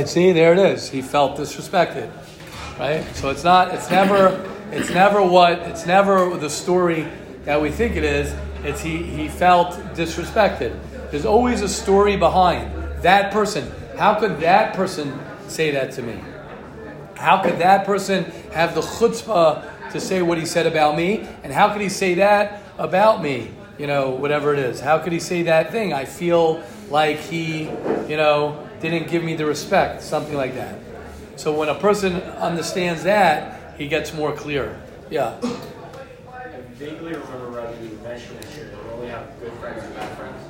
Right, 0.00 0.08
see, 0.08 0.32
there 0.32 0.54
it 0.54 0.58
is. 0.58 0.88
He 0.88 1.02
felt 1.02 1.36
disrespected. 1.36 2.10
Right? 2.78 3.04
So 3.16 3.28
it's 3.28 3.44
not, 3.44 3.74
it's 3.74 3.90
never, 3.90 4.50
it's 4.72 4.88
never 4.88 5.22
what, 5.22 5.58
it's 5.58 5.84
never 5.84 6.38
the 6.38 6.48
story 6.48 7.06
that 7.44 7.60
we 7.60 7.70
think 7.70 7.96
it 7.96 8.04
is. 8.04 8.34
It's 8.64 8.80
he, 8.80 9.02
he 9.02 9.28
felt 9.28 9.74
disrespected. 9.94 10.80
There's 11.10 11.26
always 11.26 11.60
a 11.60 11.68
story 11.68 12.16
behind 12.16 12.72
that 13.02 13.30
person. 13.30 13.70
How 13.98 14.14
could 14.18 14.40
that 14.40 14.72
person 14.72 15.20
say 15.48 15.70
that 15.72 15.92
to 15.92 16.02
me? 16.02 16.18
How 17.14 17.42
could 17.42 17.58
that 17.58 17.84
person 17.84 18.24
have 18.52 18.74
the 18.74 18.80
chutzpah 18.80 19.92
to 19.92 20.00
say 20.00 20.22
what 20.22 20.38
he 20.38 20.46
said 20.46 20.66
about 20.66 20.96
me? 20.96 21.28
And 21.44 21.52
how 21.52 21.74
could 21.74 21.82
he 21.82 21.90
say 21.90 22.14
that 22.14 22.62
about 22.78 23.22
me? 23.22 23.50
You 23.76 23.86
know, 23.86 24.08
whatever 24.08 24.54
it 24.54 24.60
is. 24.60 24.80
How 24.80 24.98
could 24.98 25.12
he 25.12 25.20
say 25.20 25.42
that 25.42 25.72
thing? 25.72 25.92
I 25.92 26.06
feel 26.06 26.62
like 26.88 27.18
he, 27.18 27.64
you 28.08 28.16
know, 28.16 28.66
didn't 28.80 29.08
give 29.08 29.22
me 29.22 29.34
the 29.34 29.46
respect, 29.46 30.02
something 30.02 30.34
like 30.34 30.54
that. 30.54 30.78
So 31.36 31.56
when 31.56 31.68
a 31.68 31.74
person 31.74 32.16
understands 32.16 33.02
that, 33.04 33.74
he 33.78 33.88
gets 33.88 34.12
more 34.12 34.32
clear. 34.32 34.80
Yeah. 35.10 35.36
I 35.42 36.60
vaguely 36.74 37.12
remember 37.14 37.48
Rabbi 37.48 37.76
mentioning 38.02 38.40
that 38.40 38.54
you 38.56 38.68
only 38.92 39.08
have 39.08 39.40
good 39.40 39.52
friends 39.54 39.82
and 39.84 39.94
bad 39.94 40.16
friends. 40.18 40.44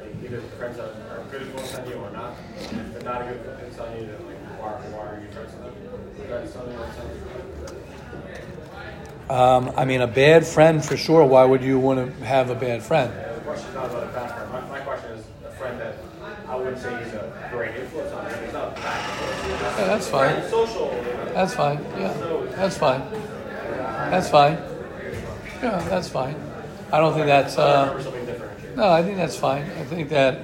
Like 0.00 0.14
either 0.24 0.40
friends 0.58 0.76
that 0.76 0.90
are 1.10 1.24
good 1.30 1.42
influence 1.42 1.74
on 1.74 1.88
you 1.88 1.94
or 1.94 2.10
not. 2.10 2.34
They're 2.70 3.02
not 3.02 3.22
a 3.22 3.24
good 3.26 3.46
influence 3.46 3.78
on 3.78 3.92
you, 3.96 4.06
then 4.06 4.26
like 4.26 4.36
why, 4.58 4.70
why 4.90 5.06
are 5.06 5.20
you 5.20 5.30
friends 5.30 5.52
with 5.54 5.62
them? 5.64 5.74
Is 6.22 6.28
that 6.28 6.48
something 6.50 6.76
that? 9.28 9.32
Um, 9.32 9.72
I 9.76 9.84
mean, 9.84 10.00
a 10.00 10.06
bad 10.06 10.46
friend 10.46 10.84
for 10.84 10.96
sure. 10.96 11.24
Why 11.24 11.44
would 11.44 11.62
you 11.62 11.78
want 11.78 12.18
to 12.18 12.24
have 12.24 12.50
a 12.50 12.54
bad 12.54 12.82
friend? 12.82 13.12
Uh, 13.12 13.34
the 13.34 13.40
question's 13.42 13.74
not 13.74 13.86
about 13.86 14.02
a 14.04 14.06
bad 14.06 14.32
friend. 14.32 14.50
My, 14.52 14.60
my 14.78 14.80
question 14.80 15.10
is 15.12 15.24
a 15.46 15.50
friend 15.52 15.78
that 15.80 15.96
I 16.48 16.56
wouldn't 16.56 16.78
say 16.78 17.04
he's 17.04 17.12
a 17.12 17.37
great 17.58 17.76
influence 17.76 18.12
on 18.12 18.24
me. 18.24 18.44
He's 18.44 18.52
not. 18.52 18.76
Yeah, 18.76 19.86
that's 19.86 20.08
fine. 20.08 20.34
Friend, 20.34 20.50
social. 20.50 20.86
You 20.86 21.12
know? 21.12 21.32
That's 21.34 21.54
fine. 21.54 21.78
Yeah, 21.98 22.12
that's 22.54 22.78
fine. 22.78 23.02
That's 24.10 24.30
fine. 24.30 24.58
Yeah, 25.62 25.88
that's 25.88 26.08
fine. 26.08 26.36
I 26.92 27.00
don't 27.00 27.14
think 27.14 27.26
that's. 27.26 27.58
Uh, 27.58 27.86
remember 27.88 28.02
something 28.02 28.26
different. 28.26 28.76
no, 28.76 28.88
I 28.88 29.02
think 29.02 29.16
that's 29.16 29.36
fine. 29.36 29.64
I 29.64 29.84
think 29.84 30.08
that. 30.10 30.42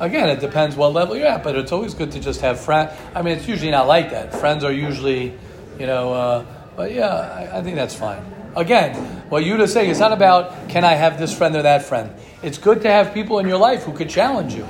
Again, 0.00 0.30
it 0.30 0.40
depends 0.40 0.74
what 0.74 0.92
level 0.92 1.16
you're 1.16 1.28
at, 1.28 1.44
but 1.44 1.54
it's 1.54 1.70
always 1.70 1.94
good 1.94 2.10
to 2.12 2.18
just 2.18 2.40
have 2.40 2.58
friends. 2.58 2.90
I 3.14 3.22
mean, 3.22 3.38
it's 3.38 3.46
usually 3.46 3.70
not 3.70 3.86
like 3.86 4.10
that. 4.10 4.34
Friends 4.34 4.64
are 4.64 4.72
usually, 4.72 5.38
you 5.78 5.86
know, 5.86 6.12
uh, 6.12 6.44
but 6.74 6.90
yeah, 6.90 7.50
I, 7.52 7.58
I 7.58 7.62
think 7.62 7.76
that's 7.76 7.94
fine. 7.94 8.20
Again, 8.56 8.96
what 9.28 9.44
Yuda's 9.44 9.72
saying, 9.72 9.90
it's 9.90 10.00
not 10.00 10.12
about 10.12 10.68
can 10.68 10.82
I 10.82 10.94
have 10.94 11.20
this 11.20 11.36
friend 11.36 11.54
or 11.54 11.62
that 11.62 11.84
friend. 11.84 12.12
It's 12.42 12.58
good 12.58 12.82
to 12.82 12.90
have 12.90 13.14
people 13.14 13.38
in 13.38 13.46
your 13.46 13.58
life 13.58 13.84
who 13.84 13.92
could 13.92 14.10
challenge 14.10 14.54
you. 14.54 14.66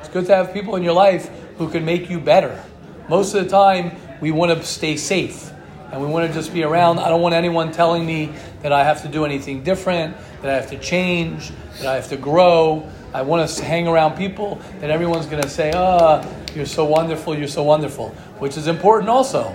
It's 0.00 0.08
good 0.08 0.26
to 0.26 0.34
have 0.34 0.52
people 0.54 0.76
in 0.76 0.82
your 0.82 0.94
life 0.94 1.30
who 1.58 1.68
can 1.68 1.84
make 1.84 2.08
you 2.08 2.18
better. 2.18 2.64
Most 3.08 3.34
of 3.34 3.44
the 3.44 3.50
time, 3.50 3.92
we 4.20 4.30
want 4.30 4.50
to 4.50 4.66
stay 4.66 4.96
safe 4.96 5.52
and 5.92 6.00
we 6.00 6.06
want 6.06 6.26
to 6.26 6.32
just 6.32 6.54
be 6.54 6.62
around. 6.62 6.98
I 6.98 7.08
don't 7.08 7.20
want 7.20 7.34
anyone 7.34 7.70
telling 7.70 8.06
me 8.06 8.32
that 8.62 8.72
I 8.72 8.82
have 8.82 9.02
to 9.02 9.08
do 9.08 9.26
anything 9.26 9.62
different, 9.62 10.16
that 10.40 10.50
I 10.50 10.54
have 10.54 10.70
to 10.70 10.78
change, 10.78 11.52
that 11.78 11.86
I 11.86 11.96
have 11.96 12.08
to 12.08 12.16
grow. 12.16 12.88
I 13.12 13.22
want 13.22 13.46
to 13.46 13.62
hang 13.62 13.88
around 13.88 14.16
people 14.16 14.60
that 14.80 14.90
everyone's 14.90 15.26
going 15.26 15.42
to 15.42 15.48
say, 15.50 15.70
ah, 15.74 16.26
you're 16.54 16.64
so 16.64 16.86
wonderful, 16.86 17.36
you're 17.36 17.46
so 17.46 17.62
wonderful, 17.62 18.08
which 18.38 18.56
is 18.56 18.68
important 18.68 19.10
also. 19.10 19.54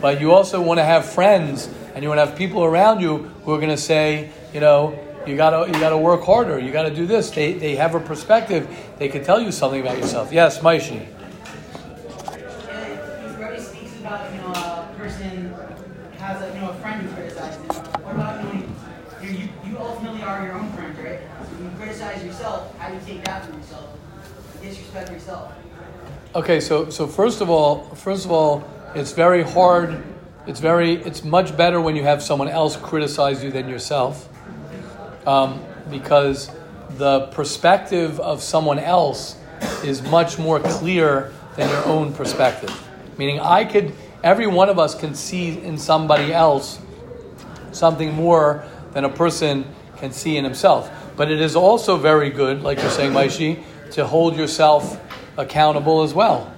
But 0.00 0.20
you 0.20 0.32
also 0.32 0.62
want 0.62 0.78
to 0.78 0.84
have 0.84 1.04
friends 1.04 1.68
and 1.94 2.02
you 2.02 2.08
want 2.08 2.18
to 2.18 2.26
have 2.26 2.38
people 2.38 2.64
around 2.64 3.00
you 3.00 3.18
who 3.44 3.52
are 3.52 3.58
going 3.58 3.68
to 3.68 3.76
say, 3.76 4.30
you 4.54 4.60
know, 4.60 4.98
you 5.26 5.36
gotta 5.36 5.66
you 5.70 5.78
gotta 5.78 5.96
work 5.96 6.22
harder. 6.22 6.58
You 6.58 6.72
gotta 6.72 6.94
do 6.94 7.06
this. 7.06 7.30
They, 7.30 7.52
they 7.54 7.76
have 7.76 7.94
a 7.94 8.00
perspective. 8.00 8.68
They 8.98 9.08
can 9.08 9.24
tell 9.24 9.40
you 9.40 9.52
something 9.52 9.80
about 9.80 9.98
yourself. 9.98 10.32
Yes, 10.32 10.58
Maishi. 10.58 11.06
If 12.26 13.38
Rebbe 13.38 13.60
speaks 13.60 13.96
about, 14.00 14.32
you 14.32 14.40
know, 14.40 14.48
a 14.52 14.94
person 14.98 15.54
has 16.18 16.42
a, 16.42 16.54
you 16.54 16.60
know, 16.60 16.70
a 16.70 16.74
friend 16.74 17.02
who 17.02 17.14
criticizes. 17.14 17.60
What 17.60 18.14
about 18.14 18.44
knowing, 18.44 18.74
you, 19.22 19.32
know, 19.32 19.38
you, 19.38 19.48
you 19.70 19.78
ultimately 19.78 20.22
are 20.22 20.44
your 20.44 20.54
own 20.54 20.70
friend, 20.72 20.96
right? 20.98 21.20
So 21.20 21.54
when 21.56 21.70
you 21.70 21.76
criticize 21.76 22.24
yourself, 22.24 22.76
how 22.78 22.88
do 22.88 22.94
you 22.94 23.00
take 23.06 23.24
that 23.24 23.44
from 23.44 23.58
yourself? 23.58 23.88
You 24.62 24.68
Disrespect 24.68 25.10
yourself. 25.10 25.52
Okay, 26.34 26.60
so 26.60 26.88
so 26.88 27.06
first 27.06 27.40
of 27.42 27.50
all, 27.50 27.84
first 27.94 28.24
of 28.24 28.32
all, 28.32 28.64
it's 28.94 29.12
very 29.12 29.42
hard. 29.42 30.02
It's 30.46 30.60
very 30.60 30.94
it's 30.94 31.22
much 31.22 31.56
better 31.56 31.80
when 31.80 31.94
you 31.94 32.02
have 32.04 32.22
someone 32.22 32.48
else 32.48 32.76
criticize 32.76 33.44
you 33.44 33.50
than 33.50 33.68
yourself, 33.68 34.28
um, 35.26 35.62
because 35.90 36.50
the 36.90 37.26
perspective 37.28 38.20
of 38.20 38.42
someone 38.42 38.78
else 38.78 39.36
is 39.84 40.02
much 40.02 40.38
more 40.38 40.60
clear 40.60 41.32
than 41.56 41.68
your 41.68 41.84
own 41.86 42.12
perspective. 42.12 42.70
Meaning, 43.18 43.40
I 43.40 43.64
could 43.64 43.92
every 44.22 44.46
one 44.46 44.68
of 44.68 44.78
us 44.78 44.94
can 44.94 45.14
see 45.14 45.58
in 45.58 45.78
somebody 45.78 46.32
else 46.32 46.80
something 47.72 48.12
more 48.12 48.64
than 48.92 49.04
a 49.04 49.08
person 49.08 49.64
can 49.96 50.12
see 50.12 50.36
in 50.36 50.44
himself. 50.44 50.90
But 51.16 51.30
it 51.30 51.40
is 51.40 51.56
also 51.56 51.96
very 51.96 52.30
good, 52.30 52.62
like 52.62 52.78
you're 52.78 52.90
saying, 52.90 53.12
Maishi, 53.12 53.62
to 53.92 54.06
hold 54.06 54.36
yourself 54.36 55.00
accountable 55.36 56.02
as 56.02 56.14
well. 56.14 56.52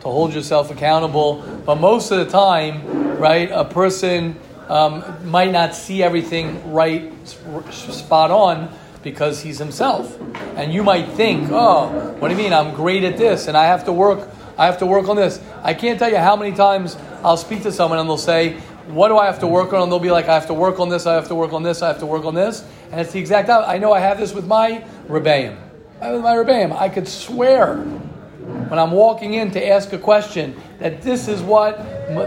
To 0.00 0.08
hold 0.08 0.34
yourself 0.34 0.70
accountable. 0.70 1.42
But 1.64 1.76
most 1.76 2.10
of 2.10 2.18
the 2.18 2.30
time, 2.30 3.18
right, 3.18 3.50
a 3.50 3.64
person 3.64 4.38
um, 4.68 5.04
might 5.24 5.52
not 5.52 5.74
see 5.74 6.02
everything 6.02 6.72
right, 6.72 7.12
spot 7.70 8.30
on, 8.30 8.72
because 9.02 9.40
he's 9.40 9.58
himself. 9.58 10.18
And 10.56 10.72
you 10.72 10.82
might 10.82 11.08
think, 11.10 11.48
oh, 11.52 12.16
what 12.18 12.28
do 12.28 12.34
you 12.34 12.42
mean? 12.42 12.52
I'm 12.52 12.74
great 12.74 13.04
at 13.04 13.16
this, 13.16 13.46
and 13.46 13.56
I 13.56 13.66
have 13.66 13.84
to 13.84 13.92
work. 13.92 14.28
I 14.58 14.66
have 14.66 14.78
to 14.78 14.86
work 14.86 15.08
on 15.08 15.16
this. 15.16 15.40
I 15.62 15.74
can't 15.74 15.98
tell 15.98 16.10
you 16.10 16.16
how 16.16 16.34
many 16.34 16.56
times 16.56 16.96
I'll 17.22 17.36
speak 17.36 17.62
to 17.62 17.72
someone 17.72 17.98
and 17.98 18.08
they'll 18.08 18.16
say, 18.16 18.54
"What 18.88 19.08
do 19.08 19.18
I 19.18 19.26
have 19.26 19.38
to 19.40 19.46
work 19.46 19.72
on?" 19.72 19.82
And 19.82 19.92
they'll 19.92 20.00
be 20.00 20.10
like, 20.10 20.28
"I 20.28 20.34
have 20.34 20.46
to 20.46 20.54
work 20.54 20.80
on 20.80 20.88
this. 20.88 21.06
I 21.06 21.14
have 21.14 21.28
to 21.28 21.34
work 21.34 21.52
on 21.52 21.62
this. 21.62 21.82
I 21.82 21.88
have 21.88 21.98
to 22.00 22.06
work 22.06 22.24
on 22.24 22.34
this." 22.34 22.64
And 22.90 23.00
it's 23.00 23.12
the 23.12 23.20
exact. 23.20 23.48
I 23.50 23.78
know 23.78 23.92
I 23.92 24.00
have 24.00 24.18
this 24.18 24.34
with 24.34 24.46
my 24.46 24.82
rebbeim. 25.08 25.56
With 26.00 26.22
my 26.22 26.34
rebbeim, 26.34 26.76
I 26.76 26.88
could 26.88 27.06
swear 27.06 27.76
when 27.76 28.78
I'm 28.78 28.90
walking 28.90 29.34
in 29.34 29.50
to 29.52 29.68
ask 29.68 29.92
a 29.92 29.98
question 29.98 30.56
that 30.78 31.02
this 31.02 31.28
is 31.28 31.42
what 31.42 31.78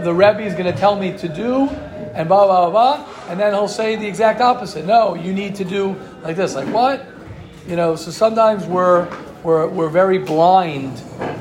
the 0.04 0.14
Rebbe 0.14 0.42
is 0.42 0.54
going 0.54 0.72
to 0.72 0.78
tell 0.78 0.96
me 0.96 1.16
to 1.18 1.28
do, 1.28 1.68
and 2.14 2.28
blah, 2.28 2.46
blah, 2.46 2.70
blah, 2.70 3.06
and 3.28 3.38
then 3.38 3.52
he'll 3.52 3.68
say 3.68 3.96
the 3.96 4.06
exact 4.06 4.40
opposite. 4.40 4.84
No, 4.84 5.14
you 5.14 5.32
need 5.32 5.54
to 5.56 5.64
do 5.64 5.96
like 6.22 6.36
this. 6.36 6.54
Like 6.54 6.68
what? 6.68 7.06
You 7.66 7.76
know, 7.76 7.94
so 7.96 8.10
sometimes 8.10 8.66
we're, 8.66 9.08
we're, 9.44 9.68
we're 9.68 9.90
very 9.90 10.18
blind 10.18 10.96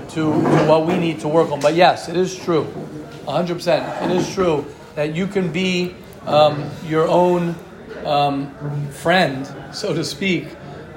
to, 0.09 0.31
to 0.31 0.65
what 0.67 0.85
we 0.85 0.97
need 0.97 1.19
to 1.21 1.27
work 1.27 1.51
on. 1.51 1.59
But 1.59 1.75
yes, 1.75 2.09
it 2.09 2.17
is 2.17 2.35
true, 2.35 2.65
100%. 3.25 4.03
It 4.03 4.11
is 4.11 4.33
true 4.33 4.65
that 4.95 5.15
you 5.15 5.27
can 5.27 5.51
be 5.51 5.95
um, 6.25 6.69
your 6.85 7.07
own 7.07 7.55
um, 8.05 8.89
friend, 8.91 9.47
so 9.73 9.93
to 9.93 10.03
speak, 10.03 10.47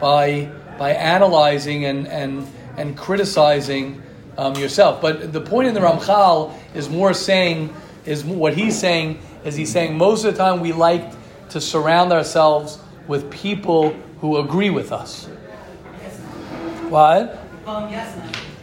by, 0.00 0.50
by 0.78 0.90
analyzing 0.90 1.84
and, 1.84 2.08
and, 2.08 2.46
and 2.76 2.96
criticizing 2.96 4.02
um, 4.36 4.54
yourself. 4.56 5.00
But 5.00 5.32
the 5.32 5.40
point 5.40 5.68
in 5.68 5.74
the 5.74 5.80
Ramchal 5.80 6.52
is 6.74 6.88
more 6.88 7.14
saying, 7.14 7.74
is 8.04 8.24
what 8.24 8.54
he's 8.54 8.78
saying, 8.78 9.20
is 9.44 9.56
he's 9.56 9.72
saying 9.72 9.96
most 9.96 10.24
of 10.24 10.32
the 10.32 10.38
time 10.38 10.60
we 10.60 10.72
like 10.72 11.12
to 11.50 11.60
surround 11.60 12.12
ourselves 12.12 12.78
with 13.06 13.30
people 13.30 13.90
who 14.20 14.38
agree 14.38 14.70
with 14.70 14.92
us. 14.92 15.26
What? 16.88 17.38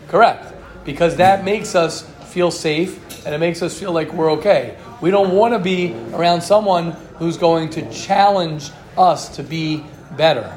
Correct. 0.08 0.54
Because 0.86 1.16
that 1.18 1.44
makes 1.44 1.76
us 1.76 2.10
feel 2.30 2.52
safe 2.52 3.26
and 3.26 3.36
it 3.36 3.40
makes 3.40 3.62
us 3.62 3.78
feel 3.78 3.92
like 3.92 4.14
we're 4.14 4.32
okay. 4.34 4.78
We 5.02 5.12
don't 5.12 5.36
want 5.36 5.54
to 5.54 5.60
be 5.60 5.94
around 6.14 6.42
someone 6.42 6.92
who's 7.18 7.38
going 7.38 7.70
to 7.72 7.92
challenge 7.92 8.72
us 8.98 9.36
to 9.36 9.44
be 9.44 9.84
better. 10.16 10.56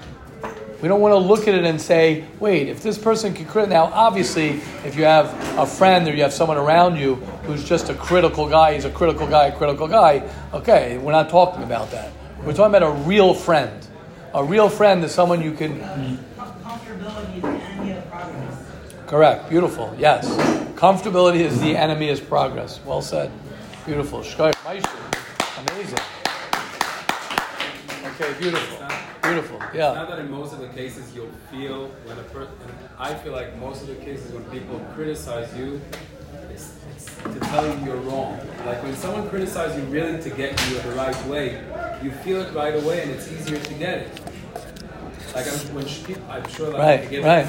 We 0.82 0.88
don't 0.88 1.00
want 1.00 1.12
to 1.12 1.18
look 1.18 1.46
at 1.46 1.54
it 1.54 1.64
and 1.64 1.80
say, 1.80 2.24
wait, 2.40 2.68
if 2.68 2.82
this 2.82 2.98
person 2.98 3.32
can 3.32 3.46
crit 3.46 3.68
now, 3.68 3.84
obviously, 3.84 4.60
if 4.84 4.96
you 4.96 5.04
have 5.04 5.26
a 5.56 5.64
friend 5.64 6.08
or 6.08 6.12
you 6.12 6.22
have 6.22 6.32
someone 6.32 6.56
around 6.56 6.96
you 6.96 7.14
who's 7.44 7.62
just 7.62 7.88
a 7.88 7.94
critical 7.94 8.48
guy, 8.48 8.74
he's 8.74 8.84
a 8.84 8.90
critical 8.90 9.28
guy, 9.28 9.46
a 9.46 9.56
critical 9.56 9.86
guy, 9.86 10.28
okay, 10.52 10.98
we're 10.98 11.12
not 11.12 11.30
talking 11.30 11.62
about 11.62 11.88
that. 11.92 12.12
We're 12.44 12.52
talking 12.52 12.74
about 12.74 12.82
a 12.82 13.00
real 13.04 13.32
friend. 13.32 13.86
A 14.34 14.42
real 14.42 14.68
friend 14.68 15.04
is 15.04 15.12
someone 15.12 15.40
you 15.40 15.52
can 15.52 15.78
Comfortability 16.36 17.36
is 17.36 17.42
the 17.42 17.48
enemy 17.48 17.92
of 17.92 18.10
progress. 18.10 18.66
Correct. 19.06 19.50
Beautiful. 19.50 19.94
Yes. 19.96 20.28
Comfortability 20.74 21.40
is 21.40 21.60
the 21.60 21.76
enemy 21.76 22.08
of 22.08 22.28
progress. 22.28 22.80
Well 22.84 23.02
said. 23.02 23.30
Beautiful. 23.86 24.24
Amazing. 25.68 25.98
Okay, 28.04 28.34
beautiful. 28.40 29.01
Beautiful. 29.22 29.60
Yeah. 29.72 29.92
Not 29.94 30.08
that 30.10 30.18
in 30.18 30.30
most 30.30 30.52
of 30.52 30.58
the 30.58 30.68
cases 30.68 31.14
you'll 31.14 31.30
feel 31.50 31.88
when 32.04 32.18
a 32.18 32.22
person, 32.24 32.52
I 32.98 33.14
feel 33.14 33.32
like 33.32 33.56
most 33.58 33.82
of 33.82 33.88
the 33.88 33.94
cases 33.96 34.32
when 34.32 34.44
people 34.44 34.80
criticize 34.94 35.54
you, 35.56 35.80
it's, 36.50 36.74
it's 36.90 37.06
to 37.22 37.40
tell 37.40 37.66
you 37.66 37.84
you're 37.84 37.96
wrong. 37.98 38.38
Like 38.66 38.82
when 38.82 38.94
someone 38.96 39.28
criticizes 39.30 39.76
you 39.78 39.84
really 39.90 40.20
to 40.22 40.30
get 40.30 40.50
you 40.68 40.78
the 40.80 40.90
right 40.92 41.26
way, 41.26 41.62
you 42.02 42.10
feel 42.10 42.42
it 42.42 42.52
right 42.52 42.74
away 42.74 43.02
and 43.02 43.10
it's 43.12 43.30
easier 43.30 43.58
to 43.58 43.74
get 43.74 43.98
it. 44.00 44.20
Like 45.34 45.46
I'm, 45.46 45.74
when 45.74 45.86
sh- 45.86 46.04
people, 46.04 46.22
I'm 46.28 46.46
sure 46.48 46.70
like 46.70 46.78
Right, 46.82 47.00
I 47.00 47.06
get 47.06 47.24
right. 47.24 47.46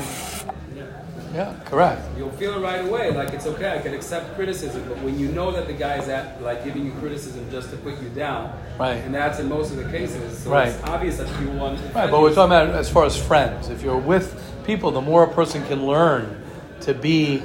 Yeah, 1.34 1.56
correct. 1.66 2.02
You'll 2.16 2.30
feel 2.32 2.54
it 2.54 2.60
right 2.60 2.86
away, 2.86 3.10
like 3.12 3.34
it's 3.34 3.48
okay, 3.48 3.76
I 3.76 3.82
can 3.82 3.94
accept 3.96 4.36
criticism, 4.36 4.84
but 4.88 5.00
when 5.02 5.18
you 5.18 5.30
know 5.30 5.52
that 5.52 5.66
the 5.66 5.74
guy's 5.74 6.08
at 6.08 6.42
like 6.44 6.64
giving 6.64 6.86
you 6.86 6.92
criticism 7.00 7.50
just 7.50 7.72
to 7.72 7.78
put 7.78 8.00
you 8.02 8.10
down, 8.10 8.54
Right. 8.80 8.98
and 8.98 9.14
that's 9.16 9.40
in 9.40 9.50
most 9.50 9.72
of 9.72 9.78
the 9.78 9.86
cases, 9.86 10.38
so 10.38 10.52
Right. 10.52 10.68
it's 10.68 10.84
obvious 10.84 11.18
that 11.18 11.28
you 11.42 11.50
want 11.50 11.80
to 11.80 11.84
Right, 11.98 12.12
but 12.12 12.22
we're 12.22 12.34
talking 12.36 12.56
about 12.56 12.70
as 12.76 12.88
far 12.88 13.06
as 13.06 13.18
friends. 13.18 13.70
If 13.70 13.82
you're 13.82 13.98
with 13.98 14.40
people, 14.64 14.92
the 14.92 15.02
more 15.02 15.24
a 15.24 15.28
person 15.28 15.66
can 15.66 15.88
learn 15.88 16.44
to 16.82 16.94
be. 16.94 17.42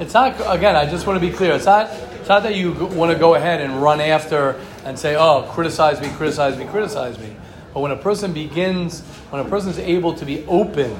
It's 0.00 0.14
not 0.14 0.34
again. 0.46 0.74
I 0.76 0.86
just 0.86 1.06
want 1.06 1.20
to 1.20 1.26
be 1.26 1.32
clear. 1.32 1.52
It's 1.52 1.66
not. 1.66 1.90
It's 2.20 2.28
not 2.30 2.42
that 2.44 2.54
you 2.54 2.72
want 2.72 3.12
to 3.12 3.18
go 3.18 3.34
ahead 3.34 3.60
and 3.60 3.82
run 3.82 4.00
after 4.00 4.54
and 4.86 4.98
say, 4.98 5.16
"Oh, 5.16 5.42
criticize 5.50 6.00
me, 6.00 6.08
criticize 6.16 6.56
me, 6.56 6.64
criticize 6.64 7.18
me." 7.18 7.36
But 7.74 7.80
when 7.80 7.90
a 7.90 7.96
person 7.96 8.32
begins, 8.32 9.02
when 9.30 9.44
a 9.44 9.48
person 9.48 9.70
is 9.70 9.78
able 9.78 10.14
to 10.14 10.24
be 10.24 10.44
open 10.48 10.96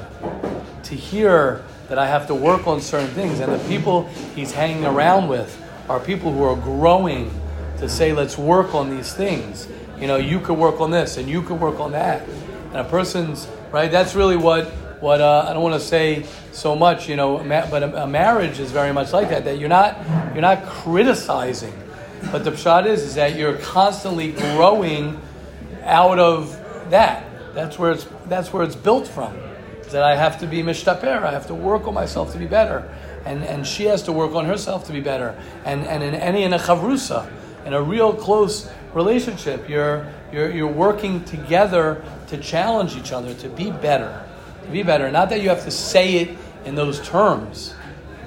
to 0.83 0.95
hear 0.95 1.61
that 1.89 1.97
I 1.97 2.07
have 2.07 2.27
to 2.27 2.35
work 2.35 2.67
on 2.67 2.79
certain 2.81 3.09
things, 3.09 3.39
and 3.39 3.51
the 3.51 3.67
people 3.67 4.07
he's 4.35 4.51
hanging 4.51 4.85
around 4.85 5.27
with 5.27 5.61
are 5.89 5.99
people 5.99 6.31
who 6.31 6.43
are 6.43 6.55
growing 6.55 7.31
to 7.79 7.89
say, 7.89 8.13
let's 8.13 8.37
work 8.37 8.75
on 8.75 8.95
these 8.95 9.13
things. 9.13 9.67
You 9.99 10.07
know, 10.07 10.17
you 10.17 10.39
could 10.39 10.57
work 10.57 10.79
on 10.79 10.91
this, 10.91 11.17
and 11.17 11.27
you 11.27 11.41
could 11.41 11.59
work 11.59 11.79
on 11.79 11.91
that. 11.93 12.27
And 12.67 12.77
a 12.77 12.83
person's 12.83 13.47
right. 13.71 13.91
That's 13.91 14.15
really 14.15 14.37
what 14.37 14.67
what 15.01 15.21
uh, 15.21 15.45
I 15.49 15.53
don't 15.53 15.63
want 15.63 15.81
to 15.81 15.85
say 15.87 16.25
so 16.51 16.75
much. 16.75 17.09
You 17.09 17.15
know, 17.15 17.37
but 17.71 17.83
a, 17.83 18.03
a 18.03 18.07
marriage 18.07 18.59
is 18.59 18.71
very 18.71 18.93
much 18.93 19.11
like 19.11 19.29
that. 19.29 19.43
That 19.45 19.57
you're 19.57 19.69
not 19.69 19.97
you're 20.33 20.41
not 20.41 20.65
criticizing, 20.65 21.73
but 22.31 22.43
the 22.43 22.51
pshat 22.51 22.85
is 22.85 23.01
is 23.01 23.15
that 23.15 23.35
you're 23.35 23.57
constantly 23.57 24.31
growing 24.31 25.19
out 25.83 26.19
of 26.19 26.55
that. 26.91 27.25
That's 27.55 27.79
where 27.79 27.91
it's 27.91 28.07
that's 28.27 28.53
where 28.53 28.63
it's 28.63 28.75
built 28.75 29.07
from. 29.07 29.35
That 29.91 30.03
I 30.03 30.15
have 30.15 30.39
to 30.41 30.47
be 30.47 30.61
mishtaper. 30.61 31.23
I 31.23 31.31
have 31.31 31.47
to 31.47 31.55
work 31.55 31.87
on 31.87 31.95
myself 31.95 32.31
to 32.33 32.37
be 32.37 32.45
better, 32.45 32.87
and 33.25 33.43
and 33.43 33.65
she 33.65 33.85
has 33.85 34.03
to 34.03 34.11
work 34.11 34.35
on 34.35 34.45
herself 34.45 34.85
to 34.85 34.93
be 34.93 35.01
better. 35.01 35.35
And 35.65 35.85
and 35.85 36.03
in 36.03 36.13
any 36.13 36.43
in 36.43 36.53
a 36.53 36.59
chavrusa, 36.59 37.29
in 37.65 37.73
a 37.73 37.81
real 37.81 38.13
close 38.13 38.69
relationship, 38.93 39.67
you're 39.67 40.05
you're 40.31 40.51
you're 40.51 40.71
working 40.71 41.23
together 41.23 42.03
to 42.27 42.37
challenge 42.37 42.95
each 42.95 43.11
other 43.11 43.33
to 43.35 43.49
be 43.49 43.71
better, 43.71 44.23
to 44.63 44.69
be 44.69 44.83
better. 44.83 45.09
Not 45.09 45.29
that 45.29 45.41
you 45.41 45.49
have 45.49 45.63
to 45.63 45.71
say 45.71 46.17
it 46.17 46.37
in 46.65 46.75
those 46.75 46.99
terms, 47.07 47.73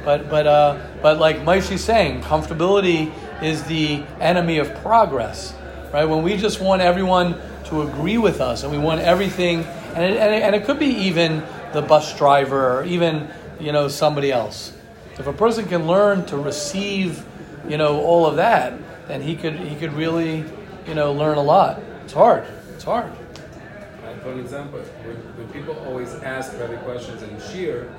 but 0.04 0.28
but 0.28 0.46
uh, 0.46 0.84
but 1.00 1.18
like 1.18 1.38
Maishi's 1.44 1.84
saying, 1.84 2.22
comfortability 2.22 3.12
is 3.42 3.62
the 3.64 4.02
enemy 4.20 4.58
of 4.58 4.74
progress, 4.82 5.54
right? 5.92 6.04
When 6.04 6.22
we 6.22 6.36
just 6.36 6.60
want 6.60 6.82
everyone 6.82 7.40
to 7.66 7.82
agree 7.82 8.18
with 8.18 8.40
us, 8.40 8.62
and 8.64 8.72
we 8.72 8.78
want 8.78 9.00
everything, 9.00 9.64
and 9.94 10.04
it, 10.04 10.16
and 10.18 10.34
it, 10.34 10.42
and 10.42 10.54
it 10.54 10.64
could 10.64 10.78
be 10.78 10.86
even 10.86 11.42
the 11.72 11.82
bus 11.82 12.16
driver, 12.16 12.78
or 12.78 12.84
even 12.84 13.28
you 13.60 13.72
know 13.72 13.88
somebody 13.88 14.32
else. 14.32 14.76
If 15.18 15.26
a 15.26 15.32
person 15.32 15.66
can 15.66 15.86
learn 15.86 16.24
to 16.26 16.36
receive, 16.36 17.24
you 17.68 17.76
know, 17.76 18.00
all 18.00 18.26
of 18.26 18.36
that, 18.36 18.74
then 19.08 19.20
he 19.22 19.36
could 19.36 19.54
he 19.58 19.76
could 19.76 19.92
really, 19.92 20.44
you 20.86 20.94
know, 20.94 21.12
learn 21.12 21.36
a 21.38 21.42
lot. 21.42 21.80
It's 22.04 22.12
hard. 22.12 22.46
It's 22.74 22.84
hard. 22.84 23.12
For 24.22 24.30
an 24.30 24.38
example, 24.38 24.78
when, 24.78 25.16
when 25.36 25.48
people 25.48 25.76
always 25.84 26.14
ask 26.22 26.52
Rebbe 26.52 26.76
questions 26.84 27.22
in 27.24 27.30
Shiur, 27.38 27.92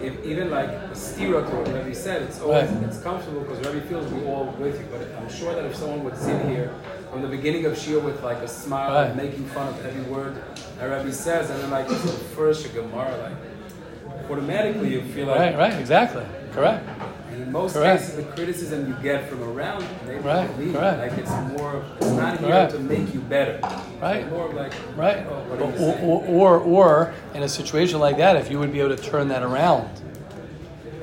if 0.00 0.24
even 0.24 0.48
like 0.48 0.68
a 0.68 0.90
stira 0.94 1.44
to 1.48 1.56
what 1.56 1.66
Rebbe 1.66 1.92
said, 1.92 2.22
it's 2.22 2.40
always 2.40 2.70
Right. 2.70 2.84
it's 2.84 3.02
comfortable 3.02 3.40
because 3.40 3.66
Rebbe 3.66 3.84
feels 3.86 4.06
we 4.12 4.24
all 4.26 4.54
with 4.60 4.78
you. 4.78 4.86
But 4.92 5.08
I'm 5.18 5.28
sure 5.28 5.54
that 5.56 5.64
if 5.64 5.74
someone 5.74 6.04
would 6.04 6.16
sit 6.16 6.40
here 6.46 6.70
from 7.10 7.22
the 7.22 7.28
beginning 7.28 7.64
of 7.66 7.72
Shiur 7.74 8.02
with 8.02 8.22
like 8.22 8.38
a 8.38 8.48
smile, 8.48 8.92
Right. 8.92 9.06
and 9.10 9.16
making 9.16 9.44
fun 9.46 9.68
of 9.68 9.84
every 9.86 10.02
word 10.02 10.42
that 10.78 10.86
Rebbe 10.86 11.12
says, 11.12 11.50
and 11.50 11.60
then 11.62 11.70
like 11.70 11.88
the 11.88 11.94
first 11.94 12.72
Gemara, 12.74 13.16
like 13.18 14.30
automatically 14.30 14.92
you 14.92 15.02
feel 15.02 15.26
like 15.26 15.38
Right. 15.38 15.56
Right. 15.56 15.74
Exactly. 15.80 16.24
Correct. 16.52 16.84
And 17.32 17.42
in 17.42 17.52
most 17.52 17.74
Correct. 17.74 18.00
cases, 18.02 18.16
the 18.16 18.22
criticism 18.32 18.88
you 18.88 18.94
get 19.02 19.28
from 19.28 19.42
around, 19.42 19.84
maybe 20.06 20.20
Right, 20.20 20.58
leave. 20.58 20.74
correct. 20.74 20.98
Like 20.98 21.18
it's 21.18 21.30
more, 21.58 21.84
it's 22.00 22.10
not 22.10 22.38
here 22.38 22.48
Correct. 22.48 22.72
to 22.72 22.78
make 22.80 23.12
you 23.14 23.20
better. 23.20 23.58
Right. 24.00 24.22
It's 24.22 24.30
more 24.30 24.46
of 24.48 24.54
like, 24.54 24.72
Right. 24.96 25.24
oh, 25.28 25.34
what 25.48 25.60
are 25.60 25.78
you 25.78 26.06
Or, 26.08 26.24
or, 26.24 26.58
or, 26.58 26.58
or 26.60 27.14
in 27.34 27.42
a 27.42 27.48
situation 27.48 28.00
like 28.00 28.16
that, 28.18 28.36
if 28.36 28.50
you 28.50 28.58
would 28.58 28.72
be 28.72 28.80
able 28.80 28.96
to 28.96 29.02
turn 29.02 29.28
that 29.28 29.42
around 29.42 29.88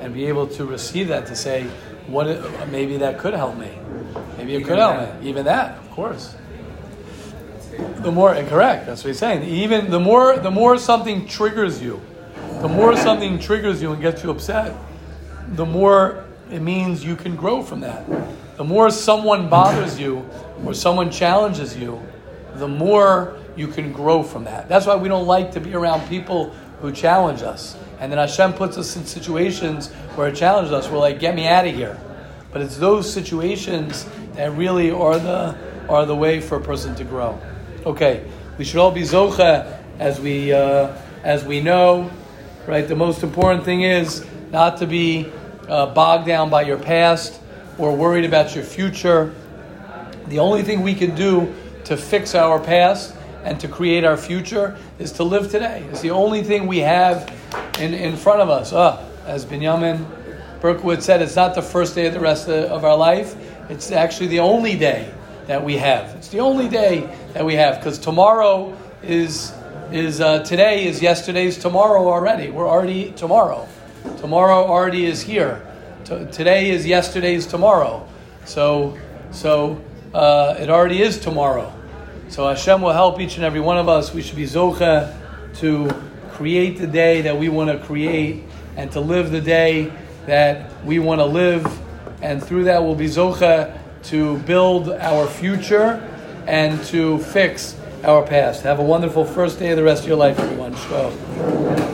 and 0.00 0.12
be 0.12 0.26
able 0.26 0.46
to 0.48 0.64
receive 0.66 1.08
that 1.08 1.26
to 1.26 1.36
say, 1.36 1.66
what 2.08 2.26
maybe 2.70 2.98
that 2.98 3.18
could 3.18 3.32
help 3.34 3.56
me. 3.56 3.70
Maybe 4.44 4.56
it 4.56 4.60
Even 4.60 4.76
that. 4.76 5.22
Even 5.22 5.44
that, 5.46 5.78
of 5.78 5.90
course. 5.90 6.34
The 7.98 8.12
more 8.12 8.34
incorrect, 8.34 8.86
that's 8.86 9.02
what 9.02 9.08
he's 9.08 9.18
saying. 9.18 9.42
Even 9.42 9.90
the 9.90 9.98
more 9.98 10.36
the 10.36 10.50
more 10.50 10.78
something 10.78 11.26
triggers 11.26 11.82
you, 11.82 12.00
the 12.60 12.68
more 12.68 12.96
something 12.96 13.38
triggers 13.38 13.82
you 13.82 13.92
and 13.92 14.00
gets 14.00 14.22
you 14.22 14.30
upset, 14.30 14.76
the 15.48 15.66
more 15.66 16.24
it 16.50 16.60
means 16.60 17.04
you 17.04 17.16
can 17.16 17.34
grow 17.34 17.62
from 17.62 17.80
that. 17.80 18.04
The 18.56 18.64
more 18.64 18.90
someone 18.90 19.48
bothers 19.48 19.98
you 19.98 20.28
or 20.64 20.74
someone 20.74 21.10
challenges 21.10 21.76
you, 21.76 22.00
the 22.54 22.68
more 22.68 23.36
you 23.56 23.66
can 23.66 23.92
grow 23.92 24.22
from 24.22 24.44
that. 24.44 24.68
That's 24.68 24.86
why 24.86 24.94
we 24.96 25.08
don't 25.08 25.26
like 25.26 25.52
to 25.52 25.60
be 25.60 25.74
around 25.74 26.08
people 26.08 26.50
who 26.80 26.92
challenge 26.92 27.42
us. 27.42 27.76
And 27.98 28.12
then 28.12 28.18
Hashem 28.18 28.52
puts 28.52 28.76
us 28.78 28.96
in 28.96 29.04
situations 29.04 29.90
where 30.14 30.28
it 30.28 30.36
challenges 30.36 30.72
us. 30.72 30.88
We're 30.88 30.98
like, 30.98 31.18
get 31.18 31.34
me 31.34 31.46
out 31.48 31.66
of 31.66 31.74
here. 31.74 31.98
But 32.52 32.62
it's 32.62 32.76
those 32.76 33.12
situations 33.12 34.06
that 34.36 34.52
really 34.52 34.90
are 34.90 35.18
the 35.18 35.56
are 35.88 36.06
the 36.06 36.16
way 36.16 36.40
for 36.40 36.56
a 36.56 36.60
person 36.60 36.94
to 36.96 37.04
grow. 37.04 37.38
Okay, 37.84 38.24
we 38.58 38.64
should 38.64 38.80
all 38.80 38.90
be 38.90 39.02
zocha 39.02 39.80
as 39.98 40.20
we 40.20 40.52
uh, 40.52 40.96
as 41.22 41.44
we 41.44 41.60
know, 41.60 42.10
right? 42.66 42.86
The 42.86 42.96
most 42.96 43.22
important 43.22 43.64
thing 43.64 43.82
is 43.82 44.24
not 44.50 44.78
to 44.78 44.86
be 44.86 45.30
uh, 45.68 45.86
bogged 45.94 46.26
down 46.26 46.50
by 46.50 46.62
your 46.62 46.78
past 46.78 47.40
or 47.78 47.94
worried 47.94 48.24
about 48.24 48.54
your 48.54 48.64
future. 48.64 49.34
The 50.28 50.38
only 50.38 50.62
thing 50.62 50.82
we 50.82 50.94
can 50.94 51.14
do 51.14 51.54
to 51.84 51.96
fix 51.96 52.34
our 52.34 52.58
past 52.58 53.14
and 53.44 53.60
to 53.60 53.68
create 53.68 54.04
our 54.04 54.16
future 54.16 54.76
is 54.98 55.12
to 55.12 55.24
live 55.24 55.50
today. 55.50 55.86
It's 55.90 56.00
the 56.00 56.12
only 56.12 56.42
thing 56.42 56.66
we 56.66 56.78
have 56.78 57.30
in, 57.78 57.92
in 57.92 58.16
front 58.16 58.40
of 58.40 58.48
us. 58.48 58.72
Ah, 58.72 59.04
as 59.26 59.44
Benjamin 59.44 60.06
Berkowitz 60.60 61.02
said, 61.02 61.20
it's 61.20 61.36
not 61.36 61.54
the 61.54 61.62
first 61.62 61.94
day 61.94 62.06
of 62.06 62.14
the 62.14 62.20
rest 62.20 62.48
of, 62.48 62.70
of 62.70 62.84
our 62.84 62.96
life. 62.96 63.36
It's 63.68 63.90
actually 63.92 64.28
the 64.28 64.40
only 64.40 64.76
day 64.76 65.12
that 65.46 65.62
we 65.62 65.76
have. 65.76 66.14
It's 66.16 66.28
the 66.28 66.40
only 66.40 66.68
day 66.68 67.08
that 67.32 67.44
we 67.44 67.54
have 67.54 67.78
because 67.78 67.98
tomorrow 67.98 68.76
is 69.02 69.52
is 69.92 70.20
uh, 70.20 70.42
today 70.44 70.86
is 70.86 71.02
yesterday's 71.02 71.58
tomorrow 71.58 72.08
already. 72.08 72.50
We're 72.50 72.68
already 72.68 73.12
tomorrow. 73.12 73.68
Tomorrow 74.18 74.66
already 74.66 75.06
is 75.06 75.22
here. 75.22 75.64
T- 76.04 76.26
today 76.32 76.70
is 76.70 76.86
yesterday's 76.86 77.46
tomorrow. 77.46 78.06
So 78.44 78.98
so 79.30 79.82
uh, 80.12 80.56
it 80.58 80.70
already 80.70 81.02
is 81.02 81.18
tomorrow. 81.18 81.72
So 82.28 82.48
Hashem 82.48 82.80
will 82.80 82.92
help 82.92 83.20
each 83.20 83.36
and 83.36 83.44
every 83.44 83.60
one 83.60 83.78
of 83.78 83.88
us. 83.88 84.12
We 84.14 84.22
should 84.22 84.36
be 84.36 84.44
zocha 84.44 85.14
to 85.56 85.90
create 86.32 86.78
the 86.78 86.86
day 86.86 87.20
that 87.22 87.38
we 87.38 87.48
want 87.48 87.70
to 87.70 87.84
create 87.86 88.44
and 88.76 88.90
to 88.92 89.00
live 89.00 89.30
the 89.30 89.40
day 89.40 89.92
that 90.26 90.84
we 90.84 90.98
want 90.98 91.20
to 91.20 91.26
live. 91.26 91.64
And 92.22 92.42
through 92.42 92.64
that, 92.64 92.82
we'll 92.82 92.94
be 92.94 93.06
zocha 93.06 93.78
to 94.04 94.38
build 94.40 94.90
our 94.90 95.26
future 95.26 96.00
and 96.46 96.82
to 96.84 97.18
fix 97.18 97.76
our 98.04 98.22
past. 98.22 98.62
Have 98.62 98.78
a 98.78 98.84
wonderful 98.84 99.24
first 99.24 99.58
day 99.58 99.70
of 99.70 99.76
the 99.76 99.84
rest 99.84 100.02
of 100.02 100.08
your 100.08 100.16
life, 100.16 100.38
everyone. 100.38 100.74
Shkov. 100.74 101.93